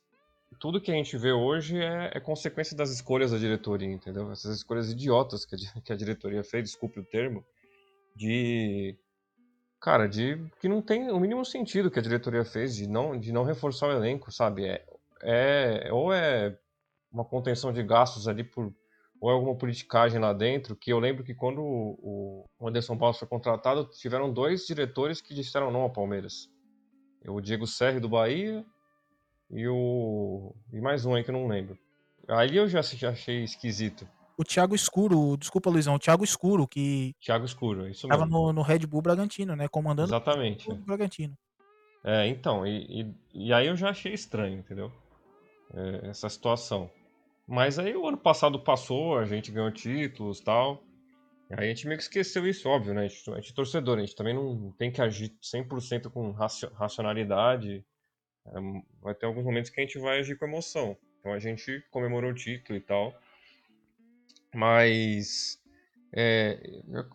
tudo 0.59 0.81
que 0.81 0.91
a 0.91 0.95
gente 0.95 1.17
vê 1.17 1.33
hoje 1.33 1.79
é, 1.79 2.11
é, 2.15 2.21
consequência 2.21 2.77
das 2.77 2.91
escolhas 2.91 3.31
da 3.31 3.39
diretoria, 3.39 3.91
entendeu? 3.91 4.31
Essas 4.33 4.57
escolhas 4.57 4.91
idiotas 4.91 5.45
que 5.45 5.55
a, 5.55 5.81
que 5.81 5.93
a 5.93 5.97
diretoria 5.97 6.43
fez, 6.43 6.65
desculpe 6.65 7.01
o 7.01 7.05
termo, 7.05 7.45
de 8.17 8.97
cara, 9.81 10.07
de 10.07 10.39
que 10.61 10.69
não 10.69 10.81
tem 10.81 11.11
o 11.11 11.21
mínimo 11.21 11.45
sentido 11.45 11.91
que 11.91 11.99
a 11.99 12.03
diretoria 12.03 12.45
fez 12.45 12.75
de 12.75 12.89
não, 12.89 13.19
de 13.19 13.33
não 13.33 13.45
reforçar 13.45 13.89
o 13.89 13.93
elenco, 13.93 14.33
sabe? 14.33 14.67
É, 14.67 14.85
é, 15.23 15.93
ou 15.93 16.13
é 16.13 16.59
uma 17.13 17.25
contenção 17.25 17.73
de 17.73 17.83
gastos 17.83 18.27
ali 18.27 18.45
por 18.45 18.73
ou 19.21 19.31
é 19.31 19.33
alguma 19.33 19.57
politicagem 19.57 20.21
lá 20.21 20.35
dentro, 20.35 20.77
que 20.77 20.93
eu 20.93 20.99
lembro 20.99 21.25
que 21.25 21.35
quando 21.35 21.63
o, 21.63 22.45
Anderson 22.61 22.99
Paulo 22.99 23.15
foi 23.15 23.27
contratado, 23.27 23.89
tiveram 23.89 24.31
dois 24.31 24.67
diretores 24.67 25.23
que 25.23 25.33
disseram 25.33 25.71
não 25.71 25.81
ao 25.81 25.91
Palmeiras. 25.91 26.51
O 27.27 27.41
Diego 27.41 27.67
Serri 27.67 28.01
do 28.01 28.09
Bahia 28.09 28.63
e 29.55 29.67
o 29.69 30.55
e 30.73 30.81
mais 30.81 31.07
um 31.07 31.15
aí 31.15 31.25
que 31.25 31.31
eu 31.31 31.35
não 31.35 31.47
lembro. 31.47 31.79
Ali 32.29 32.57
eu 32.57 32.69
já 32.69 32.81
achei 32.81 33.45
esquisito. 33.45 34.07
O 34.37 34.43
Thiago 34.43 34.75
Escuro, 34.75 35.37
desculpa 35.37 35.71
Luizão, 35.71 35.95
o 35.95 35.99
Thiago 35.99 36.25
Escuro, 36.25 36.67
que 36.67 37.15
Thiago 37.21 37.45
Escuro, 37.45 37.89
isso 37.89 38.09
tava 38.09 38.27
mesmo. 38.27 38.47
no, 38.47 38.53
no 38.55 38.63
Red 38.63 38.81
Bull 38.81 39.01
Bragantino, 39.01 39.55
né? 39.55 39.69
Comandando 39.69 40.09
Exatamente. 40.09 40.69
o 40.71 40.75
Bragantino. 40.75 41.37
É, 42.03 42.27
então, 42.27 42.67
e, 42.67 43.03
e, 43.33 43.47
e 43.47 43.53
aí 43.53 43.67
eu 43.69 43.77
já 43.77 43.91
achei 43.91 44.13
estranho, 44.13 44.59
entendeu? 44.59 44.91
É, 45.73 46.09
essa 46.09 46.29
situação. 46.29 46.91
Mas 47.47 47.79
aí 47.79 47.95
o 47.95 48.07
ano 48.09 48.17
passado 48.19 48.59
passou, 48.59 49.19
a 49.19 49.25
gente 49.25 49.53
ganhou 49.53 49.71
títulos 49.71 50.41
e 50.41 50.45
tal. 50.45 50.83
Aí 51.51 51.67
a 51.67 51.69
gente 51.69 51.87
meio 51.87 51.99
que 51.99 52.05
esqueceu 52.05 52.47
isso, 52.47 52.69
óbvio, 52.69 52.93
né? 52.95 53.05
A 53.05 53.09
gente, 53.09 53.31
a 53.31 53.35
gente 53.37 53.53
é 53.53 53.55
torcedor, 53.55 53.99
a 53.99 54.01
gente 54.01 54.17
também 54.17 54.35
não 54.35 54.73
tem 54.73 54.91
que 54.91 55.01
agir 55.01 55.33
100% 55.43 56.11
com 56.11 56.33
raci- 56.33 56.69
racionalidade. 56.75 57.85
É, 58.47 58.83
vai 59.03 59.15
ter 59.15 59.27
alguns 59.27 59.45
momentos 59.45 59.71
que 59.71 59.81
a 59.81 59.85
gente 59.85 59.99
vai 59.99 60.21
agir 60.21 60.39
com 60.39 60.47
emoção. 60.47 60.97
Então 61.21 61.33
a 61.33 61.39
gente 61.39 61.83
comemorou 61.91 62.31
o 62.31 62.35
título 62.35 62.77
e 62.79 62.81
tal. 62.81 63.15
Mas 64.55 65.59
é, 66.13 66.61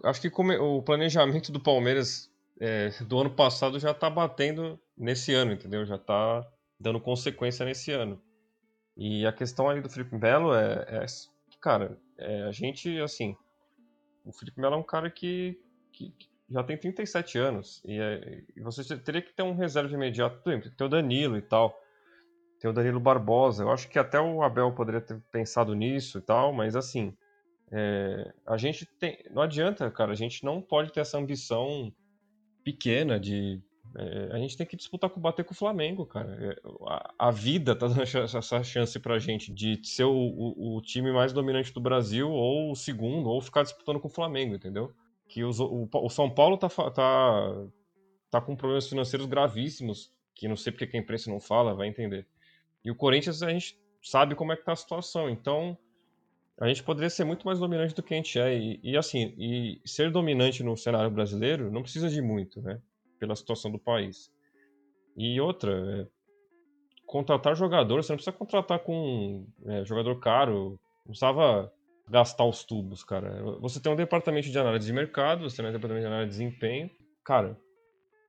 acho 0.03 0.21
que 0.21 0.29
come- 0.29 0.57
o 0.57 0.81
planejamento 0.81 1.51
do 1.51 1.59
Palmeiras 1.59 2.29
é, 2.59 2.89
do 3.05 3.19
ano 3.19 3.29
passado 3.29 3.79
já 3.79 3.93
tá 3.93 4.09
batendo 4.09 4.79
nesse 4.97 5.33
ano, 5.33 5.53
entendeu? 5.53 5.85
Já 5.85 5.97
tá 5.97 6.45
dando 6.79 6.99
consequência 6.99 7.65
nesse 7.65 7.91
ano. 7.91 8.21
E 8.97 9.25
a 9.25 9.31
questão 9.31 9.69
aí 9.69 9.81
do 9.81 9.89
Felipe 9.89 10.15
Melo 10.17 10.53
é, 10.53 10.85
é 10.89 11.05
cara, 11.61 11.97
é, 12.17 12.43
a 12.43 12.51
gente, 12.51 12.99
assim, 12.99 13.35
o 14.25 14.33
Felipe 14.33 14.59
Melo 14.59 14.75
é 14.75 14.77
um 14.77 14.83
cara 14.83 15.09
que, 15.09 15.57
que, 15.93 16.11
que 16.11 16.28
já 16.51 16.63
tem 16.63 16.77
37 16.77 17.37
anos 17.37 17.81
e, 17.85 17.99
é, 17.99 18.43
e 18.55 18.61
você 18.61 18.97
teria 18.97 19.21
que 19.21 19.33
ter 19.33 19.43
um 19.43 19.55
reserva 19.55 19.93
imediato, 19.93 20.41
tem 20.43 20.59
ter 20.59 20.83
o 20.83 20.89
Danilo 20.89 21.37
e 21.37 21.41
tal, 21.41 21.77
tem 22.59 22.69
o 22.69 22.73
Danilo 22.73 22.99
Barbosa, 22.99 23.63
eu 23.63 23.71
acho 23.71 23.87
que 23.87 23.99
até 23.99 24.19
o 24.19 24.41
Abel 24.41 24.71
poderia 24.73 25.01
ter 25.01 25.19
pensado 25.31 25.73
nisso 25.73 26.17
e 26.17 26.21
tal, 26.21 26.51
mas 26.51 26.75
assim, 26.75 27.15
é, 27.71 28.33
a 28.45 28.57
gente 28.57 28.85
tem, 28.85 29.17
não 29.31 29.41
adianta, 29.41 29.89
cara, 29.91 30.11
a 30.11 30.15
gente 30.15 30.43
não 30.43 30.61
pode 30.61 30.91
ter 30.91 31.01
essa 31.01 31.17
ambição 31.17 31.93
pequena 32.63 33.19
de 33.19 33.61
é, 33.95 34.29
a 34.33 34.37
gente 34.37 34.55
tem 34.55 34.67
que 34.67 34.75
disputar 34.75 35.09
com 35.09 35.19
bater 35.19 35.43
com 35.43 35.53
o 35.53 35.57
Flamengo, 35.57 36.05
cara. 36.05 36.37
É, 36.39 36.61
a, 36.87 37.27
a, 37.27 37.31
vida 37.31 37.75
tá 37.75 37.87
dando 37.87 38.01
essa 38.03 38.63
chance 38.63 38.99
pra 38.99 39.17
gente 39.17 39.51
de 39.51 39.79
ser 39.83 40.03
o, 40.03 40.11
o, 40.11 40.77
o, 40.77 40.81
time 40.81 41.11
mais 41.11 41.33
dominante 41.33 41.73
do 41.73 41.81
Brasil, 41.81 42.29
ou 42.29 42.71
o 42.71 42.75
segundo, 42.75 43.29
ou 43.29 43.41
ficar 43.41 43.63
disputando 43.63 43.99
com 43.99 44.07
o 44.07 44.11
Flamengo, 44.11 44.55
entendeu? 44.55 44.93
Que 45.29 45.43
os, 45.43 45.59
o, 45.59 45.87
o, 45.91 46.09
São 46.09 46.29
Paulo 46.29 46.57
tá, 46.57 46.67
tá, 46.67 47.65
tá 48.29 48.41
com 48.41 48.55
problemas 48.55 48.89
financeiros 48.89 49.27
gravíssimos, 49.27 50.11
que 50.35 50.47
não 50.47 50.57
sei 50.57 50.73
porque 50.73 50.87
que 50.87 50.97
a 50.97 50.99
imprensa 50.99 51.29
não 51.29 51.39
fala, 51.39 51.73
vai 51.73 51.87
entender. 51.87 52.27
E 52.83 52.91
o 52.91 52.95
Corinthians, 52.95 53.41
a 53.41 53.49
gente 53.49 53.79
sabe 54.01 54.35
como 54.35 54.51
é 54.51 54.57
que 54.57 54.65
tá 54.65 54.73
a 54.73 54.75
situação, 54.75 55.29
então 55.29 55.77
a 56.59 56.67
gente 56.67 56.83
poderia 56.83 57.09
ser 57.09 57.23
muito 57.23 57.45
mais 57.45 57.59
dominante 57.59 57.95
do 57.95 58.03
que 58.03 58.13
a 58.13 58.17
gente 58.17 58.37
é. 58.37 58.57
E, 58.57 58.79
e 58.83 58.97
assim, 58.97 59.33
e 59.37 59.79
ser 59.85 60.11
dominante 60.11 60.63
no 60.63 60.75
cenário 60.75 61.09
brasileiro 61.09 61.71
não 61.71 61.81
precisa 61.81 62.09
de 62.09 62.21
muito, 62.21 62.61
né? 62.61 62.81
pela 63.19 63.35
situação 63.35 63.69
do 63.69 63.77
país. 63.77 64.31
E 65.15 65.39
outra, 65.39 65.73
é, 66.01 66.07
contratar 67.05 67.55
jogador, 67.55 68.01
você 68.01 68.13
não 68.13 68.17
precisa 68.17 68.35
contratar 68.35 68.79
com 68.79 69.45
é, 69.65 69.83
jogador 69.83 70.17
caro, 70.19 70.79
não 70.99 71.07
precisava 71.07 71.71
gastar 72.09 72.45
os 72.45 72.63
tubos, 72.63 73.03
cara. 73.03 73.41
Você 73.59 73.79
tem 73.79 73.91
um 73.91 73.95
departamento 73.95 74.49
de 74.49 74.57
análise 74.57 74.85
de 74.85 74.93
mercado, 74.93 75.49
você 75.49 75.57
tem 75.57 75.65
um 75.65 75.71
departamento 75.71 76.01
de 76.01 76.07
análise 76.07 76.31
de 76.31 76.45
desempenho. 76.45 76.89
Cara, 77.23 77.57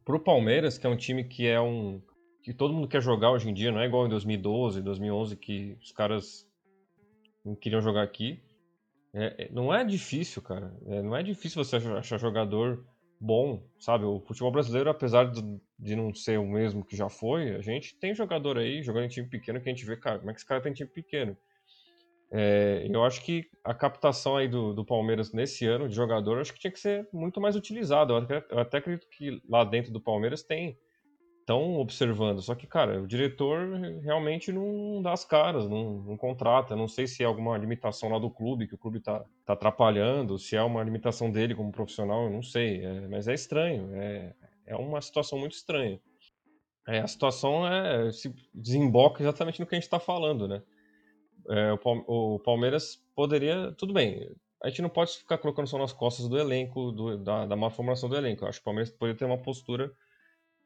pro 0.04 0.20
Palmeiras, 0.20 0.76
que 0.76 0.86
é 0.86 0.90
um 0.90 0.96
time 0.96 1.24
que 1.24 1.46
é 1.46 1.60
um. 1.60 2.00
que 2.42 2.52
todo 2.52 2.74
mundo 2.74 2.88
quer 2.88 3.00
jogar 3.00 3.30
hoje 3.30 3.48
em 3.48 3.54
dia, 3.54 3.72
não 3.72 3.80
é 3.80 3.86
igual 3.86 4.06
em 4.06 4.10
2012, 4.10 4.82
2011, 4.82 5.36
que 5.36 5.76
os 5.80 5.92
caras 5.92 6.46
não 7.44 7.54
queriam 7.54 7.80
jogar 7.80 8.02
aqui. 8.02 8.42
É, 9.12 9.50
não 9.50 9.74
é 9.74 9.84
difícil, 9.84 10.42
cara. 10.42 10.72
É, 10.86 11.02
não 11.02 11.16
é 11.16 11.22
difícil 11.22 11.62
você 11.64 11.76
achar 11.76 12.18
jogador 12.18 12.84
bom, 13.20 13.62
sabe? 13.78 14.04
O 14.04 14.20
futebol 14.20 14.52
brasileiro, 14.52 14.88
apesar 14.88 15.24
de, 15.30 15.42
de 15.78 15.96
não 15.96 16.14
ser 16.14 16.38
o 16.38 16.46
mesmo 16.46 16.84
que 16.84 16.96
já 16.96 17.08
foi, 17.08 17.56
a 17.56 17.60
gente 17.60 17.98
tem 17.98 18.14
jogador 18.14 18.56
aí 18.56 18.82
jogando 18.82 19.04
em 19.04 19.08
time 19.08 19.28
pequeno 19.28 19.60
que 19.60 19.68
a 19.68 19.72
gente 19.72 19.84
vê, 19.84 19.96
cara, 19.96 20.18
como 20.18 20.30
é 20.30 20.34
que 20.34 20.40
esse 20.40 20.46
cara 20.46 20.62
tem 20.62 20.72
time 20.72 20.88
pequeno? 20.88 21.36
É, 22.32 22.86
eu 22.88 23.04
acho 23.04 23.22
que 23.24 23.50
a 23.64 23.74
captação 23.74 24.36
aí 24.36 24.46
do, 24.46 24.72
do, 24.72 24.84
Palmeiras 24.84 25.32
nesse 25.32 25.66
ano 25.66 25.88
de 25.88 25.94
jogador, 25.94 26.38
acho 26.38 26.52
que 26.52 26.60
tinha 26.60 26.70
que 26.70 26.78
ser 26.78 27.08
muito 27.12 27.40
mais 27.40 27.56
utilizada. 27.56 28.12
Eu 28.12 28.44
eu 28.50 28.58
até 28.58 28.78
acredito 28.78 29.08
que 29.08 29.42
lá 29.48 29.64
dentro 29.64 29.92
do 29.92 30.00
Palmeiras 30.00 30.42
tem 30.42 30.78
estão 31.50 31.78
observando. 31.78 32.40
Só 32.40 32.54
que, 32.54 32.66
cara, 32.66 33.02
o 33.02 33.06
diretor 33.06 33.74
realmente 34.02 34.52
não 34.52 35.02
dá 35.02 35.12
as 35.12 35.24
caras, 35.24 35.68
não, 35.68 36.02
não, 36.02 36.16
contrata. 36.16 36.76
Não 36.76 36.86
sei 36.86 37.06
se 37.06 37.22
é 37.22 37.26
alguma 37.26 37.58
limitação 37.58 38.08
lá 38.08 38.18
do 38.18 38.30
clube, 38.30 38.68
que 38.68 38.74
o 38.74 38.78
clube 38.78 39.00
tá, 39.00 39.24
tá 39.44 39.54
atrapalhando, 39.54 40.38
se 40.38 40.56
é 40.56 40.62
uma 40.62 40.82
limitação 40.82 41.30
dele 41.30 41.54
como 41.54 41.72
profissional, 41.72 42.24
eu 42.24 42.30
não 42.30 42.42
sei. 42.42 42.84
É, 42.84 43.08
mas 43.08 43.26
é 43.26 43.34
estranho, 43.34 43.90
é, 43.94 44.34
é 44.66 44.76
uma 44.76 45.00
situação 45.00 45.38
muito 45.38 45.52
estranha. 45.52 46.00
É, 46.86 47.00
a 47.00 47.06
situação 47.06 47.66
é, 47.66 48.10
se 48.12 48.34
desemboca 48.54 49.22
exatamente 49.22 49.60
no 49.60 49.66
que 49.66 49.74
a 49.74 49.78
gente 49.78 49.84
está 49.84 50.00
falando, 50.00 50.48
né? 50.48 50.62
É, 51.48 51.72
o, 52.06 52.38
Palmeiras 52.38 52.96
poderia, 53.14 53.72
tudo 53.72 53.92
bem, 53.92 54.30
a 54.62 54.68
gente 54.68 54.82
não 54.82 54.88
pode 54.88 55.18
ficar 55.18 55.38
colocando 55.38 55.66
só 55.66 55.78
nas 55.78 55.92
costas 55.92 56.28
do 56.28 56.38
elenco, 56.38 56.92
do, 56.92 57.16
da, 57.16 57.46
da 57.46 57.56
má 57.56 57.70
formação 57.70 58.08
do 58.08 58.16
elenco. 58.16 58.44
Eu 58.44 58.48
acho 58.48 58.58
que 58.58 58.62
o 58.62 58.64
Palmeiras 58.64 58.90
poderia 58.90 59.18
ter 59.18 59.24
uma 59.24 59.38
postura 59.38 59.92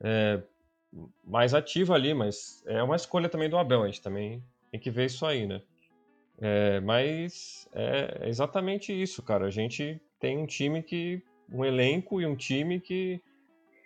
é, 0.01 0.43
mais 1.23 1.55
ativa 1.55 1.95
ali, 1.95 2.13
mas 2.13 2.63
é 2.67 2.83
uma 2.83 2.97
escolha 2.97 3.29
também 3.29 3.49
do 3.49 3.57
Abel, 3.57 3.83
a 3.83 3.87
gente 3.87 4.03
também 4.03 4.43
tem 4.71 4.81
que 4.81 4.91
ver 4.91 5.07
isso 5.07 5.25
aí, 5.25 5.47
né? 5.47 5.63
É, 6.41 6.81
mas 6.81 7.69
é 7.73 8.29
exatamente 8.29 8.93
isso, 8.93 9.23
cara. 9.23 9.47
A 9.47 9.51
gente 9.51 10.01
tem 10.19 10.39
um 10.39 10.47
time 10.47 10.83
que. 10.83 11.23
um 11.51 11.65
elenco 11.65 12.21
e 12.21 12.27
um 12.27 12.35
time 12.35 12.81
que. 12.81 13.21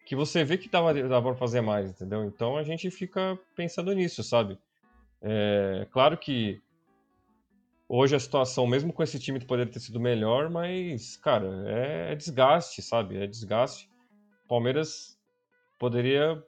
que 0.06 0.16
você 0.16 0.44
vê 0.44 0.56
que 0.56 0.68
dava, 0.68 0.94
dava 0.94 1.30
pra 1.30 1.38
fazer 1.38 1.60
mais, 1.60 1.90
entendeu? 1.90 2.24
Então 2.24 2.56
a 2.56 2.62
gente 2.62 2.90
fica 2.90 3.38
pensando 3.54 3.92
nisso, 3.92 4.22
sabe? 4.22 4.58
É, 5.20 5.86
claro 5.90 6.16
que 6.16 6.62
hoje 7.88 8.14
a 8.14 8.20
situação, 8.20 8.66
mesmo 8.66 8.92
com 8.92 9.02
esse 9.02 9.18
time, 9.18 9.44
poderia 9.44 9.72
ter 9.72 9.80
sido 9.80 9.98
melhor, 9.98 10.50
mas, 10.50 11.16
cara, 11.16 11.64
é, 11.66 12.12
é 12.12 12.16
desgaste, 12.16 12.82
sabe? 12.82 13.16
É 13.16 13.26
desgaste. 13.26 13.88
Palmeiras 14.48 15.18
poderia 15.78 16.42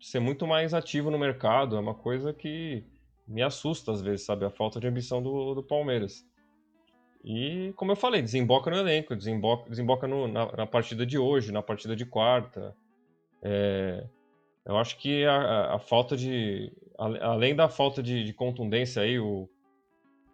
ser 0.00 0.20
muito 0.20 0.46
mais 0.46 0.72
ativo 0.72 1.10
no 1.10 1.18
mercado. 1.18 1.76
É 1.76 1.80
uma 1.80 1.94
coisa 1.94 2.32
que 2.32 2.84
me 3.26 3.42
assusta 3.42 3.92
às 3.92 4.00
vezes, 4.00 4.24
sabe? 4.24 4.44
A 4.44 4.50
falta 4.50 4.80
de 4.80 4.86
ambição 4.86 5.22
do, 5.22 5.54
do 5.54 5.62
Palmeiras. 5.62 6.24
E, 7.22 7.72
como 7.76 7.92
eu 7.92 7.96
falei, 7.96 8.22
desemboca 8.22 8.70
no 8.70 8.76
elenco, 8.76 9.14
desemboca, 9.14 9.68
desemboca 9.68 10.08
no, 10.08 10.26
na, 10.26 10.50
na, 10.56 10.66
partida 10.66 11.04
de 11.04 11.18
hoje, 11.18 11.52
na 11.52 11.62
partida 11.62 11.94
de 11.94 12.06
quarta. 12.06 12.74
É, 13.42 14.06
eu 14.64 14.76
acho 14.78 14.96
que 14.98 15.24
a, 15.26 15.74
a, 15.74 15.78
falta 15.78 16.16
de. 16.16 16.72
A, 16.98 17.32
além 17.32 17.54
da 17.54 17.68
falta 17.68 18.02
de, 18.02 18.24
de, 18.24 18.32
contundência 18.32 19.02
aí, 19.02 19.18
o, 19.18 19.48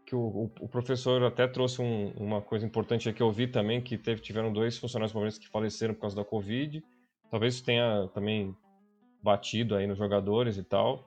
que 0.07 0.15
o, 0.15 0.49
o 0.61 0.69
professor 0.69 1.23
até 1.25 1.49
trouxe 1.49 1.83
um, 1.83 2.13
uma 2.17 2.41
coisa 2.41 2.65
importante 2.65 3.13
que 3.13 3.23
eu 3.23 3.31
vi 3.33 3.49
também, 3.49 3.83
que 3.83 3.99
teve, 3.99 4.21
tiveram 4.21 4.53
dois 4.53 4.79
funcionários 4.79 5.13
palmeirenses 5.13 5.41
que 5.41 5.49
faleceram 5.49 5.95
por 5.95 6.03
causa 6.03 6.15
da 6.15 6.25
Covid. 6.25 6.83
Talvez 7.29 7.55
isso 7.55 7.65
tenha 7.65 8.09
também 8.15 8.57
batido 9.21 9.75
aí 9.75 9.85
nos 9.85 9.99
jogadores 9.99 10.57
e 10.57 10.63
tal. 10.63 11.05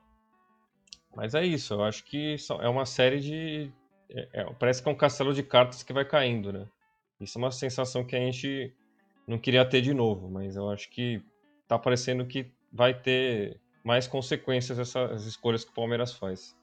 Mas 1.16 1.34
é 1.34 1.45
isso, 1.45 1.74
eu 1.74 1.84
acho 1.84 2.04
que 2.04 2.36
é 2.60 2.68
uma 2.68 2.86
série 2.86 3.22
de. 3.22 3.72
É, 4.10 4.41
é, 4.41 4.54
parece 4.60 4.84
que 4.84 4.89
é 4.89 4.91
um 4.91 4.95
castelo 4.95 5.34
de 5.34 5.43
cartas 5.43 5.82
que 5.82 5.93
vai 5.93 6.04
caindo, 6.04 6.52
né? 6.52 6.68
Isso 7.22 7.38
é 7.38 7.41
uma 7.41 7.52
sensação 7.52 8.04
que 8.06 8.16
a 8.16 8.20
gente 8.20 8.74
não 9.26 9.38
queria 9.38 9.66
ter 9.66 9.82
de 9.82 9.93
novo, 9.93 10.30
mas 10.30 10.58
eu 10.58 10.70
acho 10.70 10.89
que 10.89 11.22
tá 11.68 11.80
parecendo 11.80 12.26
que 12.26 12.52
vai 12.72 12.93
ter 12.93 13.60
mais 13.84 14.08
consequências 14.08 14.78
essas 14.78 15.26
escolhas 15.26 15.64
que 15.64 15.72
o 15.72 15.74
Palmeiras 15.74 16.14
faz. 16.14 16.56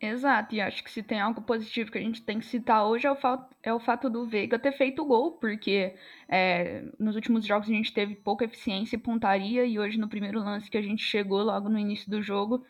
Exato, 0.00 0.54
e 0.54 0.60
acho 0.60 0.82
que 0.82 0.90
se 0.90 1.02
tem 1.02 1.20
algo 1.20 1.42
positivo 1.42 1.90
que 1.90 1.98
a 1.98 2.00
gente 2.00 2.22
tem 2.22 2.38
que 2.38 2.46
citar 2.46 2.86
hoje 2.86 3.06
é 3.06 3.10
o, 3.10 3.16
fato, 3.16 3.54
é 3.62 3.72
o 3.72 3.78
fato 3.78 4.08
do 4.10 4.26
Veiga 4.26 4.58
ter 4.58 4.72
feito 4.72 5.02
o 5.02 5.04
gol, 5.04 5.32
porque 5.32 5.94
é, 6.28 6.84
nos 6.98 7.14
últimos 7.14 7.46
jogos 7.46 7.68
a 7.68 7.72
gente 7.72 7.92
teve 7.92 8.14
pouca 8.14 8.44
eficiência 8.44 8.96
e 8.96 8.98
pontaria, 8.98 9.64
e 9.64 9.78
hoje 9.78 9.98
no 9.98 10.08
primeiro 10.08 10.40
lance 10.40 10.70
que 10.70 10.78
a 10.78 10.82
gente 10.82 11.02
chegou 11.02 11.42
logo 11.42 11.68
no 11.68 11.78
início 11.78 12.10
do 12.10 12.22
jogo, 12.22 12.64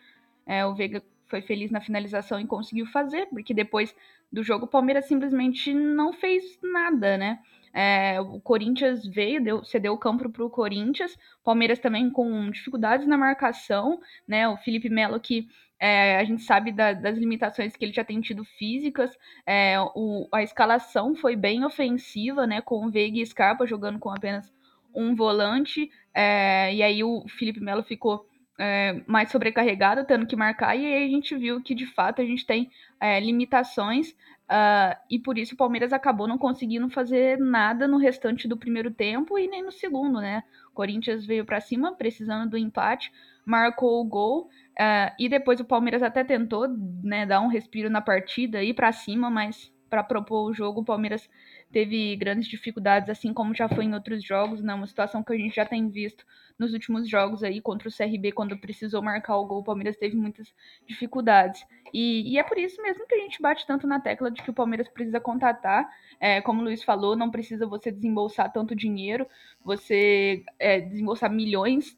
é, 0.47 0.67
o 0.67 0.75
Veiga 0.75 1.03
foi 1.27 1.41
feliz 1.41 1.71
na 1.71 1.81
finalização 1.81 2.39
e 2.41 2.47
conseguiu 2.47 2.87
fazer, 2.87 3.27
porque 3.27 3.55
depois 3.55 3.95
do 4.31 4.43
jogo 4.43 4.67
o 4.67 4.69
Palmeiras 4.69 5.07
simplesmente 5.07 5.73
não 5.73 6.13
fez 6.13 6.59
nada, 6.63 7.17
né? 7.17 7.39
É, 7.73 8.21
o 8.21 8.41
Corinthians 8.41 9.05
veio, 9.05 9.43
deu, 9.43 9.65
cedeu 9.65 9.93
o 9.93 9.99
campo 9.99 10.31
para 10.31 10.45
o 10.45 10.51
Corinthians, 10.51 11.17
Palmeiras 11.43 11.81
também 11.81 12.09
com 12.09 12.49
dificuldades 12.51 13.07
na 13.07 13.17
marcação, 13.17 14.01
né? 14.29 14.49
O 14.49 14.57
Felipe 14.57 14.89
Melo 14.89 15.19
que 15.19 15.49
é, 15.85 16.17
a 16.17 16.25
gente 16.25 16.43
sabe 16.43 16.73
da, 16.73 16.95
das 16.95 17.19
limitações 17.19 17.77
que 17.77 17.85
ele 17.85 17.93
já 17.93 18.03
tem 18.03 18.19
tido 18.19 18.43
físicas. 18.43 19.11
É, 19.47 19.77
o, 19.95 20.27
a 20.33 20.43
escalação 20.43 21.15
foi 21.15 21.37
bem 21.37 21.63
ofensiva, 21.63 22.47
né? 22.47 22.63
Com 22.63 22.87
o 22.87 22.91
Veiga 22.91 23.19
e 23.19 23.27
Scarpa 23.27 23.67
jogando 23.67 23.99
com 23.99 24.09
apenas 24.09 24.51
um 24.95 25.15
volante. 25.15 25.91
É, 26.15 26.75
e 26.75 26.83
aí 26.83 27.05
o 27.05 27.27
Felipe 27.29 27.61
Melo 27.61 27.83
ficou 27.83 28.27
é, 28.59 29.03
mais 29.07 29.31
sobrecarregado, 29.31 30.07
tendo 30.07 30.27
que 30.27 30.35
marcar. 30.35 30.75
E 30.75 30.87
aí 30.87 31.05
a 31.05 31.09
gente 31.09 31.37
viu 31.37 31.63
que 31.63 31.75
de 31.75 31.85
fato 31.85 32.23
a 32.23 32.25
gente 32.25 32.47
tem 32.47 32.71
é, 32.99 33.21
limitações. 33.21 34.17
Uh, 34.45 34.95
e 35.11 35.19
por 35.19 35.39
isso 35.39 35.55
o 35.55 35.57
Palmeiras 35.57 35.93
acabou 35.93 36.29
não 36.29 36.37
conseguindo 36.37 36.91
fazer 36.91 37.39
nada 37.39 37.89
no 37.89 37.97
restante 37.97 38.47
do 38.47 38.59
primeiro 38.59 38.91
tempo 38.91 39.39
e 39.39 39.49
nem 39.49 39.63
no 39.63 39.73
segundo, 39.73 40.21
né? 40.21 40.45
O 40.71 40.75
Corinthians 40.75 41.25
veio 41.25 41.47
para 41.47 41.61
cima 41.61 41.95
precisando 41.95 42.51
do 42.51 42.59
empate, 42.59 43.11
marcou 43.47 44.01
o 44.01 44.05
gol 44.05 44.51
Uh, 44.75 45.15
e 45.21 45.29
depois 45.29 45.61
o 45.61 45.65
Palmeiras 45.65 46.03
até 46.03 46.25
tentou 46.25 46.67
né, 46.69 47.25
dar 47.25 47.41
um 47.41 47.47
respiro 47.47 47.89
na 47.89 48.01
partida, 48.01 48.63
ir 48.63 48.75
para 48.75 48.91
cima, 48.91 49.31
mas 49.31 49.73
para 49.89 50.03
propor 50.03 50.51
o 50.51 50.53
jogo, 50.53 50.81
o 50.81 50.85
Palmeiras 50.85 51.31
teve 51.75 52.15
grandes 52.15 52.47
dificuldades, 52.47 53.11
assim 53.11 53.35
como 53.35 53.53
já 53.53 53.69
foi 53.69 53.85
em 53.85 53.95
outros 53.95 54.23
jogos, 54.23 54.63
né? 54.63 54.73
Uma 54.73 54.87
situação 54.87 55.25
que 55.25 55.33
a 55.33 55.37
gente 55.37 55.57
já 55.57 55.67
tem 55.67 55.91
visto 55.91 56.25
nos 56.57 56.73
últimos 56.73 57.09
jogos 57.09 57.43
aí 57.43 57.61
contra 57.61 57.89
o 57.89 57.93
CRB, 57.93 58.31
quando 58.31 58.57
precisou 58.57 59.03
marcar 59.03 59.37
o 59.37 59.45
gol, 59.45 59.59
o 59.59 59.65
Palmeiras 59.65 59.97
teve 59.97 60.17
muitas 60.17 60.55
dificuldades. 60.87 61.67
E, 61.93 62.33
e 62.33 62.39
é 62.39 62.45
por 62.45 62.57
isso 62.59 62.81
mesmo 62.81 63.05
que 63.09 63.17
a 63.17 63.19
gente 63.19 63.43
bate 63.43 63.67
tanto 63.67 63.89
na 63.89 63.99
tecla 63.99 64.31
de 64.31 64.41
que 64.41 64.51
o 64.51 64.55
Palmeiras 64.55 64.89
precisa 64.89 65.19
contratar. 65.19 65.91
É, 66.21 66.41
como 66.41 66.61
o 66.61 66.65
Luiz 66.65 66.85
falou, 66.85 67.17
não 67.17 67.29
precisa 67.29 67.67
você 67.67 67.91
desembolsar 67.91 68.53
tanto 68.53 68.77
dinheiro, 68.77 69.27
você 69.65 70.45
é, 70.61 70.81
desembolsar 70.81 71.29
milhões 71.29 71.97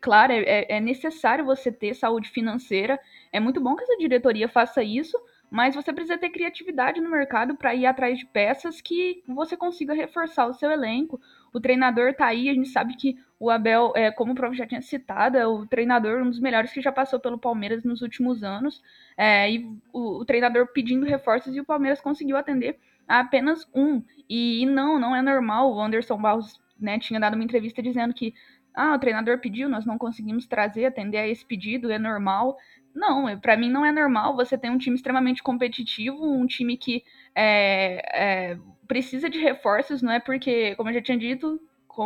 claro, 0.00 0.32
é, 0.32 0.42
é, 0.42 0.76
é 0.76 0.80
necessário 0.80 1.46
você 1.46 1.72
ter 1.72 1.94
saúde 1.94 2.28
financeira. 2.28 3.00
É 3.32 3.40
muito 3.40 3.58
bom 3.58 3.74
que 3.74 3.84
essa 3.84 3.96
diretoria 3.96 4.48
faça 4.48 4.82
isso, 4.82 5.18
mas 5.54 5.76
você 5.76 5.92
precisa 5.92 6.18
ter 6.18 6.30
criatividade 6.30 7.00
no 7.00 7.08
mercado 7.08 7.54
para 7.54 7.72
ir 7.76 7.86
atrás 7.86 8.18
de 8.18 8.26
peças 8.26 8.80
que 8.80 9.22
você 9.24 9.56
consiga 9.56 9.94
reforçar 9.94 10.46
o 10.48 10.52
seu 10.52 10.68
elenco. 10.68 11.20
O 11.52 11.60
treinador 11.60 12.12
tá 12.12 12.26
aí, 12.26 12.48
a 12.48 12.54
gente 12.54 12.70
sabe 12.70 12.96
que 12.96 13.16
o 13.38 13.48
Abel, 13.48 13.92
é, 13.94 14.10
como 14.10 14.32
o 14.32 14.34
prof 14.34 14.56
já 14.56 14.66
tinha 14.66 14.82
citado, 14.82 15.38
é 15.38 15.46
o 15.46 15.64
treinador, 15.64 16.20
um 16.22 16.28
dos 16.28 16.40
melhores 16.40 16.72
que 16.72 16.80
já 16.80 16.90
passou 16.90 17.20
pelo 17.20 17.38
Palmeiras 17.38 17.84
nos 17.84 18.02
últimos 18.02 18.42
anos. 18.42 18.82
É, 19.16 19.48
e 19.48 19.64
o, 19.92 20.22
o, 20.22 20.24
treinador 20.24 20.66
pedindo 20.72 21.06
reforços 21.06 21.54
e 21.54 21.60
o 21.60 21.64
Palmeiras 21.64 22.00
conseguiu 22.00 22.36
atender 22.36 22.76
a 23.06 23.20
apenas 23.20 23.64
um. 23.72 24.02
E, 24.28 24.60
e 24.64 24.66
não, 24.66 24.98
não 24.98 25.14
é 25.14 25.22
normal. 25.22 25.72
O 25.72 25.80
Anderson 25.80 26.16
Barros 26.20 26.60
né, 26.80 26.98
tinha 26.98 27.20
dado 27.20 27.34
uma 27.34 27.44
entrevista 27.44 27.80
dizendo 27.80 28.12
que 28.12 28.34
ah, 28.74 28.96
o 28.96 28.98
treinador 28.98 29.38
pediu, 29.38 29.68
nós 29.68 29.86
não 29.86 29.96
conseguimos 29.96 30.48
trazer, 30.48 30.86
atender 30.86 31.18
a 31.18 31.28
esse 31.28 31.44
pedido, 31.44 31.92
é 31.92 31.98
normal. 31.98 32.58
Não, 32.94 33.28
é, 33.28 33.36
para 33.36 33.56
mim 33.56 33.70
não 33.70 33.84
é 33.84 33.90
normal. 33.92 34.36
Você 34.36 34.56
tem 34.56 34.70
um 34.70 34.78
time 34.78 34.94
extremamente 34.96 35.42
competitivo, 35.42 36.24
um 36.24 36.46
time 36.46 36.76
que 36.76 37.02
é, 37.34 38.52
é, 38.52 38.58
precisa 38.86 39.28
de 39.28 39.38
reforços, 39.38 40.00
não 40.00 40.12
é 40.12 40.20
porque, 40.20 40.74
como 40.76 40.90
eu 40.90 40.94
já 40.94 41.02
tinha 41.02 41.18
dito, 41.18 41.60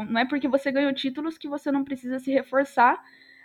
não 0.09 0.21
é 0.21 0.25
porque 0.25 0.49
você 0.49 0.73
ganhou 0.73 0.93
títulos 0.95 1.37
que 1.37 1.49
você 1.49 1.71
não 1.71 1.85
precisa 1.85 2.19
se 2.19 2.31
reforçar, 2.33 2.99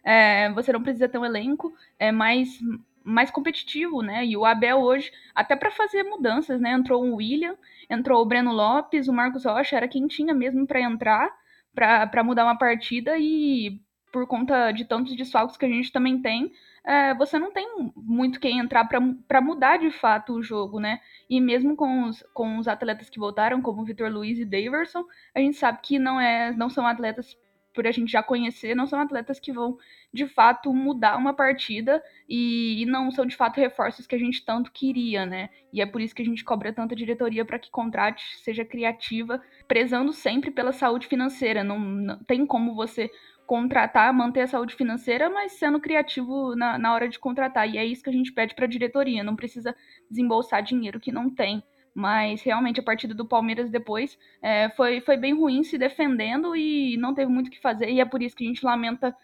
é, 0.04 0.52
você 0.54 0.72
não 0.72 0.82
precisa 0.82 1.08
ter 1.10 1.18
um 1.18 1.26
elenco 1.26 1.74
é 2.00 2.12
mais, 2.12 2.60
mais 3.04 3.30
competitivo, 3.30 4.02
né? 4.02 4.26
E 4.26 4.38
o 4.38 4.46
Abel 4.46 4.80
hoje, 4.80 5.12
até 5.36 5.56
para 5.56 5.72
fazer 5.72 6.04
mudanças, 6.04 6.60
né? 6.62 6.72
Entrou 6.72 7.04
o 7.04 7.16
William, 7.16 7.56
entrou 7.90 8.22
o 8.22 8.26
Breno 8.26 8.54
Lopes, 8.54 9.08
o 9.08 9.14
Marcos 9.14 9.46
Rocha 9.46 9.76
era 9.76 9.88
quem 9.88 10.08
tinha 10.08 10.34
mesmo 10.34 10.66
para 10.66 10.82
entrar 10.82 11.30
para 11.76 12.24
mudar 12.24 12.44
uma 12.44 12.58
partida 12.58 13.18
e 13.18 13.80
por 14.12 14.28
conta 14.28 14.72
de 14.72 14.86
tantos 14.86 15.16
desfalques 15.16 15.58
que 15.58 15.66
a 15.66 15.70
gente 15.70 15.92
também 15.92 16.22
tem, 16.22 16.52
é, 16.86 17.14
você 17.14 17.40
não 17.40 17.52
tem 17.52 17.66
muito 17.96 18.40
quem 18.40 18.60
entrar 18.60 18.86
para 18.86 19.42
mudar 19.42 19.78
de 19.78 19.90
fato 19.90 20.34
o 20.34 20.44
jogo, 20.44 20.80
né? 20.80 21.00
E 21.30 21.40
mesmo 21.40 21.76
com 21.76 22.04
os, 22.04 22.22
com 22.34 22.58
os 22.58 22.68
atletas 22.68 23.10
que 23.10 23.20
voltaram, 23.20 23.62
como 23.62 23.86
Vitor 23.86 24.12
Luiz 24.12 24.38
e 24.38 24.46
Daverson, 24.46 25.06
a 25.34 25.40
gente 25.40 25.58
sabe 25.58 25.80
que 25.82 25.98
não, 25.98 26.20
é, 26.20 26.52
não 26.52 26.70
são 26.70 26.86
atletas 26.86 27.38
por 27.74 27.88
a 27.88 27.92
gente 27.92 28.12
já 28.12 28.22
conhecer, 28.22 28.76
não 28.76 28.86
são 28.86 29.00
atletas 29.00 29.40
que 29.40 29.52
vão 29.52 29.78
de 30.14 30.28
fato 30.28 30.72
mudar 30.72 31.18
uma 31.18 31.34
partida 31.34 32.04
e, 32.30 32.84
e, 32.84 32.86
não 32.86 33.10
são 33.10 33.26
de 33.26 33.36
fato 33.36 33.60
reforços 33.60 34.06
que 34.06 34.14
a 34.14 34.20
gente 34.20 34.46
tanto 34.46 34.72
queria, 34.72 35.26
né? 35.26 35.50
E 35.72 35.82
é 35.82 35.86
por 35.86 36.00
isso 36.00 36.14
que 36.14 36.22
a 36.22 36.26
gente 36.26 36.44
cobra 36.44 36.72
tanta 36.72 36.96
diretoria 36.96 37.44
para 37.44 37.58
que 37.58 37.72
contrate, 37.72 38.38
seja 38.38 38.64
criativa, 38.64 39.42
prezando 39.68 40.14
sempre 40.14 40.52
pela 40.52 40.72
saúde 40.72 41.08
financeira. 41.08 41.64
Não, 41.64 41.80
não 41.80 42.24
tem 42.24 42.46
como 42.46 42.76
você 42.76 43.10
contratar, 43.46 44.14
manter 44.14 44.42
a 44.42 44.48
saúde 44.48 44.76
financeira, 44.76 45.30
mas 45.30 45.54
sendo 45.54 45.80
criativo 45.80 46.56
na, 46.56 46.78
na 46.78 46.94
hora 46.94 47.10
de 47.10 47.20
contratar. 47.20 47.70
E 47.70 47.78
é 47.78 47.86
isso 47.86 48.04
que 48.04 48.10
a 48.10 48.14
gente 48.14 48.32
pede 48.32 48.56
para 48.56 48.66
a 48.66 48.70
diretoria. 48.70 49.24
Não 49.24 49.36
precisa 49.36 49.76
desembolsar 50.10 50.64
dinheiro 50.64 51.00
que 51.00 51.12
não 51.12 51.30
tem. 51.30 51.64
Mas 51.96 52.42
realmente 52.42 52.80
a 52.80 52.84
partida 52.84 53.14
do 53.14 53.26
Palmeiras 53.28 53.70
depois 53.70 54.18
é, 54.42 54.70
foi, 54.72 55.00
foi 55.02 55.16
bem 55.16 55.34
ruim 55.34 55.64
se 55.64 55.78
defendendo 55.78 56.56
e 56.56 56.98
não 56.98 57.14
teve 57.14 57.32
muito 57.32 57.48
o 57.48 57.52
que 57.52 57.62
fazer. 57.62 57.90
E 57.90 58.00
é 58.00 58.06
por 58.06 58.22
isso 58.22 58.36
que 58.36 58.44
a 58.44 58.48
gente 58.48 58.66
lamenta 58.66 59.16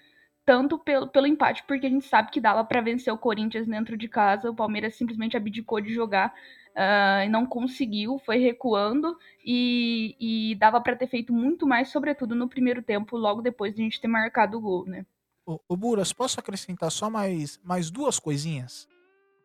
tanto 0.46 0.78
pelo, 0.80 1.08
pelo 1.08 1.28
empate, 1.28 1.64
porque 1.68 1.88
a 1.88 1.90
gente 1.90 2.06
sabe 2.06 2.32
que 2.32 2.42
dava 2.42 2.64
para 2.64 2.82
vencer 2.82 3.14
o 3.14 3.18
Corinthians 3.18 3.68
dentro 3.68 3.98
de 3.98 4.08
casa. 4.08 4.50
O 4.50 4.56
Palmeiras 4.56 4.96
simplesmente 4.96 5.38
abdicou 5.38 5.82
de 5.82 5.94
jogar 5.94 6.34
uh, 6.76 7.30
não 7.30 7.46
conseguiu, 7.46 8.20
foi 8.20 8.38
recuando 8.38 9.18
e, 9.46 10.16
e 10.20 10.56
dava 10.56 10.82
para 10.82 10.96
ter 10.96 11.08
feito 11.08 11.34
muito 11.34 11.68
mais, 11.68 11.90
sobretudo 11.90 12.36
no 12.36 12.50
primeiro 12.50 12.82
tempo, 12.82 13.18
logo 13.18 13.42
depois 13.42 13.76
de 13.76 13.82
a 13.82 13.84
gente 13.84 14.02
ter 14.02 14.08
marcado 14.08 14.58
o 14.58 14.62
gol, 14.62 14.86
né? 14.86 15.06
Ô, 15.46 15.60
ô 15.68 15.76
Buras, 15.76 16.14
posso 16.14 16.40
acrescentar 16.40 16.92
só 16.92 17.10
mais, 17.10 17.60
mais 17.64 17.90
duas 17.90 18.20
coisinhas? 18.20 18.88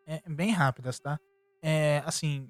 É, 0.05 0.21
bem 0.27 0.51
rápidas, 0.51 0.99
tá? 0.99 1.19
É, 1.61 2.03
assim, 2.05 2.49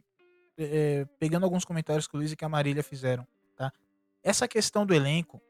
é, 0.57 1.05
pegando 1.19 1.45
alguns 1.45 1.63
comentários 1.63 2.07
que 2.07 2.15
o 2.15 2.17
Luiz 2.17 2.31
e 2.31 2.35
que 2.35 2.43
a 2.45 2.49
Marília 2.49 2.83
fizeram, 2.83 3.25
tá? 3.55 3.71
Essa 4.21 4.47
questão 4.47 4.85
do 4.85 4.93
elenco, 4.93 5.41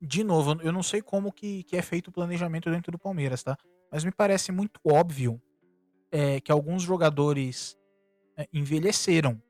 de 0.00 0.24
novo, 0.24 0.60
eu 0.62 0.72
não 0.72 0.82
sei 0.82 1.00
como 1.00 1.32
que, 1.32 1.62
que 1.62 1.76
é 1.76 1.82
feito 1.82 2.08
o 2.08 2.12
planejamento 2.12 2.70
dentro 2.70 2.92
do 2.92 2.98
Palmeiras, 2.98 3.42
tá? 3.42 3.56
Mas 3.90 4.04
me 4.04 4.10
parece 4.10 4.50
muito 4.50 4.80
óbvio 4.84 5.40
é, 6.10 6.40
que 6.40 6.50
alguns 6.52 6.82
jogadores 6.82 7.78
é, 7.78 7.81
envelheceram 8.52 9.40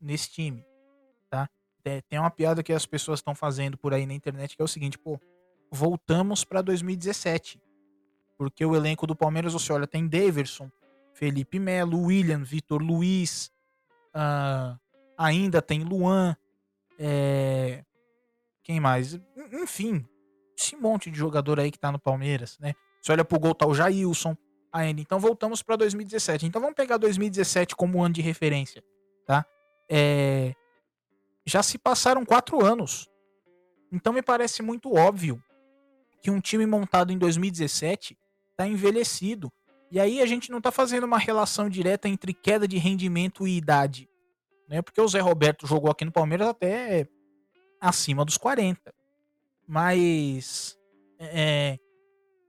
nesse 0.00 0.30
time, 0.30 0.64
tá? 1.28 1.48
Tem 2.08 2.18
uma 2.18 2.30
piada 2.30 2.62
que 2.62 2.72
as 2.72 2.86
pessoas 2.86 3.20
estão 3.20 3.34
fazendo 3.34 3.76
por 3.76 3.94
aí 3.94 4.06
na 4.06 4.14
internet 4.14 4.56
que 4.56 4.62
é 4.62 4.64
o 4.64 4.68
seguinte, 4.68 4.98
pô, 4.98 5.20
voltamos 5.70 6.44
para 6.44 6.62
2017, 6.62 7.60
porque 8.36 8.64
o 8.64 8.74
elenco 8.74 9.06
do 9.06 9.14
Palmeiras, 9.14 9.52
você 9.52 9.72
olha, 9.72 9.86
tem 9.86 10.08
Daverson, 10.08 10.70
Felipe 11.14 11.58
Melo, 11.58 12.02
William, 12.02 12.42
Vitor 12.42 12.82
Luiz, 12.82 13.50
Uh, 14.16 14.78
ainda 15.18 15.60
tem 15.60 15.84
Luan. 15.84 16.34
É... 16.98 17.84
Quem 18.62 18.80
mais? 18.80 19.20
Enfim, 19.52 20.04
esse 20.58 20.74
monte 20.74 21.10
de 21.10 21.18
jogador 21.18 21.60
aí 21.60 21.70
que 21.70 21.78
tá 21.78 21.92
no 21.92 21.98
Palmeiras, 21.98 22.58
né? 22.58 22.72
Você 23.00 23.12
olha 23.12 23.24
pro 23.24 23.38
gol, 23.38 23.54
tá 23.54 23.66
o 23.66 23.74
Jailson 23.74 24.34
ainda. 24.76 25.00
Então 25.00 25.18
voltamos 25.18 25.62
para 25.62 25.76
2017. 25.76 26.46
Então 26.46 26.60
vamos 26.60 26.76
pegar 26.76 26.96
2017 26.96 27.74
como 27.74 28.02
ano 28.02 28.14
de 28.14 28.22
referência, 28.22 28.82
tá? 29.24 29.44
É... 29.88 30.54
Já 31.44 31.62
se 31.62 31.78
passaram 31.78 32.24
quatro 32.24 32.64
anos. 32.64 33.08
Então 33.90 34.12
me 34.12 34.22
parece 34.22 34.62
muito 34.62 34.94
óbvio 34.94 35.42
que 36.22 36.30
um 36.30 36.40
time 36.40 36.66
montado 36.66 37.12
em 37.12 37.18
2017 37.18 38.18
tá 38.56 38.66
envelhecido. 38.66 39.52
E 39.90 40.00
aí 40.00 40.20
a 40.20 40.26
gente 40.26 40.50
não 40.50 40.58
está 40.58 40.72
fazendo 40.72 41.04
uma 41.04 41.18
relação 41.18 41.68
direta 41.68 42.08
entre 42.08 42.34
queda 42.34 42.66
de 42.66 42.76
rendimento 42.76 43.46
e 43.46 43.56
idade. 43.56 44.08
Né? 44.68 44.82
Porque 44.82 45.00
o 45.00 45.06
Zé 45.06 45.20
Roberto 45.20 45.66
jogou 45.66 45.90
aqui 45.90 46.04
no 46.04 46.10
Palmeiras 46.10 46.48
até 46.48 47.08
acima 47.80 48.24
dos 48.24 48.36
40. 48.36 48.92
Mas 49.68 50.76
é, 51.20 51.78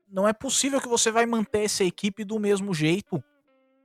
não 0.09 0.27
é 0.27 0.33
possível 0.33 0.79
que 0.79 0.87
você 0.87 1.11
vai 1.11 1.25
manter 1.25 1.65
essa 1.65 1.83
equipe 1.83 2.23
do 2.23 2.39
mesmo 2.39 2.73
jeito, 2.73 3.23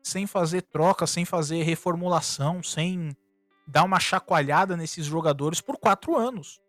sem 0.03 0.27
fazer 0.27 0.63
troca, 0.63 1.07
sem 1.07 1.25
fazer 1.25 1.63
reformulação, 1.63 2.63
sem 2.63 3.17
dar 3.67 3.85
uma 3.85 4.01
chacoalhada 4.01 4.77
nesses 4.77 5.07
jogadores 5.07 5.61
por 5.61 5.79
quatro 5.79 6.17
anos. 6.17 6.61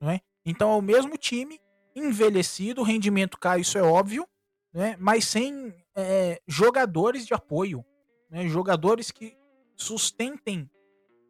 Né? 0.00 0.20
Então 0.44 0.72
é 0.72 0.76
o 0.76 0.82
mesmo 0.82 1.16
time, 1.16 1.60
envelhecido, 1.94 2.82
rendimento 2.82 3.38
cai, 3.38 3.60
isso 3.60 3.78
é 3.78 3.82
óbvio, 3.82 4.26
né? 4.72 4.96
mas 4.98 5.24
sem 5.26 5.74
é, 5.94 6.40
jogadores 6.46 7.26
de 7.26 7.34
apoio, 7.34 7.84
né? 8.30 8.46
jogadores 8.48 9.10
que 9.10 9.36
sustentem 9.76 10.70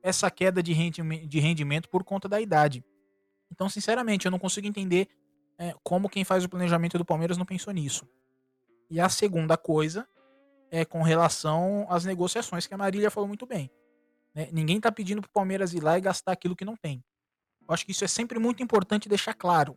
essa 0.03 0.31
queda 0.31 0.63
de 0.63 0.73
rendimento 0.73 1.89
por 1.89 2.05
conta 2.05 2.29
da 2.29 2.41
idade. 2.41 2.85
Então, 3.51 3.69
sinceramente, 3.69 4.27
eu 4.27 4.31
não 4.31 4.39
consigo 4.39 4.67
entender 4.67 5.09
é, 5.59 5.75
como 5.83 6.09
quem 6.09 6.25
faz 6.25 6.45
o 6.45 6.49
planejamento 6.49 6.99
do 6.99 7.05
Palmeiras 7.05 7.37
não 7.39 7.45
pensou 7.45 7.73
nisso. 7.73 8.09
E 8.91 9.01
a 9.01 9.09
segunda 9.09 9.57
coisa 9.57 10.07
é, 10.71 10.85
com 10.85 11.03
relação 11.03 11.87
às 11.89 12.05
negociações, 12.05 12.67
que 12.67 12.75
a 12.75 12.79
Marília 12.79 13.11
falou 13.11 13.29
muito 13.29 13.47
bem. 13.47 13.71
Né? 14.35 14.49
Ninguém 14.53 14.79
está 14.79 14.91
pedindo 14.91 15.21
para 15.21 15.29
o 15.29 15.33
Palmeiras 15.33 15.73
ir 15.73 15.81
lá 15.81 15.97
e 15.97 16.01
gastar 16.01 16.33
aquilo 16.33 16.57
que 16.57 16.65
não 16.65 16.77
tem. 16.77 17.03
Eu 17.67 17.73
acho 17.73 17.87
que 17.87 17.93
isso 17.93 18.05
é 18.05 18.09
sempre 18.09 18.39
muito 18.39 18.63
importante 18.63 19.09
deixar 19.09 19.35
claro. 19.35 19.77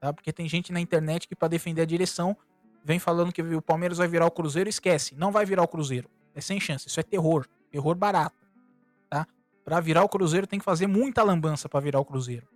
Tá? 0.00 0.12
Porque 0.12 0.32
tem 0.32 0.48
gente 0.48 0.72
na 0.72 0.80
internet 0.80 1.28
que, 1.28 1.36
para 1.36 1.48
defender 1.48 1.82
a 1.82 1.86
direção, 1.86 2.36
vem 2.84 2.98
falando 2.98 3.32
que 3.32 3.42
o 3.42 3.62
Palmeiras 3.62 3.98
vai 3.98 4.08
virar 4.08 4.26
o 4.26 4.30
Cruzeiro. 4.30 4.68
Esquece, 4.68 5.14
não 5.14 5.30
vai 5.30 5.46
virar 5.46 5.62
o 5.62 5.68
Cruzeiro. 5.68 6.10
É 6.34 6.40
sem 6.40 6.60
chance. 6.60 6.88
Isso 6.88 6.98
é 6.98 7.02
terror. 7.02 7.46
Terror 7.70 7.94
barato. 7.94 8.44
Tá? 9.08 9.26
Para 9.64 9.80
virar 9.80 10.02
o 10.02 10.08
Cruzeiro 10.08 10.46
tem 10.46 10.58
que 10.58 10.64
fazer 10.64 10.86
muita 10.86 11.22
lambança 11.22 11.68
para 11.68 11.80
virar 11.80 12.00
o 12.00 12.04
Cruzeiro. 12.04 12.48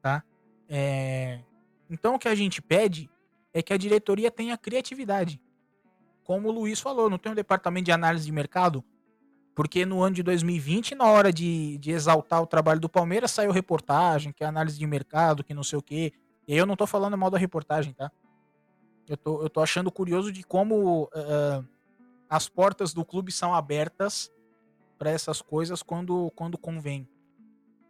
Tá? 0.00 0.22
É... 0.68 1.40
Então 1.94 2.16
o 2.16 2.18
que 2.18 2.28
a 2.28 2.34
gente 2.34 2.60
pede 2.60 3.08
é 3.52 3.62
que 3.62 3.72
a 3.72 3.76
diretoria 3.76 4.30
tenha 4.30 4.58
criatividade. 4.58 5.40
Como 6.24 6.48
o 6.48 6.52
Luiz 6.52 6.80
falou, 6.80 7.08
não 7.08 7.18
tem 7.18 7.32
um 7.32 7.34
departamento 7.34 7.84
de 7.84 7.92
análise 7.92 8.26
de 8.26 8.32
mercado 8.32 8.84
porque 9.54 9.86
no 9.86 10.02
ano 10.02 10.16
de 10.16 10.22
2020, 10.22 10.96
na 10.96 11.04
hora 11.04 11.32
de, 11.32 11.78
de 11.78 11.92
exaltar 11.92 12.42
o 12.42 12.46
trabalho 12.46 12.80
do 12.80 12.88
Palmeiras, 12.88 13.30
saiu 13.30 13.52
reportagem, 13.52 14.32
que 14.32 14.42
é 14.42 14.46
análise 14.46 14.76
de 14.76 14.86
mercado, 14.86 15.44
que 15.44 15.54
não 15.54 15.62
sei 15.62 15.78
o 15.78 15.82
quê. 15.82 16.12
E 16.48 16.56
eu 16.56 16.66
não 16.66 16.74
tô 16.74 16.86
falando 16.86 17.16
mal 17.16 17.30
da 17.30 17.38
reportagem, 17.38 17.92
tá? 17.92 18.10
Eu 19.08 19.16
tô, 19.16 19.42
eu 19.42 19.48
tô 19.48 19.60
achando 19.60 19.92
curioso 19.92 20.32
de 20.32 20.42
como 20.42 21.04
uh, 21.04 21.64
as 22.28 22.48
portas 22.48 22.92
do 22.92 23.04
clube 23.04 23.30
são 23.30 23.54
abertas 23.54 24.32
para 24.98 25.10
essas 25.10 25.40
coisas 25.40 25.82
quando, 25.82 26.32
quando 26.34 26.58
convém, 26.58 27.08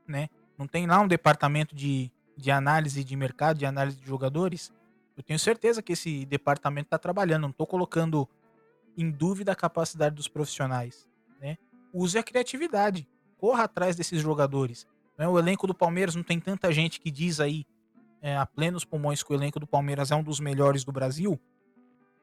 né? 0.07 0.29
Não 0.59 0.67
tem 0.67 0.87
lá 0.87 1.01
um 1.01 1.09
departamento 1.09 1.75
de, 1.75 2.13
de 2.37 2.51
análise 2.51 3.03
de 3.05 3.17
mercado, 3.17 3.59
de 3.59 3.67
análise 3.67 3.99
de 3.99 4.07
jogadores. 4.07 4.73
Eu 5.17 5.23
tenho 5.23 5.39
certeza 5.39 5.83
que 5.83 5.93
esse 5.93 6.25
departamento 6.27 6.87
está 6.87 6.99
trabalhando. 6.99 7.43
Não 7.43 7.51
estou 7.51 7.67
colocando 7.67 8.29
em 8.97 9.11
dúvida 9.11 9.53
a 9.53 9.57
capacidade 9.57 10.15
dos 10.15 10.29
profissionais 10.29 11.07
né? 11.45 11.59
Use 11.93 12.17
a 12.19 12.23
criatividade, 12.23 13.07
corra 13.37 13.65
atrás 13.65 13.95
desses 13.95 14.21
jogadores. 14.21 14.87
Né? 15.19 15.29
O 15.29 15.39
elenco 15.39 15.67
do 15.67 15.75
Palmeiras 15.75 16.15
não 16.15 16.23
tem 16.23 16.41
tanta 16.41 16.73
gente 16.73 16.99
que 16.99 17.11
diz 17.11 17.39
aí 17.39 17.67
é, 18.23 18.37
a 18.37 18.47
plenos 18.47 18.85
pulmões 18.85 19.23
que 19.23 19.33
o 19.33 19.37
elenco 19.37 19.61
do 19.61 19.67
Palmeiras 19.67 20.11
é 20.11 20.17
um 20.17 20.23
dos 20.23 20.41
melhores 20.41 20.83
do 20.83 20.91
Brasil. 20.91 21.39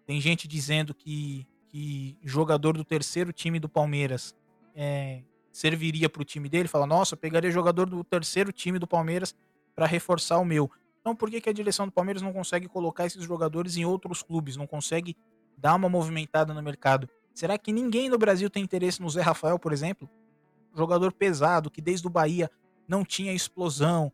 Tem 0.05 0.19
gente 0.19 0.47
dizendo 0.47 0.93
que, 0.93 1.47
que 1.67 2.17
jogador 2.23 2.75
do 2.75 2.83
terceiro 2.83 3.31
time 3.31 3.59
do 3.59 3.69
Palmeiras 3.69 4.35
é, 4.75 5.21
serviria 5.51 6.09
para 6.09 6.23
o 6.23 6.25
time 6.25 6.49
dele. 6.49 6.67
Fala, 6.67 6.87
nossa, 6.87 7.15
pegaria 7.15 7.51
jogador 7.51 7.87
do 7.87 8.03
terceiro 8.03 8.51
time 8.51 8.79
do 8.79 8.87
Palmeiras 8.87 9.35
para 9.75 9.85
reforçar 9.85 10.37
o 10.39 10.45
meu. 10.45 10.69
Então, 10.99 11.15
por 11.15 11.29
que, 11.29 11.41
que 11.41 11.49
a 11.49 11.53
direção 11.53 11.87
do 11.87 11.91
Palmeiras 11.91 12.21
não 12.21 12.31
consegue 12.31 12.67
colocar 12.67 13.05
esses 13.05 13.23
jogadores 13.23 13.75
em 13.75 13.85
outros 13.85 14.21
clubes? 14.21 14.55
Não 14.55 14.67
consegue 14.67 15.17
dar 15.57 15.75
uma 15.75 15.89
movimentada 15.89 16.53
no 16.53 16.61
mercado? 16.61 17.09
Será 17.33 17.57
que 17.57 17.71
ninguém 17.71 18.09
no 18.09 18.17
Brasil 18.17 18.49
tem 18.49 18.63
interesse 18.63 19.01
no 19.01 19.09
Zé 19.09 19.21
Rafael, 19.21 19.57
por 19.57 19.73
exemplo? 19.73 20.09
Jogador 20.75 21.11
pesado, 21.11 21.71
que 21.71 21.81
desde 21.81 22.05
o 22.07 22.09
Bahia 22.09 22.49
não 22.87 23.03
tinha 23.03 23.33
explosão, 23.33 24.11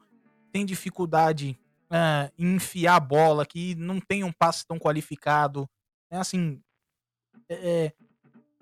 tem 0.52 0.66
dificuldade 0.66 1.60
uh, 1.92 2.32
em 2.38 2.56
enfiar 2.56 2.96
a 2.96 3.00
bola, 3.00 3.46
que 3.46 3.76
não 3.76 4.00
tem 4.00 4.24
um 4.24 4.32
passe 4.32 4.66
tão 4.66 4.78
qualificado. 4.78 5.70
É 6.10 6.18
assim. 6.18 6.62
É, 7.50 7.56
é, 7.56 7.94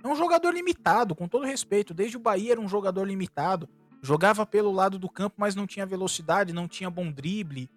é 0.03 0.07
um 0.07 0.15
jogador 0.15 0.53
limitado, 0.53 1.15
com 1.15 1.27
todo 1.27 1.45
respeito. 1.45 1.93
Desde 1.93 2.17
o 2.17 2.19
Bahia 2.19 2.53
era 2.53 2.61
um 2.61 2.67
jogador 2.67 3.03
limitado. 3.05 3.69
Jogava 4.05 4.45
pelo 4.45 4.71
lado 4.71 4.99
do 4.99 5.09
campo, 5.09 5.35
mas 5.39 5.55
não 5.55 5.65
tinha 5.65 5.85
velocidade, 5.85 6.53
não 6.53 6.67
tinha 6.67 6.89
bom 6.91 7.11
drible. 7.11 7.69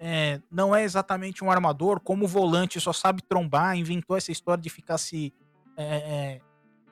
É, 0.00 0.40
não 0.50 0.74
é 0.74 0.82
exatamente 0.82 1.44
um 1.44 1.50
armador, 1.50 2.00
como 2.00 2.26
volante, 2.26 2.80
só 2.80 2.92
sabe 2.92 3.22
trombar, 3.22 3.78
inventou 3.78 4.16
essa 4.16 4.32
história 4.32 4.60
de 4.60 4.68
ficar 4.68 4.98
se 4.98 5.32
é, 5.76 5.84
é, 5.84 6.40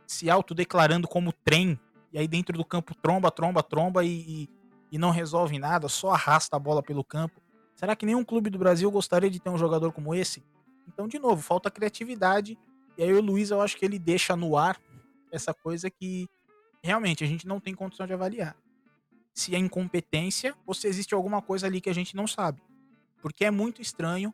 se 0.07 0.31
autodeclarando 0.31 1.09
como 1.09 1.33
trem, 1.33 1.79
e 2.13 2.19
aí 2.19 2.29
dentro 2.29 2.57
do 2.57 2.65
campo 2.65 2.95
tromba, 2.95 3.31
tromba, 3.31 3.63
tromba 3.63 4.05
e, 4.05 4.09
e, 4.09 4.49
e, 4.93 4.99
não 4.99 5.11
resolve 5.11 5.59
nada, 5.59 5.89
só 5.89 6.11
arrasta 6.11 6.57
a 6.57 6.59
bola 6.59 6.83
pelo 6.83 7.03
campo. 7.03 7.43
Será 7.75 7.97
que 7.97 8.07
nenhum 8.07 8.25
clube 8.25 8.49
do 8.49 8.59
Brasil 8.59 8.91
gostaria 8.91 9.29
de 9.29 9.41
ter 9.41 9.51
um 9.51 9.59
jogador 9.59 9.93
como 9.93 10.15
esse? 10.15 10.45
Então, 10.87 11.09
de 11.09 11.19
novo, 11.19 11.43
falta 11.43 11.71
criatividade. 11.71 12.57
E 12.97 13.03
aí 13.03 13.13
o 13.13 13.21
Luiz, 13.21 13.51
eu 13.51 13.61
acho 13.61 13.77
que 13.77 13.85
ele 13.85 13.99
deixa 13.99 14.37
no 14.37 14.57
ar 14.57 14.81
essa 15.33 15.53
coisa 15.53 15.91
que 15.91 16.29
realmente 16.83 17.25
a 17.25 17.27
gente 17.27 17.49
não 17.49 17.59
tem 17.59 17.75
condição 17.75 18.07
de 18.07 18.13
avaliar. 18.13 18.55
Se 19.35 19.55
é 19.55 19.59
incompetência 19.59 20.55
ou 20.65 20.73
se 20.73 20.87
existe 20.87 21.13
alguma 21.13 21.43
coisa 21.43 21.67
ali 21.67 21.81
que 21.81 21.91
a 21.91 21.95
gente 21.95 22.17
não 22.17 22.27
sabe. 22.27 22.63
Porque 23.21 23.45
é 23.45 23.51
muito 23.51 23.83
estranho 23.83 24.33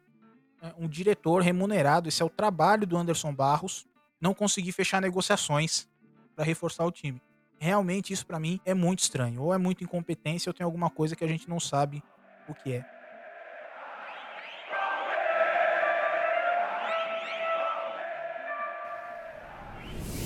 né, 0.61 0.73
um 0.79 0.87
diretor 0.87 1.43
remunerado, 1.43 2.09
esse 2.09 2.23
é 2.23 2.25
o 2.25 2.31
trabalho 2.31 2.87
do 2.87 2.97
Anderson 2.97 3.35
Barros, 3.35 3.87
não 4.21 4.35
conseguir 4.35 4.73
fechar 4.73 5.01
negociações 5.01 5.89
para 6.37 6.45
reforçar 6.45 6.85
o 6.85 6.93
time. 6.93 7.21
Realmente 7.59 8.13
isso 8.13 8.27
para 8.27 8.39
mim 8.39 8.61
é 8.65 8.75
muito 8.75 9.01
estranho. 9.01 9.43
Ou 9.43 9.55
é 9.55 9.59
muita 9.59 9.83
incompetência 9.85 10.51
ou 10.51 10.55
tem 10.55 10.65
alguma 10.65 10.91
coisa 10.91 11.17
que 11.17 11.25
a 11.25 11.29
gente 11.29 11.49
não 11.49 11.59
sabe 11.59 12.03
o 12.49 12.55
que 12.55 12.73
é. 12.73 13.00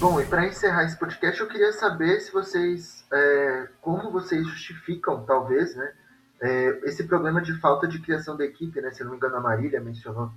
Bom, 0.05 0.21
e 0.21 0.27
para 0.27 0.47
encerrar 0.47 0.85
esse 0.85 0.99
podcast, 0.99 1.41
eu 1.41 1.49
queria 1.49 1.73
saber 1.73 2.21
se 2.21 2.31
vocês, 2.31 3.07
é, 3.11 3.69
como 3.81 4.11
vocês 4.11 4.47
justificam, 4.47 5.25
talvez, 5.25 5.75
né, 5.75 5.95
é, 6.43 6.81
esse 6.83 7.05
problema 7.05 7.41
de 7.41 7.59
falta 7.59 7.89
de 7.89 7.99
criação 7.99 8.37
da 8.37 8.45
equipe, 8.45 8.83
né? 8.83 8.91
Se 8.91 9.03
não 9.03 9.13
me 9.13 9.17
engano, 9.17 9.37
a 9.37 9.41
Marília 9.41 9.81
mencionou 9.81 10.31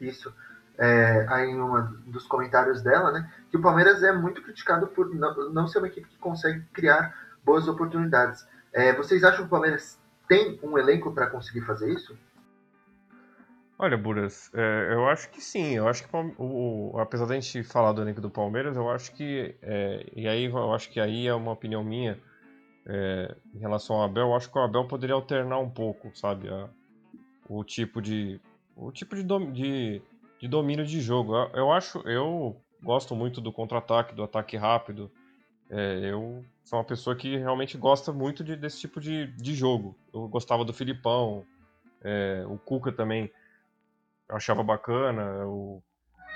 isso 0.00 0.32
é, 0.78 1.26
aí 1.28 1.50
em 1.50 1.60
um 1.60 1.82
dos 2.06 2.28
comentários 2.28 2.80
dela, 2.80 3.10
né, 3.10 3.28
que 3.50 3.56
o 3.56 3.60
Palmeiras 3.60 4.04
é 4.04 4.12
muito 4.12 4.40
criticado 4.40 4.86
por 4.86 5.12
não, 5.12 5.50
não 5.50 5.66
ser 5.66 5.78
uma 5.78 5.88
equipe 5.88 6.06
que 6.06 6.18
consegue 6.18 6.64
criar 6.72 7.12
boas 7.44 7.66
oportunidades. 7.66 8.46
É, 8.72 8.92
vocês 8.92 9.24
acham 9.24 9.40
que 9.40 9.46
o 9.46 9.50
Palmeiras 9.50 9.98
tem 10.28 10.60
um 10.62 10.78
elenco 10.78 11.12
para 11.12 11.26
conseguir 11.26 11.62
fazer 11.62 11.92
isso? 11.92 12.16
Olha, 13.78 13.96
Buras, 13.96 14.50
é, 14.54 14.94
eu 14.94 15.06
acho 15.08 15.30
que 15.30 15.40
sim. 15.40 15.74
Eu 15.74 15.86
acho 15.88 16.06
que, 16.06 16.16
o, 16.16 16.92
o, 16.94 16.98
apesar 16.98 17.26
da 17.26 17.34
gente 17.34 17.62
falar 17.62 17.92
do 17.92 18.00
elenco 18.00 18.20
do 18.20 18.30
Palmeiras, 18.30 18.76
eu 18.76 18.88
acho 18.90 19.12
que, 19.14 19.54
é, 19.62 20.06
e 20.14 20.26
aí 20.26 20.44
eu 20.46 20.72
acho 20.72 20.90
que 20.90 20.98
aí 20.98 21.26
é 21.26 21.34
uma 21.34 21.52
opinião 21.52 21.84
minha 21.84 22.18
é, 22.86 23.36
em 23.54 23.58
relação 23.58 23.96
ao 23.96 24.04
Abel. 24.04 24.28
Eu 24.28 24.34
acho 24.34 24.50
que 24.50 24.58
o 24.58 24.62
Abel 24.62 24.86
poderia 24.88 25.14
alternar 25.14 25.58
um 25.58 25.68
pouco, 25.68 26.10
sabe, 26.16 26.48
a, 26.48 26.70
o 27.48 27.62
tipo 27.62 28.00
de, 28.00 28.40
o 28.74 28.90
tipo 28.90 29.14
de, 29.14 29.22
de 29.52 30.02
de 30.38 30.48
domínio 30.48 30.86
de 30.86 31.00
jogo. 31.00 31.34
Eu, 31.34 31.50
eu 31.54 31.72
acho, 31.72 31.98
eu 32.00 32.56
gosto 32.82 33.14
muito 33.14 33.40
do 33.40 33.52
contra-ataque, 33.52 34.14
do 34.14 34.22
ataque 34.22 34.56
rápido. 34.56 35.10
É, 35.68 36.10
eu 36.10 36.44
sou 36.64 36.78
uma 36.78 36.84
pessoa 36.84 37.16
que 37.16 37.36
realmente 37.36 37.76
gosta 37.76 38.12
muito 38.12 38.44
de, 38.44 38.56
desse 38.56 38.80
tipo 38.80 39.00
de, 39.00 39.26
de 39.32 39.54
jogo. 39.54 39.96
Eu 40.12 40.28
gostava 40.28 40.64
do 40.64 40.72
Filipão, 40.72 41.44
é, 42.02 42.44
o 42.48 42.58
Cuca 42.58 42.92
também 42.92 43.30
eu 44.28 44.36
achava 44.36 44.62
bacana, 44.62 45.46
o, 45.46 45.82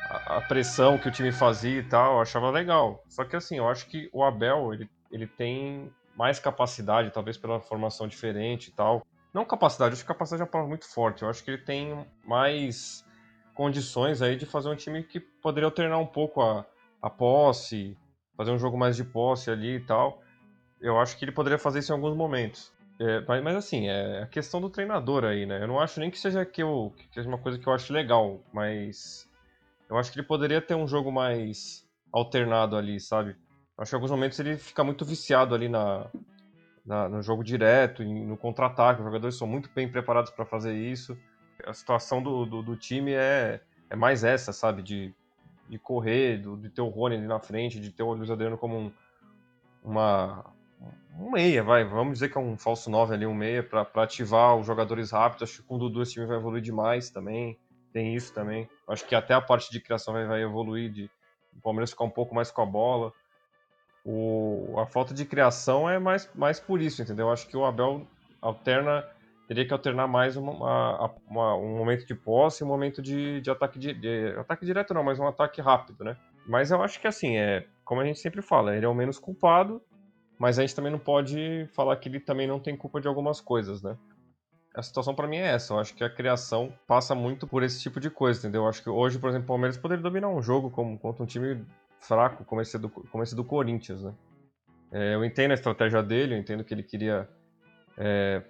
a, 0.09 0.37
a, 0.37 0.41
pressão 0.41 0.99
que 0.99 1.09
o 1.09 1.13
time 1.13 1.33
fazia 1.33 1.79
e 1.79 1.83
tal, 1.83 2.15
eu 2.15 2.21
achava 2.21 2.51
legal. 2.51 3.03
Só 3.09 3.25
que 3.25 3.37
assim, 3.37 3.59
eu 3.59 3.69
acho 3.69 3.87
que 3.87 4.09
o 4.13 4.23
Abel, 4.23 4.73
ele, 4.73 4.91
ele 5.11 5.27
tem 5.27 5.93
mais 6.17 6.39
capacidade, 6.39 7.11
talvez 7.11 7.37
pela 7.37 7.61
formação 7.61 8.07
diferente 8.07 8.69
e 8.69 8.73
tal. 8.73 9.07
Não 9.33 9.45
capacidade, 9.45 9.95
acho 9.95 10.03
que 10.03 10.09
capacidade 10.09 10.43
é 10.43 10.45
uma 10.45 10.51
palavra 10.51 10.69
muito 10.69 10.89
forte. 10.89 11.23
Eu 11.23 11.29
acho 11.29 11.45
que 11.45 11.51
ele 11.51 11.63
tem 11.63 12.07
mais 12.25 13.05
condições 13.55 14.23
aí 14.23 14.37
de 14.37 14.47
fazer 14.47 14.69
um 14.69 14.77
time 14.77 15.03
que 15.03 15.21
poderia 15.21 15.67
alternar 15.67 15.99
um 15.99 16.07
pouco 16.07 16.43
a, 16.43 16.67
a 17.01 17.11
posse, 17.11 17.97
fazer 18.37 18.51
um 18.51 18.59
jogo 18.59 18.77
mais 18.77 18.97
de 18.97 19.05
posse 19.05 19.51
ali 19.51 19.77
e 19.77 19.81
tal. 19.81 20.23
Eu 20.81 20.99
acho 20.99 21.17
que 21.17 21.25
ele 21.25 21.33
poderia 21.33 21.59
fazer 21.59 21.81
isso 21.81 21.93
em 21.93 21.95
alguns 21.95 22.17
momentos. 22.17 22.73
É, 23.01 23.41
mas, 23.41 23.57
assim, 23.57 23.89
é 23.89 24.23
a 24.23 24.27
questão 24.27 24.61
do 24.61 24.69
treinador 24.69 25.25
aí, 25.25 25.47
né? 25.47 25.63
Eu 25.63 25.69
não 25.69 25.81
acho 25.81 25.99
nem 25.99 26.11
que 26.11 26.19
seja 26.19 26.45
que, 26.45 26.63
eu, 26.63 26.93
que 26.97 27.15
seja 27.15 27.29
uma 27.29 27.39
coisa 27.39 27.59
que 27.59 27.67
eu 27.67 27.73
acho 27.73 27.93
legal, 27.93 28.41
mas 28.53 29.29
eu 29.89 29.97
acho 29.97 30.13
que 30.13 30.19
ele 30.19 30.27
poderia 30.27 30.61
ter 30.61 30.75
um 30.75 30.87
jogo 30.87 31.11
mais 31.11 31.89
alternado 32.13 32.77
ali, 32.77 33.01
sabe? 33.01 33.35
Acho 33.79 33.91
que 33.91 33.97
em 33.97 33.99
alguns 33.99 34.11
momentos 34.11 34.39
ele 34.39 34.59
fica 34.59 34.85
muito 34.85 35.05
viciado 35.05 35.55
ali 35.55 35.69
na, 35.69 36.11
na 36.85 37.09
no 37.09 37.23
jogo 37.23 37.43
direto, 37.43 38.05
no 38.05 38.37
contra-ataque. 38.37 39.01
Os 39.01 39.07
jogadores 39.07 39.37
são 39.37 39.49
muito 39.49 39.71
bem 39.75 39.91
preparados 39.91 40.31
para 40.31 40.45
fazer 40.45 40.75
isso 40.75 41.17
a 41.67 41.73
situação 41.73 42.23
do, 42.23 42.45
do, 42.47 42.63
do, 42.63 42.77
time 42.77 43.13
é, 43.13 43.61
é 43.89 43.97
mais 43.97 44.25
essa, 44.25 44.53
sabe? 44.53 44.83
De, 44.83 45.15
de 45.69 45.79
correr, 45.79 46.39
do, 46.39 46.57
de 46.57 46.69
ter 46.69 46.81
o 46.81 46.89
Rony 46.89 47.17
ali 47.17 47.27
na 47.27 47.41
frente, 47.41 47.81
de 47.81 47.91
ter 47.91 48.03
o 48.03 48.13
Luiz 48.13 48.31
Adriano 48.31 48.59
como 48.59 48.77
um, 48.77 48.93
uma, 49.85 50.45
um 51.19 51.31
meia, 51.31 51.63
vai. 51.63 51.85
Vamos 51.85 52.15
dizer 52.15 52.31
que 52.31 52.39
é 52.39 52.41
um 52.41 52.57
falso 52.57 52.91
9 52.91 53.15
ali, 53.15 53.27
um 53.27 53.35
meia, 53.35 53.63
para 53.63 53.87
ativar 54.03 54.57
os 54.57 54.67
jogadores 54.67 55.11
rápidos. 55.11 55.51
Acho 55.51 55.63
que 55.63 55.69
com 55.69 55.77
o 55.77 55.79
Dudu 55.79 56.03
esse 56.03 56.13
time 56.13 56.27
vai 56.27 56.37
evoluir 56.37 56.63
demais 56.63 57.11
também. 57.11 57.59
Tem 57.93 58.15
isso 58.15 58.33
também. 58.33 58.69
Acho 58.89 59.07
que 59.07 59.15
até 59.15 59.35
a 59.35 59.41
parte 59.41 59.71
de 59.71 59.81
criação 59.81 60.15
vai, 60.15 60.27
vai 60.27 60.43
evoluir, 60.43 60.91
de 60.91 61.11
o 61.57 61.61
Palmeiras 61.61 61.91
ficar 61.91 62.05
um 62.05 62.11
pouco 62.11 62.35
mais 62.35 62.51
com 62.51 62.63
a 62.63 62.67
bola. 62.67 63.13
O, 64.05 64.77
a 64.79 64.87
falta 64.87 65.13
de 65.13 65.25
criação 65.25 65.89
é 65.89 65.99
mais, 65.99 66.31
mais 66.35 66.59
por 66.59 66.81
isso, 66.81 67.03
entendeu? 67.03 67.31
Acho 67.31 67.47
que 67.47 67.57
o 67.57 67.65
Abel 67.65 68.07
alterna 68.41 69.07
teria 69.47 69.67
que 69.67 69.73
alternar 69.73 70.07
mais 70.07 70.37
uma, 70.37 71.13
uma, 71.29 71.57
um 71.57 71.77
momento 71.77 72.07
de 72.07 72.15
posse 72.15 72.63
e 72.63 72.65
um 72.65 72.69
momento 72.69 73.03
de, 73.03 73.41
de 73.41 73.51
ataque 73.51 73.79
de, 73.81 73.93
de, 73.93 74.35
ataque 74.39 74.65
direto 74.65 74.95
não, 74.95 75.03
mas 75.03 75.19
um 75.19 75.27
ataque 75.27 75.61
rápido, 75.61 76.05
né? 76.05 76.17
Mas 76.47 76.71
eu 76.71 76.81
acho 76.81 77.01
que 77.01 77.09
assim, 77.09 77.37
é, 77.37 77.67
como 77.85 78.01
a 78.01 78.05
gente 78.05 78.21
sempre 78.21 78.41
fala, 78.43 78.77
ele 78.77 78.87
é 78.87 78.89
o 78.89 78.95
menos 78.95 79.19
culpado, 79.19 79.83
mas 80.41 80.59
a 80.59 80.63
gente 80.63 80.75
também 80.75 80.91
não 80.91 80.99
pode 80.99 81.69
falar 81.75 81.95
que 81.97 82.09
ele 82.09 82.19
também 82.19 82.47
não 82.47 82.59
tem 82.59 82.75
culpa 82.75 82.99
de 82.99 83.07
algumas 83.07 83.43
coisas, 83.43 83.83
né? 83.83 83.95
A 84.75 84.83
situação 84.83 85.15
para 85.15 85.29
mim 85.29 85.37
é 85.37 85.53
essa. 85.53 85.75
Eu 85.75 85.79
acho 85.79 85.95
que 85.95 86.03
a 86.03 86.09
criação 86.09 86.73
passa 86.87 87.15
muito 87.15 87.47
por 87.47 87.63
esse 87.63 87.79
tipo 87.79 88.01
de 88.01 88.09
coisa, 88.09 88.41
entendeu? 88.41 88.63
Eu 88.63 88.69
acho 88.69 88.83
que 88.83 88.89
hoje, 88.89 89.19
por 89.19 89.29
exemplo, 89.29 89.45
o 89.45 89.49
Palmeiras 89.49 89.77
poderia 89.77 90.03
dominar 90.03 90.29
um 90.29 90.41
jogo 90.41 90.71
como, 90.71 90.99
contra 90.99 91.23
um 91.23 91.27
time 91.27 91.63
fraco, 92.01 92.43
como 92.47 92.63
esse 92.63 92.79
do, 92.79 92.89
como 92.89 93.23
esse 93.23 93.37
do 93.37 93.45
Corinthians, 93.45 94.03
né? 94.03 94.15
É, 94.91 95.15
eu 95.15 95.23
entendo 95.27 95.51
a 95.51 95.55
estratégia 95.55 96.03
dele, 96.03 96.35
eu 96.35 96.39
entendo 96.39 96.65
que 96.65 96.73
ele 96.73 96.85
queria 96.85 97.29
é, 97.99 98.43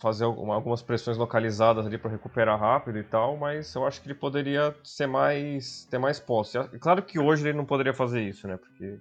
fazer 0.00 0.24
algumas 0.24 0.80
pressões 0.80 1.18
localizadas 1.18 1.84
ali 1.84 1.98
para 1.98 2.10
recuperar 2.10 2.58
rápido 2.58 2.98
e 2.98 3.04
tal, 3.04 3.36
mas 3.36 3.74
eu 3.74 3.86
acho 3.86 4.00
que 4.00 4.06
ele 4.06 4.14
poderia 4.14 4.74
ser 4.82 5.06
mais 5.06 5.84
ter 5.90 5.98
mais 5.98 6.18
posse. 6.18 6.56
É 6.56 6.78
claro 6.78 7.02
que 7.02 7.18
hoje 7.18 7.46
ele 7.46 7.58
não 7.58 7.66
poderia 7.66 7.92
fazer 7.92 8.22
isso, 8.22 8.48
né? 8.48 8.56
Porque 8.56 8.98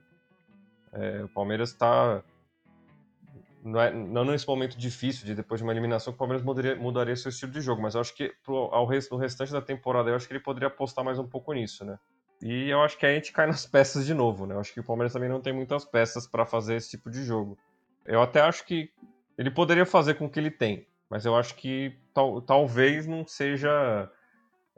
é, 0.93 1.23
o 1.23 1.29
Palmeiras 1.29 1.69
está 1.69 2.23
não, 3.67 3.81
é, 3.81 3.91
não 3.91 4.23
nesse 4.25 4.47
momento 4.47 4.77
difícil 4.77 5.25
de 5.25 5.35
depois 5.35 5.59
de 5.59 5.63
uma 5.63 5.73
eliminação 5.73 6.13
que 6.13 6.15
o 6.15 6.19
Palmeiras 6.19 6.43
mudaria, 6.43 6.75
mudaria 6.75 7.15
seu 7.15 7.29
estilo 7.29 7.51
de 7.51 7.61
jogo, 7.61 7.81
mas 7.81 7.95
eu 7.95 8.01
acho 8.01 8.15
que 8.15 8.33
pro, 8.43 8.55
ao 8.71 8.85
resto, 8.85 9.13
no 9.13 9.19
restante 9.19 9.51
da 9.51 9.61
temporada 9.61 10.09
eu 10.09 10.15
acho 10.15 10.27
que 10.27 10.33
ele 10.33 10.39
poderia 10.39 10.67
apostar 10.67 11.03
mais 11.03 11.19
um 11.19 11.27
pouco 11.27 11.53
nisso, 11.53 11.83
né? 11.83 11.99
E 12.41 12.69
eu 12.69 12.81
acho 12.81 12.97
que 12.97 13.05
a 13.05 13.13
gente 13.13 13.31
cai 13.31 13.47
nas 13.47 13.65
peças 13.67 14.05
de 14.05 14.13
novo, 14.13 14.45
né? 14.45 14.55
Eu 14.55 14.59
acho 14.59 14.73
que 14.73 14.79
o 14.79 14.83
Palmeiras 14.83 15.13
também 15.13 15.29
não 15.29 15.41
tem 15.41 15.53
muitas 15.53 15.83
peças 15.85 16.27
para 16.27 16.45
fazer 16.45 16.75
esse 16.75 16.91
tipo 16.91 17.09
de 17.09 17.23
jogo. 17.23 17.57
Eu 18.05 18.21
até 18.21 18.41
acho 18.41 18.65
que 18.65 18.89
ele 19.37 19.51
poderia 19.51 19.85
fazer 19.85 20.15
com 20.15 20.25
o 20.25 20.29
que 20.29 20.39
ele 20.39 20.51
tem, 20.51 20.87
mas 21.09 21.25
eu 21.25 21.35
acho 21.35 21.55
que 21.55 21.97
tal, 22.13 22.41
talvez 22.41 23.05
não 23.05 23.25
seja. 23.27 24.09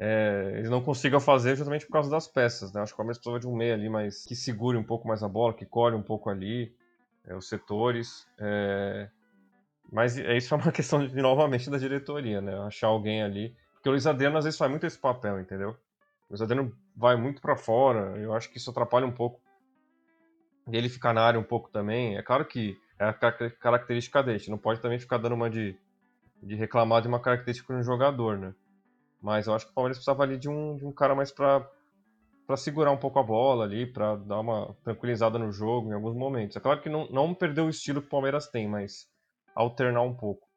É, 0.01 0.53
ele 0.55 0.69
não 0.69 0.81
consiga 0.81 1.19
fazer 1.19 1.57
justamente 1.57 1.85
por 1.85 1.91
causa 1.91 2.09
das 2.09 2.25
peças, 2.25 2.71
né? 2.71 2.81
Acho 2.81 2.93
que 2.93 2.95
o 2.95 2.97
Palmeiras 2.97 3.17
precisa 3.17 3.37
de 3.37 3.47
um 3.47 3.53
meio 3.53 3.73
ali, 3.73 3.89
mas 3.89 4.23
que 4.23 4.33
segure 4.33 4.77
um 4.77 4.83
pouco 4.83 5.05
mais 5.05 5.21
a 5.21 5.27
bola, 5.27 5.53
que 5.53 5.65
colhe 5.65 5.93
um 5.93 6.01
pouco 6.01 6.29
ali 6.29 6.73
é, 7.25 7.35
os 7.35 7.49
setores. 7.49 8.25
É... 8.39 9.09
Mas 9.91 10.15
isso 10.15 10.53
é 10.53 10.57
uma 10.57 10.71
questão, 10.71 11.05
de, 11.05 11.21
novamente, 11.21 11.69
da 11.69 11.77
diretoria, 11.77 12.39
né? 12.39 12.57
Achar 12.59 12.87
alguém 12.87 13.21
ali. 13.21 13.53
Porque 13.73 13.89
o 13.89 13.91
Luiz 13.91 14.07
Adriano 14.07 14.37
às 14.37 14.45
vezes 14.45 14.57
faz 14.57 14.71
muito 14.71 14.85
esse 14.85 14.97
papel, 14.97 15.37
entendeu? 15.37 15.71
O 15.71 16.29
Luiz 16.29 16.41
Adriano 16.41 16.73
vai 16.95 17.17
muito 17.17 17.41
para 17.41 17.57
fora. 17.57 18.17
Eu 18.17 18.33
acho 18.33 18.49
que 18.49 18.57
isso 18.57 18.69
atrapalha 18.69 19.05
um 19.05 19.11
pouco 19.11 19.41
ele 20.71 20.87
ficar 20.87 21.13
na 21.13 21.21
área 21.21 21.39
um 21.39 21.43
pouco 21.43 21.69
também. 21.69 22.15
É 22.17 22.21
claro 22.21 22.45
que 22.45 22.77
é 22.97 23.05
a 23.05 23.13
característica 23.13 24.23
dele. 24.23 24.41
Não 24.47 24.57
pode 24.57 24.79
também 24.79 24.97
ficar 24.97 25.17
dando 25.17 25.35
uma 25.35 25.49
de, 25.49 25.75
de 26.41 26.55
reclamar 26.55 27.01
de 27.01 27.09
uma 27.09 27.19
característica 27.19 27.73
de 27.73 27.79
um 27.81 27.83
jogador, 27.83 28.37
né? 28.37 28.53
Mas 29.21 29.47
eu 29.47 29.53
acho 29.53 29.65
que 29.65 29.71
o 29.71 29.75
Palmeiras 29.75 29.97
precisava 29.97 30.23
ali 30.23 30.37
de 30.37 30.49
um, 30.49 30.77
de 30.77 30.85
um 30.85 30.91
cara 30.91 31.15
mais 31.15 31.31
para 31.31 31.67
para 32.47 32.57
segurar 32.57 32.89
um 32.89 32.97
pouco 32.97 33.19
a 33.19 33.23
bola 33.23 33.63
ali, 33.63 33.85
para 33.85 34.15
dar 34.15 34.39
uma 34.39 34.75
tranquilizada 34.83 35.37
no 35.37 35.51
jogo 35.51 35.91
em 35.91 35.93
alguns 35.93 36.15
momentos. 36.15 36.57
É 36.57 36.59
claro 36.59 36.81
que 36.81 36.89
não, 36.89 37.07
não 37.11 37.31
perdeu 37.31 37.65
o 37.65 37.69
estilo 37.69 38.01
que 38.01 38.07
o 38.07 38.09
Palmeiras 38.09 38.47
tem, 38.47 38.67
mas 38.67 39.07
alternar 39.53 40.01
um 40.01 40.15
pouco. 40.15 40.49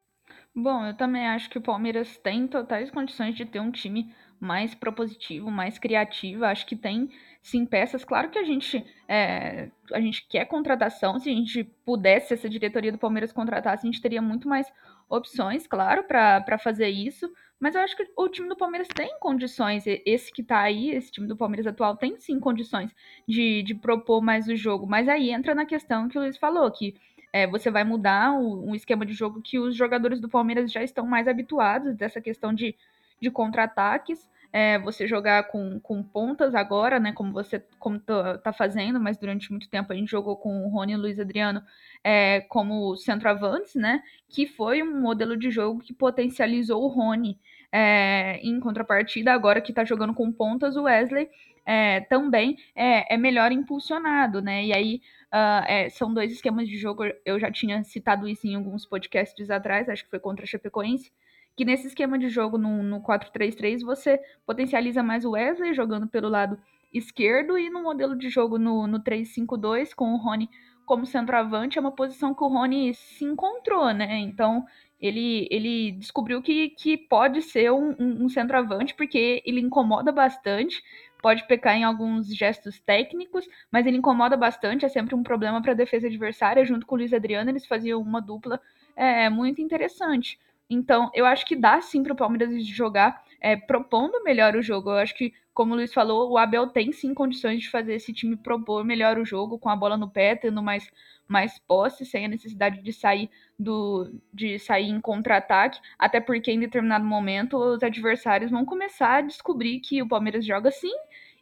Bom, 0.55 0.85
eu 0.87 0.95
também 0.95 1.27
acho 1.27 1.51
que 1.51 1.57
o 1.59 1.61
Palmeiras 1.61 2.17
tem 2.17 2.47
totais 2.47 2.89
condições 2.89 3.35
de 3.35 3.45
ter 3.45 3.59
um 3.59 3.69
time 3.69 4.11
mais 4.39 4.75
propositivo, 4.75 5.49
mais 5.49 5.79
criativo. 5.79 6.45
Acho 6.45 6.65
que 6.65 6.75
tem 6.75 7.09
sim 7.41 7.65
peças. 7.65 8.03
Claro 8.03 8.29
que 8.29 8.37
a 8.37 8.43
gente 8.43 8.85
é, 9.07 9.69
a 9.91 10.01
gente 10.01 10.27
quer 10.27 10.45
contratação. 10.45 11.19
Se 11.19 11.29
a 11.29 11.33
gente 11.33 11.63
pudesse, 11.85 12.33
essa 12.33 12.49
diretoria 12.49 12.91
do 12.91 12.97
Palmeiras 12.97 13.31
contratasse, 13.31 13.87
a 13.87 13.91
gente 13.91 14.01
teria 14.01 14.21
muito 14.21 14.47
mais 14.47 14.67
opções, 15.09 15.67
claro, 15.67 16.03
para 16.03 16.57
fazer 16.57 16.89
isso. 16.89 17.31
Mas 17.59 17.75
eu 17.75 17.81
acho 17.81 17.95
que 17.95 18.05
o 18.17 18.27
time 18.27 18.49
do 18.49 18.57
Palmeiras 18.57 18.87
tem 18.93 19.17
condições. 19.19 19.85
Esse 19.87 20.31
que 20.31 20.43
tá 20.43 20.59
aí, 20.59 20.91
esse 20.91 21.11
time 21.11 21.27
do 21.27 21.37
Palmeiras 21.37 21.65
atual, 21.65 21.95
tem 21.95 22.19
sim 22.19 22.39
condições 22.39 22.93
de, 23.27 23.63
de 23.63 23.73
propor 23.73 24.21
mais 24.21 24.47
o 24.47 24.55
jogo. 24.55 24.85
Mas 24.85 25.07
aí 25.07 25.29
entra 25.31 25.55
na 25.55 25.65
questão 25.65 26.09
que 26.09 26.17
o 26.17 26.21
Luiz 26.21 26.37
falou, 26.37 26.69
que 26.69 26.95
é, 27.31 27.47
você 27.47 27.71
vai 27.71 27.83
mudar 27.83 28.33
o, 28.33 28.69
um 28.69 28.75
esquema 28.75 29.05
de 29.05 29.13
jogo 29.13 29.41
que 29.41 29.57
os 29.57 29.75
jogadores 29.75 30.19
do 30.19 30.29
Palmeiras 30.29 30.71
já 30.71 30.83
estão 30.83 31.05
mais 31.07 31.27
habituados 31.27 31.95
dessa 31.95 32.19
questão 32.19 32.53
de, 32.53 32.75
de 33.21 33.31
contra-ataques 33.31 34.29
é, 34.53 34.77
você 34.77 35.07
jogar 35.07 35.47
com, 35.47 35.79
com 35.79 36.03
pontas 36.03 36.53
agora, 36.53 36.99
né? 36.99 37.11
Como 37.11 37.33
você 37.33 37.59
como 37.79 37.99
tá, 37.99 38.37
tá, 38.37 38.53
fazendo, 38.53 38.99
mas 38.99 39.17
durante 39.17 39.49
muito 39.49 39.67
tempo 39.67 39.91
a 39.91 39.95
gente 39.95 40.11
jogou 40.11 40.37
com 40.37 40.63
o 40.63 40.69
Rony 40.69 40.93
e 40.93 40.95
o 40.95 40.99
Luiz 40.99 41.19
Adriano 41.19 41.63
é, 42.03 42.41
como 42.41 42.95
centroavantes, 42.95 43.73
né? 43.73 44.03
Que 44.29 44.45
foi 44.45 44.83
um 44.83 45.01
modelo 45.01 45.35
de 45.35 45.49
jogo 45.49 45.79
que 45.79 45.91
potencializou 45.91 46.83
o 46.83 46.87
Rony. 46.87 47.39
É, 47.75 48.39
em 48.43 48.59
contrapartida, 48.59 49.33
agora 49.33 49.59
que 49.59 49.73
tá 49.73 49.83
jogando 49.83 50.13
com 50.13 50.31
pontas, 50.31 50.75
o 50.75 50.83
Wesley 50.83 51.27
é, 51.65 52.01
também 52.01 52.55
é, 52.75 53.15
é, 53.15 53.17
melhor 53.17 53.51
impulsionado, 53.51 54.39
né? 54.39 54.63
E 54.65 54.71
aí 54.71 55.01
uh, 55.33 55.89
são 55.89 56.13
dois 56.13 56.31
esquemas 56.31 56.67
de 56.67 56.77
jogo. 56.77 57.03
Eu 57.25 57.39
já 57.39 57.51
tinha 57.51 57.83
citado 57.83 58.27
isso 58.27 58.45
em 58.45 58.53
alguns 58.53 58.85
podcasts 58.85 59.49
atrás, 59.49 59.89
acho 59.89 60.03
que 60.03 60.11
foi 60.11 60.19
contra 60.19 60.45
a 60.45 60.47
Chapecoense 60.47 61.11
que 61.55 61.65
nesse 61.65 61.87
esquema 61.87 62.17
de 62.17 62.29
jogo 62.29 62.57
no, 62.57 62.81
no 62.81 63.01
4-3-3 63.01 63.81
você 63.81 64.19
potencializa 64.45 65.03
mais 65.03 65.25
o 65.25 65.31
Wesley 65.31 65.73
jogando 65.73 66.07
pelo 66.07 66.29
lado 66.29 66.57
esquerdo 66.93 67.57
e 67.57 67.69
no 67.69 67.81
modelo 67.81 68.15
de 68.15 68.29
jogo 68.29 68.57
no, 68.57 68.87
no 68.87 68.99
3-5-2 68.99 69.93
com 69.95 70.13
o 70.13 70.17
Rony 70.17 70.49
como 70.85 71.05
centroavante 71.05 71.77
é 71.77 71.81
uma 71.81 71.91
posição 71.91 72.33
que 72.33 72.43
o 72.43 72.47
Rony 72.47 72.93
se 72.93 73.23
encontrou, 73.23 73.93
né? 73.93 74.17
Então 74.19 74.65
ele, 74.99 75.47
ele 75.51 75.91
descobriu 75.93 76.41
que, 76.41 76.69
que 76.69 76.97
pode 76.97 77.41
ser 77.41 77.71
um, 77.71 77.95
um, 77.99 78.25
um 78.25 78.29
centroavante 78.29 78.93
porque 78.93 79.41
ele 79.45 79.61
incomoda 79.61 80.11
bastante, 80.11 80.81
pode 81.21 81.45
pecar 81.47 81.75
em 81.75 81.83
alguns 81.83 82.33
gestos 82.33 82.79
técnicos, 82.79 83.45
mas 83.71 83.85
ele 83.85 83.97
incomoda 83.97 84.35
bastante, 84.35 84.85
é 84.85 84.89
sempre 84.89 85.15
um 85.15 85.23
problema 85.23 85.61
para 85.61 85.71
a 85.71 85.75
defesa 85.75 86.07
adversária. 86.07 86.65
Junto 86.65 86.85
com 86.85 86.95
o 86.95 86.97
Luiz 86.97 87.13
Adriano, 87.13 87.49
eles 87.49 87.65
faziam 87.65 88.01
uma 88.01 88.21
dupla 88.21 88.59
é, 88.95 89.29
muito 89.29 89.61
interessante. 89.61 90.37
Então, 90.73 91.11
eu 91.13 91.25
acho 91.25 91.45
que 91.45 91.55
dá 91.55 91.79
sim 91.81 92.01
para 92.03 92.13
o 92.13 92.15
Palmeiras 92.15 92.65
jogar 92.65 93.23
é, 93.39 93.55
propondo 93.55 94.23
melhor 94.23 94.55
o 94.55 94.61
jogo. 94.61 94.89
Eu 94.89 94.97
acho 94.97 95.13
que, 95.15 95.33
como 95.53 95.73
o 95.73 95.75
Luiz 95.75 95.93
falou, 95.93 96.31
o 96.31 96.37
Abel 96.37 96.67
tem 96.67 96.91
sim 96.91 97.13
condições 97.13 97.61
de 97.61 97.69
fazer 97.69 97.93
esse 97.93 98.13
time 98.13 98.35
propor 98.35 98.83
melhor 98.83 99.17
o 99.17 99.25
jogo, 99.25 99.59
com 99.59 99.69
a 99.69 99.75
bola 99.75 99.97
no 99.97 100.09
pé, 100.09 100.35
tendo 100.35 100.63
mais, 100.63 100.89
mais 101.27 101.59
posse, 101.59 102.05
sem 102.05 102.25
a 102.25 102.27
necessidade 102.27 102.81
de 102.81 102.91
sair 102.93 103.29
do 103.59 104.09
de 104.33 104.57
sair 104.57 104.89
em 104.89 104.99
contra-ataque, 104.99 105.79
até 105.99 106.19
porque 106.19 106.51
em 106.51 106.59
determinado 106.59 107.05
momento 107.05 107.57
os 107.57 107.83
adversários 107.83 108.49
vão 108.49 108.65
começar 108.65 109.17
a 109.17 109.21
descobrir 109.21 109.79
que 109.79 110.01
o 110.01 110.07
Palmeiras 110.07 110.45
joga 110.45 110.71
sim 110.71 110.91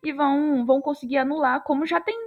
e 0.04 0.12
vão, 0.12 0.66
vão 0.66 0.82
conseguir 0.82 1.18
anular, 1.18 1.64
como 1.64 1.86
já 1.86 2.02
tem 2.02 2.18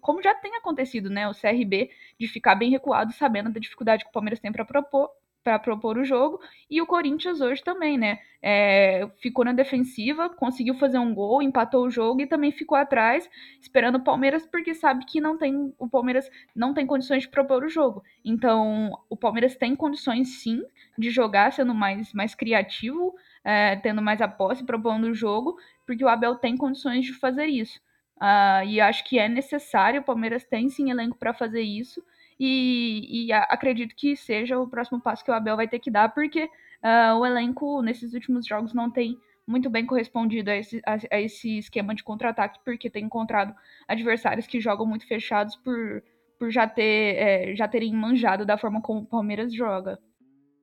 como 0.00 0.22
já 0.22 0.34
tem 0.34 0.56
acontecido, 0.56 1.08
né? 1.08 1.28
O 1.28 1.34
CRB 1.34 1.90
de 2.18 2.28
ficar 2.28 2.54
bem 2.56 2.70
recuado, 2.70 3.12
sabendo 3.12 3.50
da 3.50 3.60
dificuldade 3.60 4.04
que 4.04 4.10
o 4.10 4.12
Palmeiras 4.12 4.40
tem 4.40 4.52
para 4.52 4.64
propor 4.64 5.10
para 5.42 5.58
propor 5.58 5.98
o 5.98 6.04
jogo. 6.04 6.40
E 6.70 6.80
o 6.80 6.86
Corinthians 6.86 7.40
hoje 7.40 7.62
também, 7.62 7.98
né? 7.98 8.18
É, 8.42 9.08
ficou 9.20 9.44
na 9.44 9.52
defensiva, 9.52 10.28
conseguiu 10.28 10.74
fazer 10.74 10.98
um 10.98 11.14
gol, 11.14 11.42
empatou 11.42 11.86
o 11.86 11.90
jogo 11.90 12.20
e 12.20 12.26
também 12.26 12.50
ficou 12.50 12.76
atrás, 12.76 13.28
esperando 13.60 13.96
o 13.96 14.04
Palmeiras, 14.04 14.46
porque 14.46 14.74
sabe 14.74 15.04
que 15.04 15.20
não 15.20 15.38
tem 15.38 15.72
o 15.78 15.88
Palmeiras 15.88 16.28
não 16.54 16.74
tem 16.74 16.86
condições 16.86 17.22
de 17.22 17.28
propor 17.28 17.62
o 17.64 17.68
jogo. 17.68 18.02
Então, 18.24 18.92
o 19.08 19.16
Palmeiras 19.16 19.56
tem 19.56 19.76
condições 19.76 20.40
sim 20.40 20.62
de 20.98 21.10
jogar, 21.10 21.52
sendo 21.52 21.74
mais, 21.74 22.12
mais 22.12 22.34
criativo, 22.34 23.14
é, 23.44 23.76
tendo 23.76 24.02
mais 24.02 24.20
a 24.20 24.28
posse, 24.28 24.64
propondo 24.64 25.04
o 25.04 25.14
jogo, 25.14 25.56
porque 25.86 26.04
o 26.04 26.08
Abel 26.08 26.36
tem 26.36 26.56
condições 26.56 27.04
de 27.04 27.12
fazer 27.12 27.46
isso. 27.46 27.80
Uh, 28.22 28.64
e 28.66 28.80
acho 28.80 29.04
que 29.04 29.18
é 29.18 29.28
necessário, 29.28 30.00
o 30.00 30.04
Palmeiras 30.04 30.44
tem 30.44 30.68
sim 30.68 30.90
elenco 30.90 31.18
para 31.18 31.34
fazer 31.34 31.62
isso. 31.62 32.00
E, 32.44 33.26
e 33.26 33.32
acredito 33.32 33.94
que 33.94 34.16
seja 34.16 34.58
o 34.58 34.66
próximo 34.66 35.00
passo 35.00 35.24
que 35.24 35.30
o 35.30 35.34
Abel 35.34 35.54
vai 35.54 35.68
ter 35.68 35.78
que 35.78 35.92
dar, 35.92 36.12
porque 36.12 36.46
uh, 36.46 37.16
o 37.16 37.24
elenco 37.24 37.80
nesses 37.82 38.14
últimos 38.14 38.44
jogos 38.44 38.74
não 38.74 38.90
tem 38.90 39.16
muito 39.46 39.70
bem 39.70 39.86
correspondido 39.86 40.50
a 40.50 40.56
esse, 40.56 40.82
a, 40.84 40.96
a 41.14 41.20
esse 41.20 41.58
esquema 41.58 41.94
de 41.94 42.02
contra-ataque, 42.02 42.58
porque 42.64 42.90
tem 42.90 43.04
encontrado 43.04 43.54
adversários 43.86 44.48
que 44.48 44.60
jogam 44.60 44.84
muito 44.84 45.06
fechados 45.06 45.54
por, 45.54 46.02
por 46.36 46.50
já, 46.50 46.66
ter, 46.66 47.14
é, 47.16 47.54
já 47.54 47.68
terem 47.68 47.94
manjado 47.94 48.44
da 48.44 48.58
forma 48.58 48.82
como 48.82 49.02
o 49.02 49.06
Palmeiras 49.06 49.54
joga. 49.54 49.96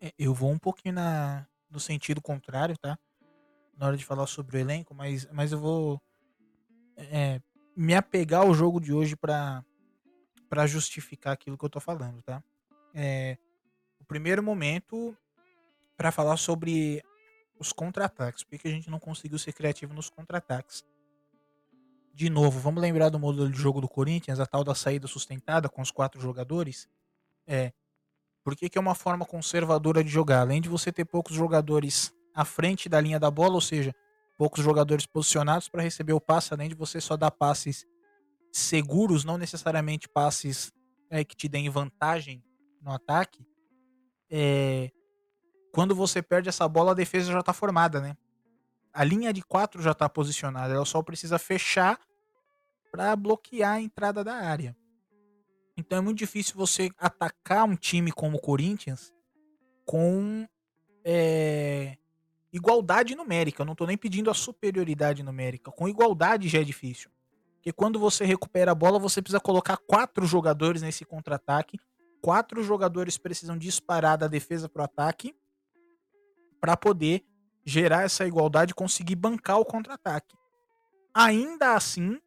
É, 0.02 0.12
eu 0.20 0.34
vou 0.34 0.52
um 0.52 0.60
pouquinho 0.60 0.96
na, 0.96 1.48
no 1.72 1.80
sentido 1.80 2.22
contrário, 2.22 2.78
tá? 2.78 3.00
Na 3.78 3.88
hora 3.88 3.96
de 3.96 4.04
falar 4.04 4.28
sobre 4.28 4.58
o 4.58 4.60
elenco, 4.60 4.94
mas, 4.94 5.26
mas 5.32 5.54
eu 5.54 5.60
vou 5.60 6.02
é, 6.98 7.40
me 7.74 7.96
apegar 7.96 8.42
ao 8.42 8.54
jogo 8.54 8.82
de 8.82 8.92
hoje 8.92 9.16
para 9.16 9.64
para 10.50 10.66
justificar 10.66 11.34
aquilo 11.34 11.58
que 11.58 11.64
eu 11.64 11.70
tô 11.70 11.80
falando, 11.80 12.22
tá? 12.24 12.44
É, 12.94 13.38
o 14.00 14.06
primeiro 14.06 14.42
momento 14.42 15.16
para 15.96 16.12
falar 16.12 16.38
sobre 16.38 17.04
os 17.60 17.72
contra-ataques, 17.72 18.44
porque 18.44 18.68
a 18.68 18.72
gente 18.72 18.90
não 18.90 19.00
conseguiu 19.00 19.38
ser 19.38 19.54
criativo 19.54 19.94
nos 19.94 20.10
contra-ataques. 20.10 20.84
De 22.14 22.30
novo, 22.30 22.60
vamos 22.60 22.82
lembrar 22.82 23.10
do 23.10 23.20
modelo 23.20 23.50
de 23.50 23.58
jogo 23.58 23.80
do 23.82 23.88
Corinthians, 23.88 24.40
a 24.40 24.46
tal 24.46 24.64
da 24.64 24.74
saída 24.74 25.08
sustentada 25.08 25.70
com 25.70 25.82
os 25.82 25.92
quatro 25.92 26.20
jogadores? 26.20 26.90
É. 27.46 27.72
Por 28.44 28.56
que, 28.56 28.70
que 28.70 28.78
é 28.78 28.82
uma 28.82 28.96
forma 28.96 29.26
conservadora 29.26 30.04
de 30.04 30.10
jogar? 30.10 30.42
Além 30.42 30.62
de 30.62 30.70
você 30.70 30.92
ter 30.92 31.06
poucos 31.06 31.36
jogadores 31.36 32.14
à 32.34 32.46
frente 32.46 32.90
da 32.90 33.00
linha 33.00 33.20
da 33.20 33.30
bola, 33.30 33.56
ou 33.56 33.62
seja, 33.62 33.94
poucos 34.38 34.64
jogadores 34.64 35.06
posicionados 35.06 35.68
para 35.68 35.84
receber 35.84 36.14
o 36.14 36.22
passe, 36.22 36.54
além 36.54 36.70
de 36.70 36.76
você 36.76 37.02
só 37.02 37.18
dar 37.18 37.32
passes 37.32 37.86
seguros, 38.52 39.24
não 39.24 39.38
necessariamente 39.38 40.08
passes 40.08 40.72
é, 41.10 41.24
que 41.24 41.36
te 41.36 41.48
deem 41.48 41.70
vantagem 41.70 42.44
no 42.82 42.92
ataque, 42.92 43.46
é, 44.30 44.92
quando 45.72 45.96
você 45.96 46.22
perde 46.22 46.50
essa 46.50 46.68
bola, 46.68 46.92
a 46.92 46.96
defesa 46.96 47.32
já 47.32 47.40
está 47.40 47.54
formada, 47.54 48.00
né? 48.00 48.16
A 48.94 49.04
linha 49.04 49.32
de 49.32 49.42
quatro 49.42 49.82
já 49.82 49.92
está 49.92 50.10
posicionada, 50.10 50.74
ela 50.74 50.86
só 50.86 51.02
precisa 51.02 51.38
fechar 51.38 52.00
para 52.92 53.16
bloquear 53.16 53.76
a 53.76 53.82
entrada 53.82 54.24
da 54.24 54.34
área. 54.34 54.76
Então 55.78 56.00
é 56.00 56.02
muito 56.02 56.18
difícil 56.18 56.56
você 56.56 56.90
atacar 56.98 57.66
um 57.66 57.76
time 57.76 58.12
como 58.12 58.38
o 58.38 58.42
Corinthians 58.42 59.14
com 59.86 60.48
é, 61.06 61.98
igualdade 62.52 63.16
numérica. 63.16 63.62
Eu 63.62 63.66
não 63.66 63.74
estou 63.74 63.88
nem 63.88 63.98
pedindo 63.98 64.30
a 64.30 64.34
superioridade 64.34 65.24
numérica. 65.24 65.72
Com 65.72 65.88
igualdade 65.88 66.50
já 66.50 66.60
é 66.60 66.64
difícil. 66.64 67.10
Porque 67.60 67.74
quando 67.74 68.00
você 68.00 68.24
recupera 68.24 68.72
a 68.72 68.76
bola, 68.76 68.98
você 68.98 69.22
precisa 69.22 69.40
colocar 69.40 69.76
quatro 69.76 70.26
jogadores 70.26 70.82
nesse 70.82 71.04
contra-ataque. 71.04 71.78
Quatro 72.22 72.64
jogadores 72.64 73.18
precisam 73.18 73.58
disparar 73.58 74.18
da 74.18 74.28
defesa 74.28 74.70
para 74.70 74.82
o 74.82 74.86
ataque 74.86 75.36
para 76.62 76.78
poder 76.78 77.26
gerar 77.66 78.04
essa 78.04 78.26
igualdade 78.26 78.72
e 78.72 78.76
conseguir 78.76 79.16
bancar 79.16 79.60
o 79.60 79.66
contra-ataque. 79.66 80.38
Ainda 81.14 81.76
assim, 81.76 82.20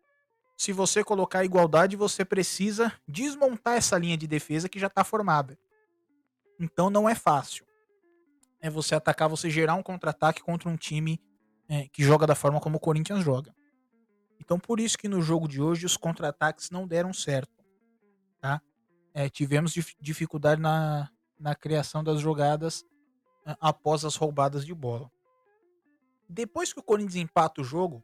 se 0.55 0.70
você 0.70 1.03
colocar 1.03 1.45
igualdade, 1.45 1.97
você 1.97 2.26
precisa 2.26 2.93
desmontar 3.09 3.78
essa 3.78 3.97
linha 3.97 4.18
de 4.18 4.26
defesa 4.26 4.68
que 4.68 4.78
já 4.78 4.89
está 4.89 5.03
formada. 5.03 5.59
Então 6.61 6.91
não 6.91 7.09
é 7.09 7.14
fácil. 7.14 7.66
É 8.61 8.68
você 8.68 8.95
atacar, 8.95 9.30
você 9.30 9.49
gerar 9.49 9.74
um 9.74 9.83
contra-ataque 9.83 10.43
contra 10.43 10.68
um 10.68 10.76
time 10.76 11.18
é, 11.70 11.89
que 11.89 12.05
joga 12.05 12.26
da 12.26 12.35
forma 12.35 12.61
como 12.61 12.76
o 12.76 12.80
Corinthians 12.80 13.24
joga. 13.24 13.55
Então 14.45 14.59
por 14.59 14.80
isso 14.80 14.99
que 14.99 15.07
no 15.07 15.22
jogo 15.22 15.47
de 15.47 15.62
hoje 15.62 15.86
os 15.86 15.97
contra-ataques 15.97 16.68
não 16.68 16.84
deram 16.84 17.12
certo. 17.12 17.64
Tá? 18.40 18.61
É, 19.14 19.28
tivemos 19.28 19.72
dif 19.72 19.95
dificuldade 20.01 20.61
na, 20.61 21.09
na 21.38 21.55
criação 21.55 22.03
das 22.03 22.20
jogadas 22.20 22.84
após 23.61 24.05
as 24.05 24.16
roubadas 24.16 24.66
de 24.66 24.74
bola. 24.74 25.09
Depois 26.28 26.72
que 26.72 26.80
o 26.80 26.82
Corinthians 26.82 27.22
empata 27.22 27.61
o 27.61 27.64
jogo, 27.64 28.03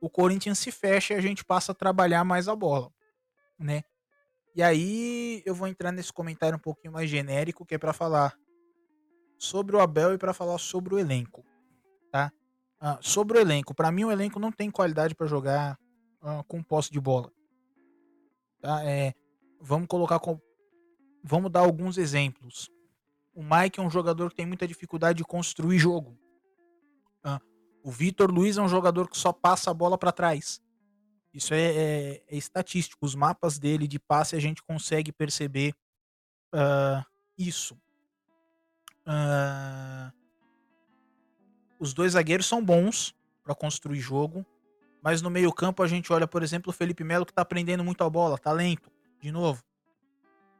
o 0.00 0.08
Corinthians 0.08 0.60
se 0.60 0.70
fecha 0.70 1.14
e 1.14 1.16
a 1.16 1.20
gente 1.20 1.44
passa 1.44 1.72
a 1.72 1.74
trabalhar 1.74 2.22
mais 2.22 2.46
a 2.46 2.54
bola, 2.54 2.92
né? 3.58 3.82
E 4.54 4.62
aí 4.62 5.42
eu 5.44 5.54
vou 5.54 5.66
entrar 5.66 5.90
nesse 5.90 6.12
comentário 6.12 6.56
um 6.56 6.60
pouquinho 6.60 6.92
mais 6.92 7.10
genérico, 7.10 7.66
que 7.66 7.74
é 7.74 7.78
para 7.78 7.92
falar 7.92 8.38
sobre 9.36 9.74
o 9.74 9.80
Abel 9.80 10.14
e 10.14 10.18
para 10.18 10.32
falar 10.32 10.58
sobre 10.58 10.94
o 10.94 10.98
elenco? 10.98 11.44
Ah, 12.84 12.98
sobre 13.00 13.38
o 13.38 13.40
elenco, 13.40 13.72
para 13.72 13.92
mim 13.92 14.02
o 14.02 14.10
elenco 14.10 14.40
não 14.40 14.50
tem 14.50 14.68
qualidade 14.68 15.14
para 15.14 15.28
jogar 15.28 15.78
ah, 16.20 16.42
com 16.48 16.60
posse 16.60 16.90
de 16.90 17.00
bola. 17.00 17.32
Tá? 18.60 18.84
É, 18.84 19.14
vamos 19.60 19.86
colocar 19.86 20.18
com, 20.18 20.36
vamos 21.22 21.52
dar 21.52 21.60
alguns 21.60 21.96
exemplos. 21.96 22.68
O 23.32 23.40
Mike 23.40 23.78
é 23.78 23.82
um 23.84 23.88
jogador 23.88 24.30
que 24.30 24.34
tem 24.34 24.46
muita 24.46 24.66
dificuldade 24.66 25.18
de 25.18 25.24
construir 25.24 25.78
jogo. 25.78 26.18
Ah, 27.22 27.40
o 27.84 27.90
Vitor 27.92 28.32
Luiz 28.32 28.58
é 28.58 28.62
um 28.62 28.68
jogador 28.68 29.08
que 29.08 29.16
só 29.16 29.32
passa 29.32 29.70
a 29.70 29.74
bola 29.74 29.96
para 29.96 30.10
trás. 30.10 30.60
Isso 31.32 31.54
é, 31.54 31.62
é, 31.62 32.24
é, 32.26 32.36
estatístico. 32.36 33.06
Os 33.06 33.14
mapas 33.14 33.60
dele 33.60 33.86
de 33.86 34.00
passe 34.00 34.34
a 34.34 34.40
gente 34.40 34.60
consegue 34.60 35.12
perceber 35.12 35.72
uh, 36.52 37.06
isso. 37.38 37.74
Uh, 39.06 40.12
os 41.82 41.92
dois 41.92 42.12
zagueiros 42.12 42.46
são 42.46 42.64
bons 42.64 43.12
para 43.42 43.56
construir 43.56 43.98
jogo, 43.98 44.46
mas 45.02 45.20
no 45.20 45.28
meio-campo 45.28 45.82
a 45.82 45.88
gente 45.88 46.12
olha, 46.12 46.28
por 46.28 46.40
exemplo, 46.40 46.70
o 46.70 46.72
Felipe 46.72 47.02
Melo 47.02 47.26
que 47.26 47.32
tá 47.32 47.42
aprendendo 47.42 47.82
muito 47.82 48.04
a 48.04 48.08
bola, 48.08 48.38
talento, 48.38 48.88
de 49.20 49.32
novo. 49.32 49.64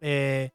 É, 0.00 0.50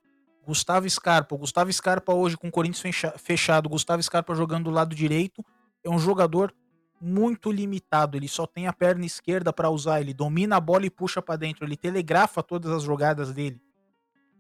Gustavo 0.46 0.90
Scarpa. 0.90 1.34
O 1.36 1.38
Gustavo 1.38 1.72
Scarpa 1.72 2.14
hoje 2.14 2.36
com 2.36 2.50
o 2.50 2.52
Corinthians 2.52 3.02
fechado, 3.18 3.70
Gustavo 3.70 4.04
Scarpa 4.04 4.36
jogando 4.36 4.66
do 4.66 4.72
lado 4.72 4.94
direito, 4.94 5.42
é 5.86 5.90
um 5.90 5.98
jogador 5.98 6.54
muito 7.00 7.50
limitado. 7.50 8.18
Ele 8.18 8.28
só 8.28 8.46
tem 8.46 8.68
a 8.68 8.74
perna 8.74 9.06
esquerda 9.06 9.54
para 9.54 9.70
usar. 9.70 10.02
Ele 10.02 10.14
domina 10.14 10.58
a 10.58 10.60
bola 10.60 10.86
e 10.86 10.90
puxa 10.90 11.22
para 11.22 11.38
dentro. 11.38 11.64
Ele 11.64 11.78
telegrafa 11.78 12.44
todas 12.44 12.74
as 12.74 12.84
jogadas 12.84 13.32
dele, 13.32 13.62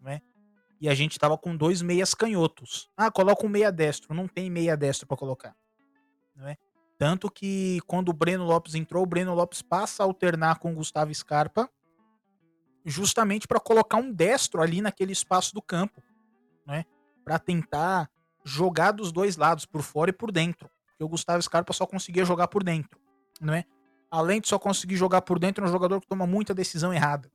né? 0.02 0.20
E 0.82 0.90
a 0.90 0.94
gente 0.94 1.18
tava 1.18 1.38
com 1.38 1.56
dois 1.56 1.82
meias 1.82 2.14
canhotos. 2.14 2.90
Ah, 2.98 3.10
coloca 3.10 3.46
um 3.46 3.50
meia 3.50 3.72
destro. 3.72 4.14
Não 4.14 4.28
tem 4.28 4.50
meia 4.50 4.76
destro 4.76 5.08
para 5.08 5.16
colocar. 5.16 5.56
Né? 6.38 6.56
Tanto 6.98 7.30
que 7.30 7.80
quando 7.86 8.10
o 8.10 8.14
Breno 8.14 8.44
Lopes 8.44 8.76
entrou, 8.76 9.04
o 9.04 9.08
Breno 9.08 9.34
Lopes 9.34 9.62
passa 9.62 10.04
a 10.04 10.06
alternar 10.06 10.60
com 10.60 10.72
o 10.72 10.76
Gustavo 10.76 11.14
Scarpa, 11.14 11.70
justamente 12.86 13.48
para 13.48 13.60
colocar 13.60 13.98
um 13.98 14.12
destro 14.12 14.62
ali 14.62 14.82
naquele 14.82 15.12
espaço 15.12 15.54
do 15.54 15.62
campo, 15.62 16.02
né? 16.66 16.86
Para 17.24 17.38
tentar 17.38 18.10
jogar 18.44 18.92
dos 18.92 19.12
dois 19.12 19.36
lados, 19.36 19.66
por 19.66 19.82
fora 19.82 20.10
e 20.10 20.14
por 20.14 20.32
dentro. 20.32 20.70
Porque 20.88 21.04
o 21.04 21.10
Gustavo 21.10 21.42
Scarpa 21.42 21.74
só 21.74 21.86
conseguia 21.86 22.24
jogar 22.24 22.48
por 22.48 22.64
dentro, 22.64 23.00
não 23.42 23.54
é? 23.54 23.66
Além 24.10 24.40
de 24.40 24.48
só 24.48 24.58
conseguir 24.58 24.96
jogar 24.96 25.22
por 25.22 25.38
dentro, 25.38 25.64
é 25.64 25.68
um 25.68 25.72
jogador 25.72 26.00
que 26.00 26.08
toma 26.08 26.26
muita 26.26 26.54
decisão 26.54 26.94
errada, 26.94 27.30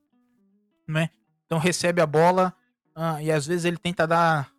não 0.89 1.01
é? 1.01 1.11
Então 1.45 1.59
recebe 1.59 2.01
a 2.01 2.07
bola 2.07 2.55
ah, 2.95 3.23
e 3.23 3.31
às 3.31 3.47
vezes 3.47 3.67
ele 3.67 3.77
tenta 3.77 4.07
dar 4.07 4.51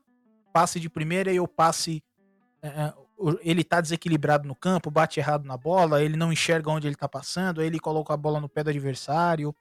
passe 0.54 0.80
de 0.80 0.88
primeira 0.88 1.34
e 1.34 1.40
o 1.40 1.48
passe 1.48 2.04
é, 2.62 2.94
ele 3.42 3.64
tá 3.64 3.80
desequilibrado 3.82 4.48
no 4.48 4.56
campo, 4.56 4.92
bate 4.92 5.20
errado 5.20 5.46
na 5.46 5.58
bola, 5.58 6.04
ele 6.04 6.18
não 6.18 6.32
enxerga 6.32 6.70
onde 6.70 6.88
ele 6.88 6.96
tá 6.96 7.08
passando, 7.08 7.62
aí 7.62 7.68
ele 7.68 7.80
coloca 7.80 8.14
a 8.14 8.18
bola 8.18 8.40
no 8.40 8.50
pé 8.50 8.64
do 8.64 8.70
adversário. 8.70 9.56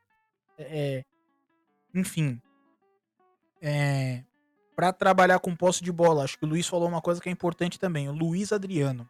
É, 0.58 0.98
é 0.98 1.04
enfim. 1.94 2.40
É, 3.60 4.24
para 4.74 4.92
trabalhar 4.92 5.38
com 5.38 5.54
posse 5.54 5.84
de 5.84 5.92
bola, 5.92 6.24
acho 6.24 6.38
que 6.38 6.44
o 6.44 6.48
Luiz 6.48 6.66
falou 6.66 6.88
uma 6.88 7.00
coisa 7.00 7.20
que 7.20 7.28
é 7.28 7.32
importante 7.32 7.78
também. 7.78 8.08
O 8.08 8.12
Luiz 8.12 8.52
Adriano. 8.52 9.08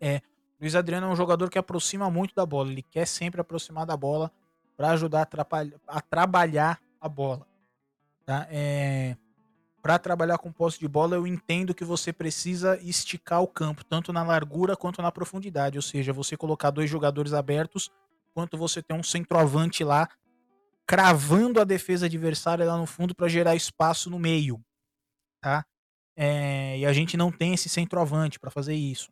É, 0.00 0.20
Luiz 0.60 0.74
Adriano 0.74 1.06
é 1.06 1.10
um 1.10 1.16
jogador 1.16 1.48
que 1.48 1.58
aproxima 1.58 2.10
muito 2.10 2.34
da 2.34 2.44
bola. 2.44 2.70
Ele 2.70 2.82
quer 2.82 3.06
sempre 3.06 3.40
aproximar 3.40 3.86
da 3.86 3.96
bola 3.96 4.30
para 4.76 4.90
ajudar 4.90 5.28
a, 5.32 5.96
a, 5.96 6.00
trabalhar 6.00 6.80
a 7.00 7.08
bola. 7.08 7.46
Tá? 8.26 8.46
É, 8.50 9.16
para 9.82 9.98
trabalhar 9.98 10.38
com 10.38 10.52
posse 10.52 10.78
de 10.78 10.86
bola, 10.86 11.16
eu 11.16 11.26
entendo 11.26 11.74
que 11.74 11.84
você 11.84 12.12
precisa 12.12 12.78
esticar 12.82 13.42
o 13.42 13.48
campo, 13.48 13.84
tanto 13.84 14.12
na 14.12 14.22
largura 14.22 14.76
quanto 14.76 15.00
na 15.00 15.10
profundidade. 15.10 15.78
Ou 15.78 15.82
seja, 15.82 16.12
você 16.12 16.36
colocar 16.36 16.70
dois 16.70 16.88
jogadores 16.88 17.32
abertos, 17.32 17.90
quanto 18.34 18.56
você 18.56 18.82
tem 18.82 18.96
um 18.96 19.02
centroavante 19.02 19.82
lá 19.82 20.08
cravando 20.86 21.60
a 21.60 21.64
defesa 21.64 22.06
adversária 22.06 22.66
lá 22.66 22.76
no 22.76 22.86
fundo 22.86 23.14
para 23.14 23.28
gerar 23.28 23.54
espaço 23.54 24.10
no 24.10 24.18
meio, 24.18 24.60
tá? 25.40 25.64
É, 26.16 26.78
e 26.78 26.84
a 26.84 26.92
gente 26.92 27.16
não 27.16 27.30
tem 27.30 27.54
esse 27.54 27.68
centroavante 27.68 28.40
para 28.40 28.50
fazer 28.50 28.74
isso. 28.74 29.08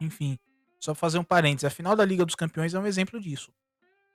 Enfim, 0.00 0.38
só 0.78 0.94
fazer 0.94 1.18
um 1.18 1.24
parênteses. 1.24 1.64
A 1.64 1.70
final 1.70 1.96
da 1.96 2.04
Liga 2.04 2.24
dos 2.24 2.34
Campeões 2.34 2.74
é 2.74 2.78
um 2.78 2.86
exemplo 2.86 3.18
disso, 3.18 3.50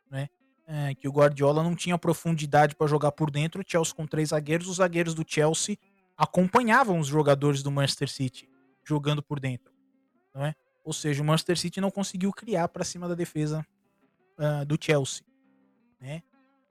né? 0.09 0.29
É, 0.65 0.95
que 0.95 1.07
o 1.07 1.11
Guardiola 1.11 1.61
não 1.63 1.75
tinha 1.75 1.97
profundidade 1.97 2.75
para 2.75 2.87
jogar 2.87 3.11
por 3.11 3.29
dentro. 3.29 3.61
O 3.61 3.65
Chelsea 3.65 3.93
com 3.93 4.07
três 4.07 4.29
zagueiros, 4.29 4.67
os 4.67 4.77
zagueiros 4.77 5.13
do 5.13 5.23
Chelsea 5.27 5.77
acompanhavam 6.17 6.99
os 6.99 7.07
jogadores 7.07 7.61
do 7.61 7.71
Manchester 7.71 8.09
City 8.09 8.49
jogando 8.83 9.23
por 9.23 9.39
dentro, 9.39 9.73
não 10.33 10.45
é? 10.45 10.53
Ou 10.83 10.91
seja, 10.91 11.21
o 11.21 11.25
Manchester 11.25 11.57
City 11.57 11.79
não 11.79 11.89
conseguiu 11.89 12.31
criar 12.31 12.67
para 12.67 12.83
cima 12.83 13.07
da 13.07 13.15
defesa 13.15 13.65
uh, 14.37 14.65
do 14.65 14.77
Chelsea, 14.79 15.23
né? 15.99 16.21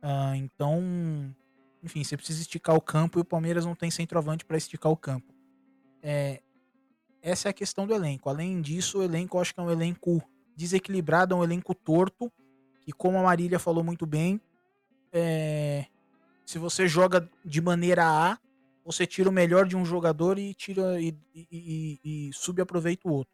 Uh, 0.03 0.35
então, 0.35 1.35
enfim, 1.83 2.05
você 2.05 2.17
precisa 2.17 2.41
esticar 2.41 2.77
o 2.77 2.81
campo 2.81 3.19
e 3.19 3.23
o 3.23 3.25
Palmeiras 3.25 3.65
não 3.65 3.75
tem 3.75 3.91
centroavante 3.91 4.45
para 4.45 4.57
esticar 4.57 4.93
o 4.93 4.97
campo. 4.97 5.33
É, 6.03 6.43
essa 7.23 7.49
é 7.49 7.51
a 7.51 7.55
questão 7.55 7.87
do 7.87 7.95
elenco. 7.95 8.29
Além 8.29 8.61
disso, 8.61 8.99
o 8.99 9.03
elenco 9.03 9.37
eu 9.37 9.41
acho 9.41 9.55
que 9.55 9.61
é 9.61 9.63
um 9.63 9.71
elenco 9.71 10.23
desequilibrado, 10.57 11.35
é 11.35 11.39
um 11.39 11.45
elenco 11.45 11.75
torto 11.75 12.31
que, 12.83 12.93
como 12.93 13.19
a 13.19 13.23
Marília 13.23 13.59
falou 13.59 13.83
muito 13.83 14.05
bem, 14.05 14.41
é, 15.13 15.87
se 16.45 16.59
você 16.59 16.89
joga 16.89 17.29
de 17.45 17.61
maneira 17.61 18.05
A, 18.05 18.39
você 18.85 19.07
tira 19.07 19.29
o 19.29 19.33
melhor 19.33 19.67
de 19.67 19.77
um 19.77 19.85
jogador 19.85 20.39
e 20.39 20.53
tira 20.55 21.01
e, 21.01 21.17
e, 21.35 21.47
e, 21.51 22.29
e 22.29 22.33
subaproveita 22.33 23.09
o 23.09 23.13
outro. 23.13 23.33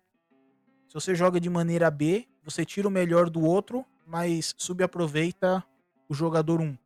Se 0.88 0.94
você 0.94 1.14
joga 1.14 1.40
de 1.40 1.48
maneira 1.48 1.90
B, 1.90 2.26
você 2.44 2.64
tira 2.64 2.86
o 2.86 2.90
melhor 2.90 3.30
do 3.30 3.42
outro, 3.42 3.84
mas 4.06 4.54
subaproveita 4.58 5.64
o 6.08 6.14
jogador 6.14 6.60
1. 6.60 6.76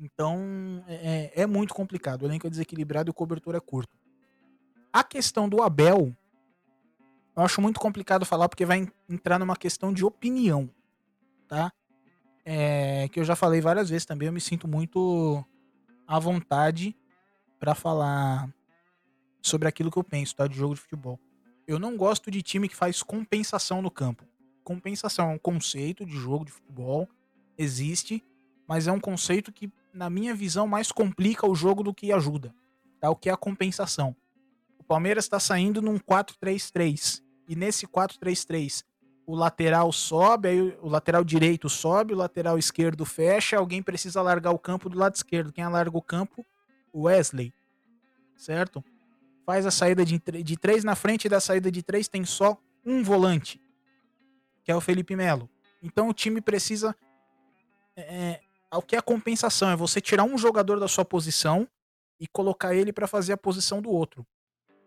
Então 0.00 0.82
é, 0.86 1.32
é, 1.34 1.42
é 1.42 1.46
muito 1.46 1.74
complicado. 1.74 2.22
O 2.22 2.26
elenco 2.26 2.46
é 2.46 2.50
desequilibrado 2.50 3.08
e 3.08 3.12
o 3.12 3.14
cobertor 3.14 3.54
é 3.54 3.60
curto. 3.60 3.96
A 4.92 5.02
questão 5.02 5.48
do 5.48 5.62
Abel, 5.62 6.14
eu 7.36 7.42
acho 7.42 7.60
muito 7.60 7.80
complicado 7.80 8.24
falar 8.24 8.48
porque 8.48 8.64
vai 8.64 8.86
entrar 9.08 9.38
numa 9.38 9.56
questão 9.56 9.92
de 9.92 10.04
opinião 10.04 10.70
tá? 11.54 11.72
É, 12.44 13.08
que 13.08 13.20
eu 13.20 13.24
já 13.24 13.36
falei 13.36 13.60
várias 13.60 13.88
vezes 13.88 14.04
também, 14.04 14.26
eu 14.26 14.32
me 14.32 14.40
sinto 14.40 14.66
muito 14.66 15.44
à 16.06 16.18
vontade 16.18 16.96
para 17.60 17.74
falar 17.74 18.52
sobre 19.40 19.68
aquilo 19.68 19.90
que 19.90 19.96
eu 19.96 20.04
penso, 20.04 20.34
tá? 20.34 20.46
De 20.46 20.56
jogo 20.56 20.74
de 20.74 20.80
futebol. 20.80 21.18
Eu 21.66 21.78
não 21.78 21.96
gosto 21.96 22.30
de 22.30 22.42
time 22.42 22.68
que 22.68 22.76
faz 22.76 23.02
compensação 23.02 23.80
no 23.80 23.90
campo. 23.90 24.24
Compensação 24.64 25.30
é 25.30 25.34
um 25.34 25.38
conceito 25.38 26.04
de 26.04 26.16
jogo 26.16 26.44
de 26.44 26.52
futebol 26.52 27.08
existe, 27.56 28.22
mas 28.66 28.88
é 28.88 28.92
um 28.92 29.00
conceito 29.00 29.52
que, 29.52 29.72
na 29.92 30.10
minha 30.10 30.34
visão, 30.34 30.66
mais 30.66 30.90
complica 30.90 31.46
o 31.48 31.54
jogo 31.54 31.82
do 31.82 31.94
que 31.94 32.12
ajuda. 32.12 32.54
Tá? 33.00 33.08
O 33.10 33.16
que 33.16 33.28
é 33.28 33.32
a 33.32 33.36
compensação. 33.36 34.14
O 34.78 34.82
Palmeiras 34.82 35.24
está 35.24 35.38
saindo 35.38 35.80
num 35.80 35.98
4-3-3. 35.98 37.22
E 37.48 37.54
nesse 37.54 37.86
4-3-3, 37.86 38.84
o 39.26 39.34
lateral 39.34 39.90
sobe, 39.92 40.48
aí 40.48 40.78
o 40.82 40.88
lateral 40.88 41.24
direito 41.24 41.68
sobe, 41.68 42.12
o 42.12 42.16
lateral 42.16 42.58
esquerdo 42.58 43.04
fecha, 43.04 43.56
alguém 43.56 43.82
precisa 43.82 44.20
largar 44.20 44.50
o 44.50 44.58
campo 44.58 44.88
do 44.88 44.98
lado 44.98 45.14
esquerdo. 45.14 45.52
Quem 45.52 45.64
alarga 45.64 45.96
o 45.96 46.02
campo? 46.02 46.44
Wesley. 46.94 47.52
Certo? 48.36 48.84
Faz 49.46 49.66
a 49.66 49.70
saída 49.70 50.04
de, 50.04 50.18
de 50.18 50.56
três 50.56 50.84
na 50.84 50.94
frente 50.94 51.28
da 51.28 51.40
saída 51.40 51.70
de 51.70 51.82
três 51.82 52.08
tem 52.08 52.24
só 52.24 52.58
um 52.84 53.02
volante, 53.02 53.60
que 54.62 54.70
é 54.70 54.76
o 54.76 54.80
Felipe 54.80 55.16
Melo. 55.16 55.48
Então 55.82 56.08
o 56.08 56.14
time 56.14 56.40
precisa. 56.40 56.94
É, 57.96 58.40
o 58.72 58.82
que 58.82 58.96
é 58.96 58.98
a 58.98 59.02
compensação? 59.02 59.70
É 59.70 59.76
você 59.76 60.00
tirar 60.00 60.24
um 60.24 60.36
jogador 60.36 60.80
da 60.80 60.88
sua 60.88 61.04
posição 61.04 61.68
e 62.18 62.26
colocar 62.26 62.74
ele 62.74 62.92
para 62.92 63.06
fazer 63.06 63.32
a 63.32 63.36
posição 63.36 63.80
do 63.80 63.90
outro, 63.90 64.26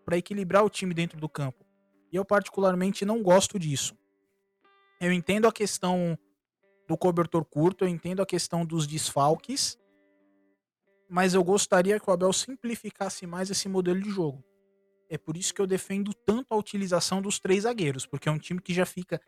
para 0.04 0.16
equilibrar 0.16 0.64
o 0.64 0.70
time 0.70 0.92
dentro 0.92 1.18
do 1.18 1.28
campo. 1.28 1.64
E 2.12 2.16
eu 2.16 2.24
particularmente 2.24 3.04
não 3.04 3.22
gosto 3.22 3.58
disso. 3.58 3.96
Eu 5.00 5.12
entendo 5.12 5.46
a 5.46 5.52
questão 5.52 6.18
do 6.88 6.96
cobertor 6.96 7.44
curto, 7.44 7.84
eu 7.84 7.88
entendo 7.88 8.22
a 8.22 8.26
questão 8.26 8.64
dos 8.64 8.86
desfalques, 8.86 9.78
mas 11.08 11.34
eu 11.34 11.44
gostaria 11.44 12.00
que 12.00 12.08
o 12.08 12.12
Abel 12.12 12.32
simplificasse 12.32 13.26
mais 13.26 13.50
esse 13.50 13.68
modelo 13.68 14.00
de 14.00 14.10
jogo. 14.10 14.42
É 15.08 15.16
por 15.16 15.36
isso 15.36 15.54
que 15.54 15.60
eu 15.60 15.66
defendo 15.66 16.12
tanto 16.12 16.52
a 16.52 16.56
utilização 16.56 17.22
dos 17.22 17.38
três 17.38 17.62
zagueiros, 17.62 18.06
porque 18.06 18.28
é 18.28 18.32
um 18.32 18.38
time 18.38 18.60
que 18.60 18.74
já 18.74 18.84
fica 18.84 19.20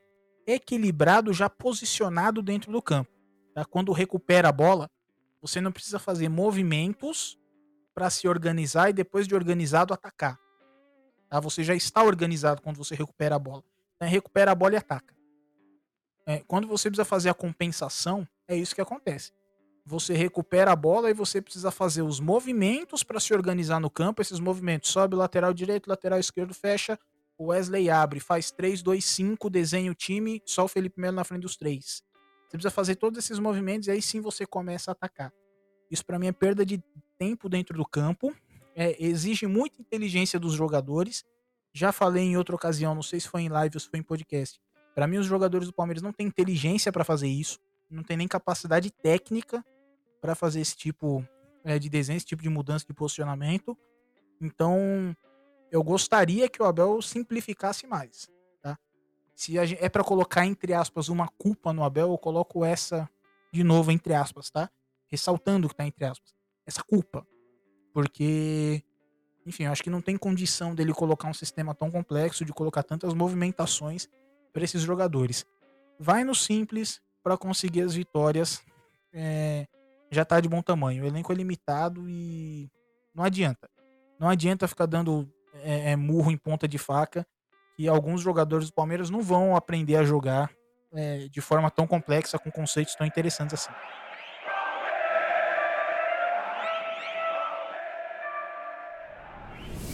equilibrado, 0.47 1.33
já 1.33 1.49
posicionado 1.49 2.43
dentro 2.43 2.73
do 2.73 2.83
campo. 2.83 3.11
Tá? 3.55 3.65
Quando 3.65 3.93
recupera 3.93 4.49
a 4.49 4.53
bola, 4.53 4.91
você 5.41 5.61
não 5.61 5.73
precisa 5.73 5.99
fazer 5.99 6.29
movimentos 6.29 7.39
para 7.95 8.11
se 8.11 8.29
organizar 8.29 8.91
e 8.91 8.93
depois 8.93 9.27
de 9.27 9.35
organizado 9.35 9.95
atacar. 9.95 10.39
Tá? 11.29 11.41
Você 11.41 11.63
já 11.63 11.75
está 11.75 12.03
organizado 12.03 12.61
quando 12.61 12.77
você 12.77 12.95
recupera 12.95 13.37
a 13.37 13.39
bola. 13.39 13.65
Então, 13.97 14.09
recupera 14.09 14.51
a 14.51 14.55
bola 14.55 14.75
e 14.75 14.77
ataca. 14.77 15.20
É, 16.31 16.45
quando 16.47 16.69
você 16.69 16.89
precisa 16.89 17.05
fazer 17.05 17.29
a 17.29 17.35
compensação, 17.35 18.25
é 18.47 18.57
isso 18.57 18.73
que 18.73 18.81
acontece. 18.81 19.33
Você 19.85 20.15
recupera 20.15 20.71
a 20.71 20.77
bola 20.77 21.11
e 21.11 21.15
você 21.15 21.43
precisa 21.43 21.73
fazer 21.73 22.03
os 22.03 22.21
movimentos 22.21 23.03
para 23.03 23.19
se 23.19 23.35
organizar 23.35 23.81
no 23.81 23.91
campo. 23.91 24.23
Esses 24.23 24.39
movimentos 24.39 24.91
sobe 24.91 25.17
lateral 25.17 25.53
direito, 25.53 25.89
lateral 25.89 26.21
esquerdo, 26.21 26.55
fecha. 26.55 26.97
O 27.37 27.47
Wesley 27.47 27.91
abre, 27.91 28.21
faz 28.21 28.53
3, 28.53 28.81
2, 28.81 29.05
5, 29.05 29.51
desenha 29.51 29.91
o 29.91 29.95
time, 29.95 30.41
só 30.47 30.67
o 30.67 30.69
Felipe 30.69 31.01
Melo 31.01 31.17
na 31.17 31.25
frente 31.25 31.43
dos 31.43 31.57
três. 31.57 32.05
Você 32.47 32.57
precisa 32.57 32.71
fazer 32.71 32.95
todos 32.95 33.19
esses 33.19 33.41
movimentos 33.41 33.89
e 33.89 33.91
aí 33.91 34.01
sim 34.01 34.21
você 34.21 34.47
começa 34.47 34.91
a 34.91 34.93
atacar. 34.93 35.33
Isso 35.91 36.07
para 36.07 36.17
mim 36.17 36.29
é 36.29 36.33
perda 36.33 36.65
de 36.65 36.81
tempo 37.19 37.49
dentro 37.49 37.77
do 37.77 37.85
campo. 37.85 38.33
É, 38.77 38.95
exige 39.05 39.49
muita 39.49 39.83
inteligência 39.83 40.39
dos 40.39 40.53
jogadores. 40.53 41.25
Já 41.73 41.91
falei 41.91 42.23
em 42.23 42.37
outra 42.37 42.55
ocasião, 42.55 42.95
não 42.95 43.03
sei 43.03 43.19
se 43.19 43.29
foi 43.29 43.43
em 43.43 43.49
live 43.49 43.75
ou 43.75 43.81
se 43.81 43.89
foi 43.89 43.99
em 43.99 44.05
podcast. 44.05 44.61
Para 45.01 45.07
mim, 45.07 45.17
os 45.17 45.25
jogadores 45.25 45.67
do 45.67 45.73
Palmeiras 45.73 46.03
não 46.03 46.13
têm 46.13 46.27
inteligência 46.27 46.93
para 46.93 47.03
fazer 47.05 47.27
isso, 47.27 47.59
não 47.89 48.03
tem 48.03 48.19
nem 48.19 48.29
capacidade 48.29 48.91
técnica 48.91 49.65
para 50.21 50.35
fazer 50.35 50.61
esse 50.61 50.77
tipo 50.77 51.27
é, 51.65 51.79
de 51.79 51.89
desenho, 51.89 52.19
esse 52.19 52.27
tipo 52.27 52.43
de 52.43 52.51
mudança 52.51 52.85
de 52.87 52.93
posicionamento. 52.93 53.75
Então, 54.39 55.17
eu 55.73 55.83
gostaria 55.83 56.51
que 56.51 56.63
o 56.63 56.67
Abel 56.67 57.01
simplificasse 57.01 57.87
mais, 57.87 58.29
tá? 58.61 58.79
Se 59.35 59.53
gente, 59.53 59.83
é 59.83 59.89
para 59.89 60.05
colocar 60.05 60.45
entre 60.45 60.75
aspas 60.75 61.09
uma 61.09 61.29
culpa 61.29 61.73
no 61.73 61.83
Abel, 61.83 62.11
eu 62.11 62.19
coloco 62.19 62.63
essa 62.63 63.09
de 63.51 63.65
novo 63.65 63.91
entre 63.91 64.13
aspas, 64.13 64.51
tá? 64.51 64.69
Ressaltando 65.07 65.67
que 65.67 65.75
tá 65.75 65.87
entre 65.87 66.05
aspas. 66.05 66.35
Essa 66.67 66.83
culpa. 66.83 67.27
Porque 67.95 68.85
enfim, 69.47 69.63
eu 69.63 69.73
acho 69.73 69.83
que 69.83 69.89
não 69.89 70.03
tem 70.03 70.19
condição 70.19 70.75
dele 70.75 70.93
colocar 70.93 71.27
um 71.27 71.33
sistema 71.33 71.75
tão 71.75 71.91
complexo, 71.91 72.45
de 72.45 72.53
colocar 72.53 72.83
tantas 72.83 73.15
movimentações 73.15 74.07
para 74.53 74.65
esses 74.65 74.83
jogadores. 74.83 75.47
Vai 75.99 76.25
no 76.25 76.35
simples 76.35 77.01
para 77.23 77.37
conseguir 77.37 77.83
as 77.83 77.95
vitórias. 77.95 78.63
É, 79.13 79.67
já 80.11 80.25
tá 80.25 80.41
de 80.41 80.49
bom 80.49 80.63
tamanho. 80.63 81.05
O 81.05 81.07
elenco 81.07 81.33
é 81.33 81.35
limitado 81.35 82.09
e 82.09 82.71
não 83.15 83.25
adianta. 83.25 83.69
Não 84.19 84.29
adianta 84.29 84.69
ficar 84.69 84.87
dando 84.87 85.29
é, 85.63 85.93
é, 85.93 85.97
murro 85.97 86.31
em 86.31 86.37
ponta 86.37 86.67
de 86.67 86.79
faca 86.79 87.27
que 87.77 87.89
alguns 87.89 88.21
jogadores 88.21 88.69
do 88.69 88.75
Palmeiras 88.75 89.11
não 89.11 89.23
vão 89.23 89.57
aprender 89.57 89.97
a 89.97 90.05
jogar 90.05 90.51
é, 90.93 91.29
de 91.29 91.41
forma 91.41 91.71
tão 91.71 91.87
complexa 91.87 92.39
com 92.39 92.51
conceitos 92.51 92.95
tão 92.95 93.07
interessantes 93.07 93.55
assim. 93.55 93.73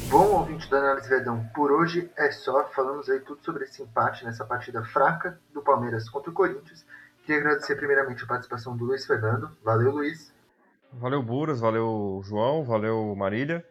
Bom, 0.09 0.39
ouvinte 0.39 0.71
da 0.71 0.79
Análise 0.79 1.09
Verdão, 1.09 1.45
por 1.55 1.73
hoje 1.73 2.09
é 2.17 2.31
só. 2.31 2.69
Falamos 2.69 3.09
aí 3.11 3.19
tudo 3.21 3.45
sobre 3.45 3.65
esse 3.65 3.83
empate 3.83 4.25
nessa 4.25 4.45
partida 4.45 4.85
fraca 4.85 5.41
do 5.53 5.61
Palmeiras 5.61 6.09
contra 6.09 6.31
o 6.31 6.35
Corinthians. 6.35 6.87
Queria 7.25 7.41
agradecer 7.41 7.75
primeiramente 7.75 8.23
a 8.23 8.27
participação 8.27 8.77
do 8.77 8.85
Luiz 8.85 9.05
Fernando. 9.05 9.51
Valeu, 9.65 9.91
Luiz. 9.91 10.33
Valeu, 10.93 11.23
Buras. 11.23 11.61
Valeu, 11.61 12.21
João. 12.25 12.65
Valeu, 12.65 13.15
Marília. 13.17 13.67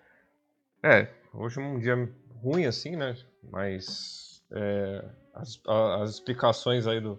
É, 0.84 1.08
hoje 1.34 1.60
é 1.60 1.64
um 1.64 1.80
dia 1.80 1.96
ruim 2.44 2.66
assim, 2.66 2.98
né? 2.98 3.16
Mas 3.50 4.44
é, 4.52 5.06
as, 5.34 5.62
as 6.02 6.10
explicações 6.12 6.86
aí 6.86 7.00
do 7.00 7.18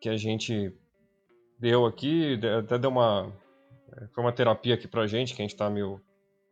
que 0.00 0.08
a 0.08 0.16
gente 0.16 0.72
deu 1.58 1.84
aqui 1.84 2.40
até 2.56 2.78
deu 2.78 2.90
uma 2.90 3.32
é, 3.96 4.06
foi 4.08 4.22
uma 4.22 4.32
terapia 4.32 4.74
aqui 4.74 4.86
pra 4.86 5.08
gente, 5.08 5.34
que 5.34 5.42
a 5.42 5.44
gente 5.44 5.56
tá 5.56 5.68
meio, 5.68 6.00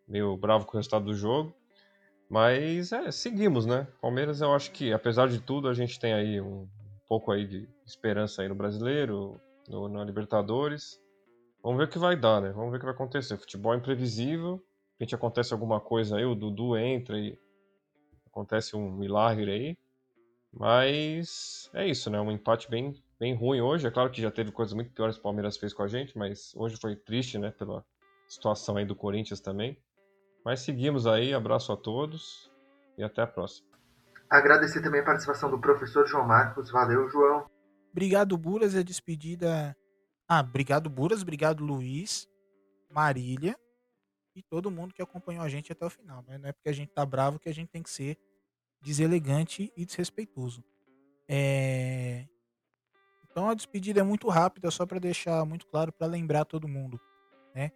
meio 0.06 0.36
bravo 0.36 0.66
com 0.66 0.76
o 0.76 0.76
resultado 0.78 1.04
do 1.04 1.14
jogo. 1.14 1.54
Mas 2.28 2.92
é, 2.92 3.10
seguimos, 3.10 3.66
né? 3.66 3.86
Palmeiras, 4.00 4.40
eu 4.40 4.52
acho 4.52 4.72
que, 4.72 4.92
apesar 4.92 5.28
de 5.28 5.40
tudo, 5.40 5.68
a 5.68 5.74
gente 5.74 5.98
tem 5.98 6.12
aí 6.12 6.40
um 6.40 6.66
pouco 7.08 7.30
aí 7.30 7.46
de 7.46 7.68
esperança 7.84 8.42
aí 8.42 8.48
no 8.48 8.54
brasileiro, 8.54 9.40
no, 9.68 9.88
na 9.88 10.04
Libertadores. 10.04 11.00
Vamos 11.62 11.78
ver 11.78 11.84
o 11.84 11.88
que 11.88 11.98
vai 11.98 12.16
dar, 12.16 12.40
né? 12.40 12.50
Vamos 12.50 12.70
ver 12.70 12.76
o 12.76 12.80
que 12.80 12.86
vai 12.86 12.94
acontecer. 12.94 13.36
Futebol 13.36 13.74
é 13.74 13.76
imprevisível. 13.76 14.56
De 14.56 15.04
repente 15.04 15.14
acontece 15.14 15.52
alguma 15.52 15.80
coisa 15.80 16.16
aí, 16.16 16.24
o 16.24 16.34
Dudu 16.34 16.76
entra 16.76 17.18
e 17.18 17.38
acontece 18.26 18.74
um 18.76 18.90
milagre 18.90 19.50
aí. 19.50 19.78
Mas 20.52 21.70
é 21.74 21.86
isso, 21.86 22.10
né? 22.10 22.20
Um 22.20 22.30
empate 22.30 22.68
bem, 22.70 22.94
bem 23.20 23.34
ruim 23.34 23.60
hoje. 23.60 23.86
É 23.86 23.90
claro 23.90 24.10
que 24.10 24.22
já 24.22 24.30
teve 24.30 24.50
coisas 24.50 24.74
muito 24.74 24.90
piores 24.90 25.16
que 25.16 25.20
o 25.20 25.22
Palmeiras 25.22 25.56
fez 25.56 25.72
com 25.74 25.82
a 25.82 25.88
gente, 25.88 26.16
mas 26.16 26.54
hoje 26.56 26.76
foi 26.76 26.96
triste, 26.96 27.38
né? 27.38 27.50
Pela 27.50 27.84
situação 28.26 28.76
aí 28.76 28.84
do 28.84 28.96
Corinthians 28.96 29.40
também. 29.40 29.76
Mas 30.46 30.60
seguimos 30.60 31.08
aí, 31.08 31.34
abraço 31.34 31.72
a 31.72 31.76
todos 31.76 32.48
e 32.96 33.02
até 33.02 33.20
a 33.20 33.26
próxima. 33.26 33.66
Agradecer 34.30 34.80
também 34.80 35.00
a 35.00 35.04
participação 35.04 35.50
do 35.50 35.60
professor 35.60 36.06
João 36.06 36.24
Marcos. 36.24 36.70
Valeu, 36.70 37.08
João. 37.08 37.50
Obrigado, 37.90 38.38
Buras. 38.38 38.76
A 38.76 38.82
despedida. 38.84 39.76
Ah, 40.28 40.38
obrigado, 40.38 40.88
Buras. 40.88 41.22
Obrigado, 41.22 41.64
Luiz, 41.64 42.28
Marília 42.88 43.58
e 44.36 44.40
todo 44.40 44.70
mundo 44.70 44.94
que 44.94 45.02
acompanhou 45.02 45.42
a 45.42 45.48
gente 45.48 45.72
até 45.72 45.84
o 45.84 45.90
final. 45.90 46.22
Né? 46.22 46.38
Não 46.38 46.48
é 46.48 46.52
porque 46.52 46.68
a 46.68 46.72
gente 46.72 46.92
tá 46.92 47.04
bravo 47.04 47.40
que 47.40 47.48
a 47.48 47.54
gente 47.54 47.70
tem 47.70 47.82
que 47.82 47.90
ser 47.90 48.16
deselegante 48.80 49.72
e 49.76 49.84
desrespeitoso. 49.84 50.62
É... 51.28 52.24
Então 53.28 53.50
a 53.50 53.54
despedida 53.54 53.98
é 53.98 54.04
muito 54.04 54.28
rápida, 54.28 54.70
só 54.70 54.86
para 54.86 55.00
deixar 55.00 55.44
muito 55.44 55.66
claro, 55.66 55.92
para 55.92 56.06
lembrar 56.06 56.44
todo 56.44 56.68
mundo. 56.68 57.00
Né? 57.52 57.72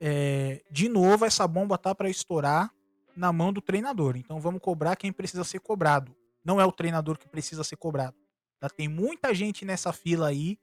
É, 0.00 0.62
de 0.70 0.88
novo, 0.88 1.24
essa 1.24 1.46
bomba 1.46 1.76
tá 1.76 1.94
para 1.94 2.08
estourar 2.08 2.72
na 3.16 3.32
mão 3.32 3.52
do 3.52 3.60
treinador. 3.60 4.16
Então 4.16 4.40
vamos 4.40 4.60
cobrar 4.60 4.96
quem 4.96 5.12
precisa 5.12 5.42
ser 5.44 5.60
cobrado. 5.60 6.14
Não 6.44 6.60
é 6.60 6.64
o 6.64 6.72
treinador 6.72 7.18
que 7.18 7.28
precisa 7.28 7.64
ser 7.64 7.76
cobrado. 7.76 8.16
Já 8.62 8.68
tem 8.68 8.88
muita 8.88 9.34
gente 9.34 9.64
nessa 9.64 9.92
fila 9.92 10.28
aí 10.28 10.58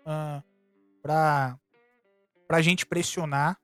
uh, 0.00 0.42
para 1.02 1.58
a 2.48 2.62
gente 2.62 2.86
pressionar 2.86 3.58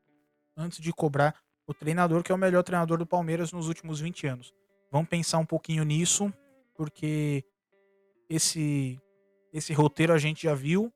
antes 0.56 0.80
de 0.80 0.92
cobrar 0.92 1.34
o 1.66 1.74
treinador, 1.74 2.22
que 2.22 2.30
é 2.30 2.34
o 2.34 2.38
melhor 2.38 2.62
treinador 2.62 2.98
do 2.98 3.06
Palmeiras 3.06 3.52
nos 3.52 3.68
últimos 3.68 4.00
20 4.00 4.26
anos. 4.26 4.54
Vamos 4.90 5.08
pensar 5.08 5.38
um 5.38 5.46
pouquinho 5.46 5.84
nisso, 5.84 6.32
porque 6.74 7.44
esse, 8.28 9.00
esse 9.52 9.72
roteiro 9.72 10.12
a 10.12 10.18
gente 10.18 10.44
já 10.44 10.54
viu. 10.54 10.92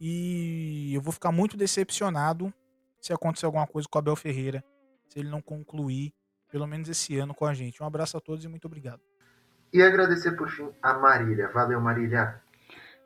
E 0.00 0.92
eu 0.94 1.00
vou 1.00 1.12
ficar 1.12 1.32
muito 1.32 1.56
decepcionado 1.56 2.52
se 3.00 3.12
acontecer 3.12 3.46
alguma 3.46 3.66
coisa 3.66 3.88
com 3.90 3.98
o 3.98 4.00
Abel 4.00 4.16
Ferreira, 4.16 4.64
se 5.08 5.18
ele 5.18 5.28
não 5.28 5.40
concluir, 5.40 6.12
pelo 6.50 6.66
menos 6.66 6.88
esse 6.88 7.18
ano, 7.18 7.34
com 7.34 7.44
a 7.44 7.54
gente. 7.54 7.82
Um 7.82 7.86
abraço 7.86 8.16
a 8.16 8.20
todos 8.20 8.44
e 8.44 8.48
muito 8.48 8.66
obrigado. 8.66 9.00
E 9.72 9.82
agradecer 9.82 10.32
por 10.32 10.48
fim 10.48 10.70
a 10.82 10.94
Marília. 10.94 11.48
Valeu, 11.48 11.80
Marília. 11.80 12.40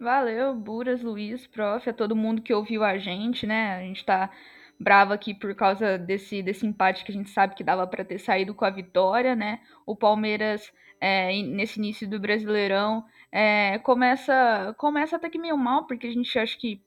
Valeu, 0.01 0.55
Buras, 0.55 1.03
Luiz, 1.03 1.47
prof, 1.47 1.89
a 1.89 1.93
todo 1.93 2.17
mundo 2.17 2.43
que 2.43 2.53
ouviu 2.53 2.83
a 2.83 2.99
gente, 2.99 3.47
né? 3.47 3.77
A 3.77 3.81
gente 3.81 4.05
tá 4.05 4.31
bravo 4.79 5.13
aqui 5.13 5.33
por 5.33 5.55
causa 5.55 5.97
desse, 5.97 6.43
desse 6.43 6.67
empate 6.67 7.05
que 7.05 7.13
a 7.13 7.15
gente 7.15 7.31
sabe 7.31 7.55
que 7.55 7.63
dava 7.63 7.87
para 7.87 8.05
ter 8.05 8.19
saído 8.19 8.55
com 8.55 8.65
a 8.65 8.71
vitória, 8.71 9.37
né? 9.37 9.61
O 9.87 9.95
Palmeiras, 9.95 10.73
é, 11.01 11.31
nesse 11.43 11.79
início 11.79 12.09
do 12.09 12.19
Brasileirão, 12.19 13.05
é, 13.31 13.79
começa, 13.79 14.75
começa 14.77 15.17
até 15.17 15.31
que 15.31 15.39
meio 15.39 15.57
mal, 15.57 15.87
porque 15.87 16.09
a 16.09 16.13
gente 16.13 16.37
acha 16.39 16.59
que 16.59 16.83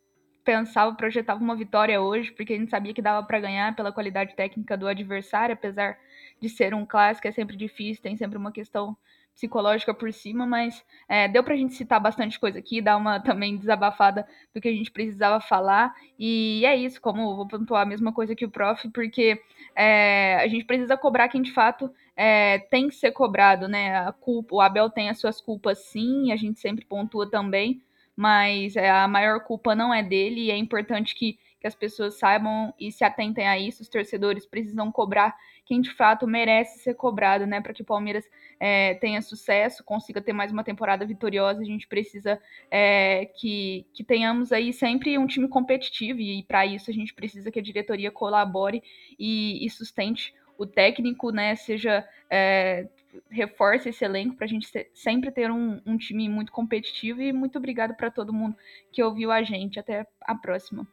pensava, 0.46 0.96
projetava 0.96 1.44
uma 1.44 1.56
vitória 1.56 2.00
hoje, 2.00 2.32
porque 2.32 2.54
a 2.54 2.58
gente 2.58 2.70
sabia 2.70 2.94
que 2.94 3.02
dava 3.02 3.26
para 3.26 3.40
ganhar 3.40 3.76
pela 3.76 3.92
qualidade 3.92 4.36
técnica 4.36 4.78
do 4.78 4.88
adversário, 4.88 5.54
apesar 5.54 5.98
de 6.40 6.48
ser 6.48 6.74
um 6.74 6.86
clássico, 6.86 7.28
é 7.28 7.32
sempre 7.32 7.58
difícil, 7.58 8.04
tem 8.04 8.16
sempre 8.16 8.38
uma 8.38 8.52
questão 8.52 8.96
psicológica 9.34 9.94
por 9.94 10.14
cima, 10.14 10.46
mas 10.46 10.84
é, 11.10 11.28
deu 11.28 11.44
pra 11.44 11.58
gente 11.58 11.74
citar 11.74 12.00
bastante 12.00 12.40
coisa 12.40 12.60
aqui, 12.60 12.82
dar 12.82 12.96
uma 12.96 13.20
também 13.20 13.58
desabafada 13.58 14.26
do 14.54 14.62
que 14.62 14.70
a 14.70 14.72
gente 14.72 14.90
precisava 14.90 15.42
falar. 15.42 15.94
E 16.18 16.66
é 16.66 16.76
isso, 16.76 17.02
como 17.02 17.36
vou 17.36 17.48
pontuar 17.48 17.82
a 17.82 17.86
mesma 17.86 18.14
coisa 18.14 18.34
que 18.34 18.46
o 18.46 18.50
prof, 18.50 18.90
porque 18.92 19.42
é, 19.76 20.36
a 20.36 20.48
gente 20.48 20.64
precisa 20.64 20.96
cobrar 20.96 21.28
quem 21.28 21.42
de 21.42 21.52
fato 21.52 21.92
é, 22.16 22.60
tem 22.60 22.88
que 22.88 22.96
ser 22.96 23.12
cobrado, 23.12 23.68
né? 23.68 23.98
A 23.98 24.14
culpa, 24.14 24.56
o 24.56 24.62
Abel 24.62 24.90
tem 24.90 25.10
as 25.10 25.20
suas 25.20 25.42
culpas 25.42 25.80
sim, 25.80 26.32
a 26.32 26.38
gente 26.38 26.60
sempre 26.60 26.86
pontua 26.86 27.30
também, 27.30 27.82
mas 28.16 28.76
é, 28.76 28.90
a 28.90 29.08
maior 29.08 29.42
culpa 29.42 29.76
não 29.76 29.94
é 29.94 30.02
dele, 30.02 30.46
e 30.46 30.52
é 30.52 30.58
importante 30.58 31.14
que, 31.14 31.38
que 31.60 31.68
as 31.68 31.76
pessoas 31.76 32.18
saibam 32.18 32.74
e 32.80 32.92
se 32.92 33.04
atentem 33.04 33.48
a 33.48 33.60
isso, 33.60 33.82
os 33.82 33.90
torcedores 33.90 34.46
precisam 34.46 34.92
cobrar 34.92 35.36
quem 35.66 35.82
de 35.82 35.92
fato 35.92 36.28
merece 36.28 36.80
ser 36.80 36.94
cobrado, 36.94 37.46
né? 37.46 37.60
Para 37.60 37.74
que 37.74 37.82
o 37.82 37.86
Palmeiras 37.86 38.24
é, 38.60 38.94
tenha 38.96 39.22
sucesso, 39.22 39.84
consiga 39.84 40.22
ter 40.22 40.32
mais 40.32 40.52
uma 40.52 40.64
temporada 40.64 41.06
vitoriosa, 41.06 41.62
a 41.62 41.66
gente 41.66 41.88
precisa 41.88 42.40
é, 42.70 43.26
que, 43.36 43.86
que 43.94 44.04
tenhamos 44.04 44.52
aí 44.52 44.72
sempre 44.72 45.18
um 45.18 45.26
time 45.26 45.48
competitivo, 45.48 46.20
e 46.20 46.44
para 46.44 46.66
isso 46.66 46.90
a 46.90 46.94
gente 46.94 47.14
precisa 47.14 47.52
que 47.52 47.60
a 47.60 47.64
diretoria 47.64 48.12
colabore 48.12 48.84
e, 49.18 49.66
e 49.66 49.70
sustente 49.70 50.34
o 50.58 50.66
técnico, 50.66 51.32
né? 51.32 51.56
Seja. 51.56 52.08
É, 52.30 52.88
reforce 53.30 53.90
esse 53.90 54.04
elenco 54.04 54.36
para 54.36 54.46
a 54.46 54.50
gente 54.50 54.68
sempre 54.94 55.32
ter 55.32 55.52
um, 55.52 55.82
um 55.86 55.98
time 55.98 56.28
muito 56.30 56.52
competitivo 56.52 57.22
e 57.22 57.34
muito 57.34 57.58
obrigado 57.58 57.96
para 57.96 58.12
todo 58.12 58.34
mundo 58.34 58.56
que 58.92 59.04
ouviu 59.04 59.32
a 59.32 59.44
gente. 59.44 59.80
Até 59.80 60.08
a 60.22 60.36
próxima. 60.36 60.88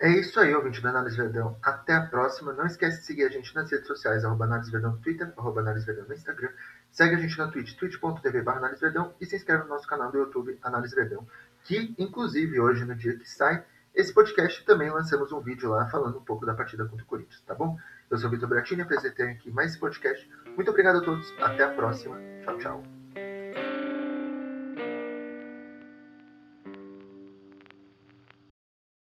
É 0.00 0.08
isso 0.08 0.38
aí, 0.40 0.54
ouvinte 0.54 0.80
do 0.80 0.88
Análise 0.88 1.16
Verdão. 1.16 1.56
Até 1.62 1.94
a 1.94 2.06
próxima. 2.06 2.52
Não 2.52 2.66
esquece 2.66 3.00
de 3.00 3.06
seguir 3.06 3.24
a 3.24 3.28
gente 3.28 3.54
nas 3.54 3.70
redes 3.70 3.86
sociais, 3.86 4.24
arroba 4.24 4.44
Análise 4.44 4.70
Verdão 4.70 4.92
no 4.92 4.98
Twitter, 4.98 5.32
arroba 5.36 5.60
Análise 5.60 5.86
Verdão 5.86 6.06
no 6.06 6.14
Instagram. 6.14 6.50
Segue 6.90 7.14
a 7.14 7.18
gente 7.18 7.38
na 7.38 7.48
Twitch, 7.48 7.74
twitch.tv 7.76 8.42
barra 8.42 8.72
e 9.20 9.26
se 9.26 9.36
inscreve 9.36 9.64
no 9.64 9.70
nosso 9.70 9.86
canal 9.86 10.10
do 10.10 10.18
YouTube, 10.18 10.58
Análise 10.62 10.94
Verdão. 10.94 11.26
Que, 11.64 11.94
inclusive, 11.98 12.60
hoje, 12.60 12.84
no 12.84 12.94
dia 12.94 13.16
que 13.16 13.28
sai 13.28 13.64
esse 13.94 14.12
podcast, 14.12 14.64
também 14.64 14.90
lançamos 14.90 15.30
um 15.30 15.40
vídeo 15.40 15.70
lá 15.70 15.88
falando 15.88 16.18
um 16.18 16.24
pouco 16.24 16.44
da 16.44 16.52
partida 16.52 16.84
contra 16.84 17.04
o 17.04 17.06
Corinthians, 17.06 17.40
tá 17.42 17.54
bom? 17.54 17.78
Eu 18.10 18.18
sou 18.18 18.28
o 18.28 18.30
Vitor 18.32 18.48
Bratini, 18.48 18.82
apresentei 18.82 19.30
aqui 19.30 19.50
mais 19.50 19.70
esse 19.70 19.78
podcast. 19.78 20.28
Muito 20.54 20.70
obrigado 20.70 20.98
a 20.98 21.02
todos, 21.02 21.32
até 21.40 21.64
a 21.64 21.70
próxima. 21.70 22.16
Tchau, 22.44 22.58
tchau. 22.58 22.93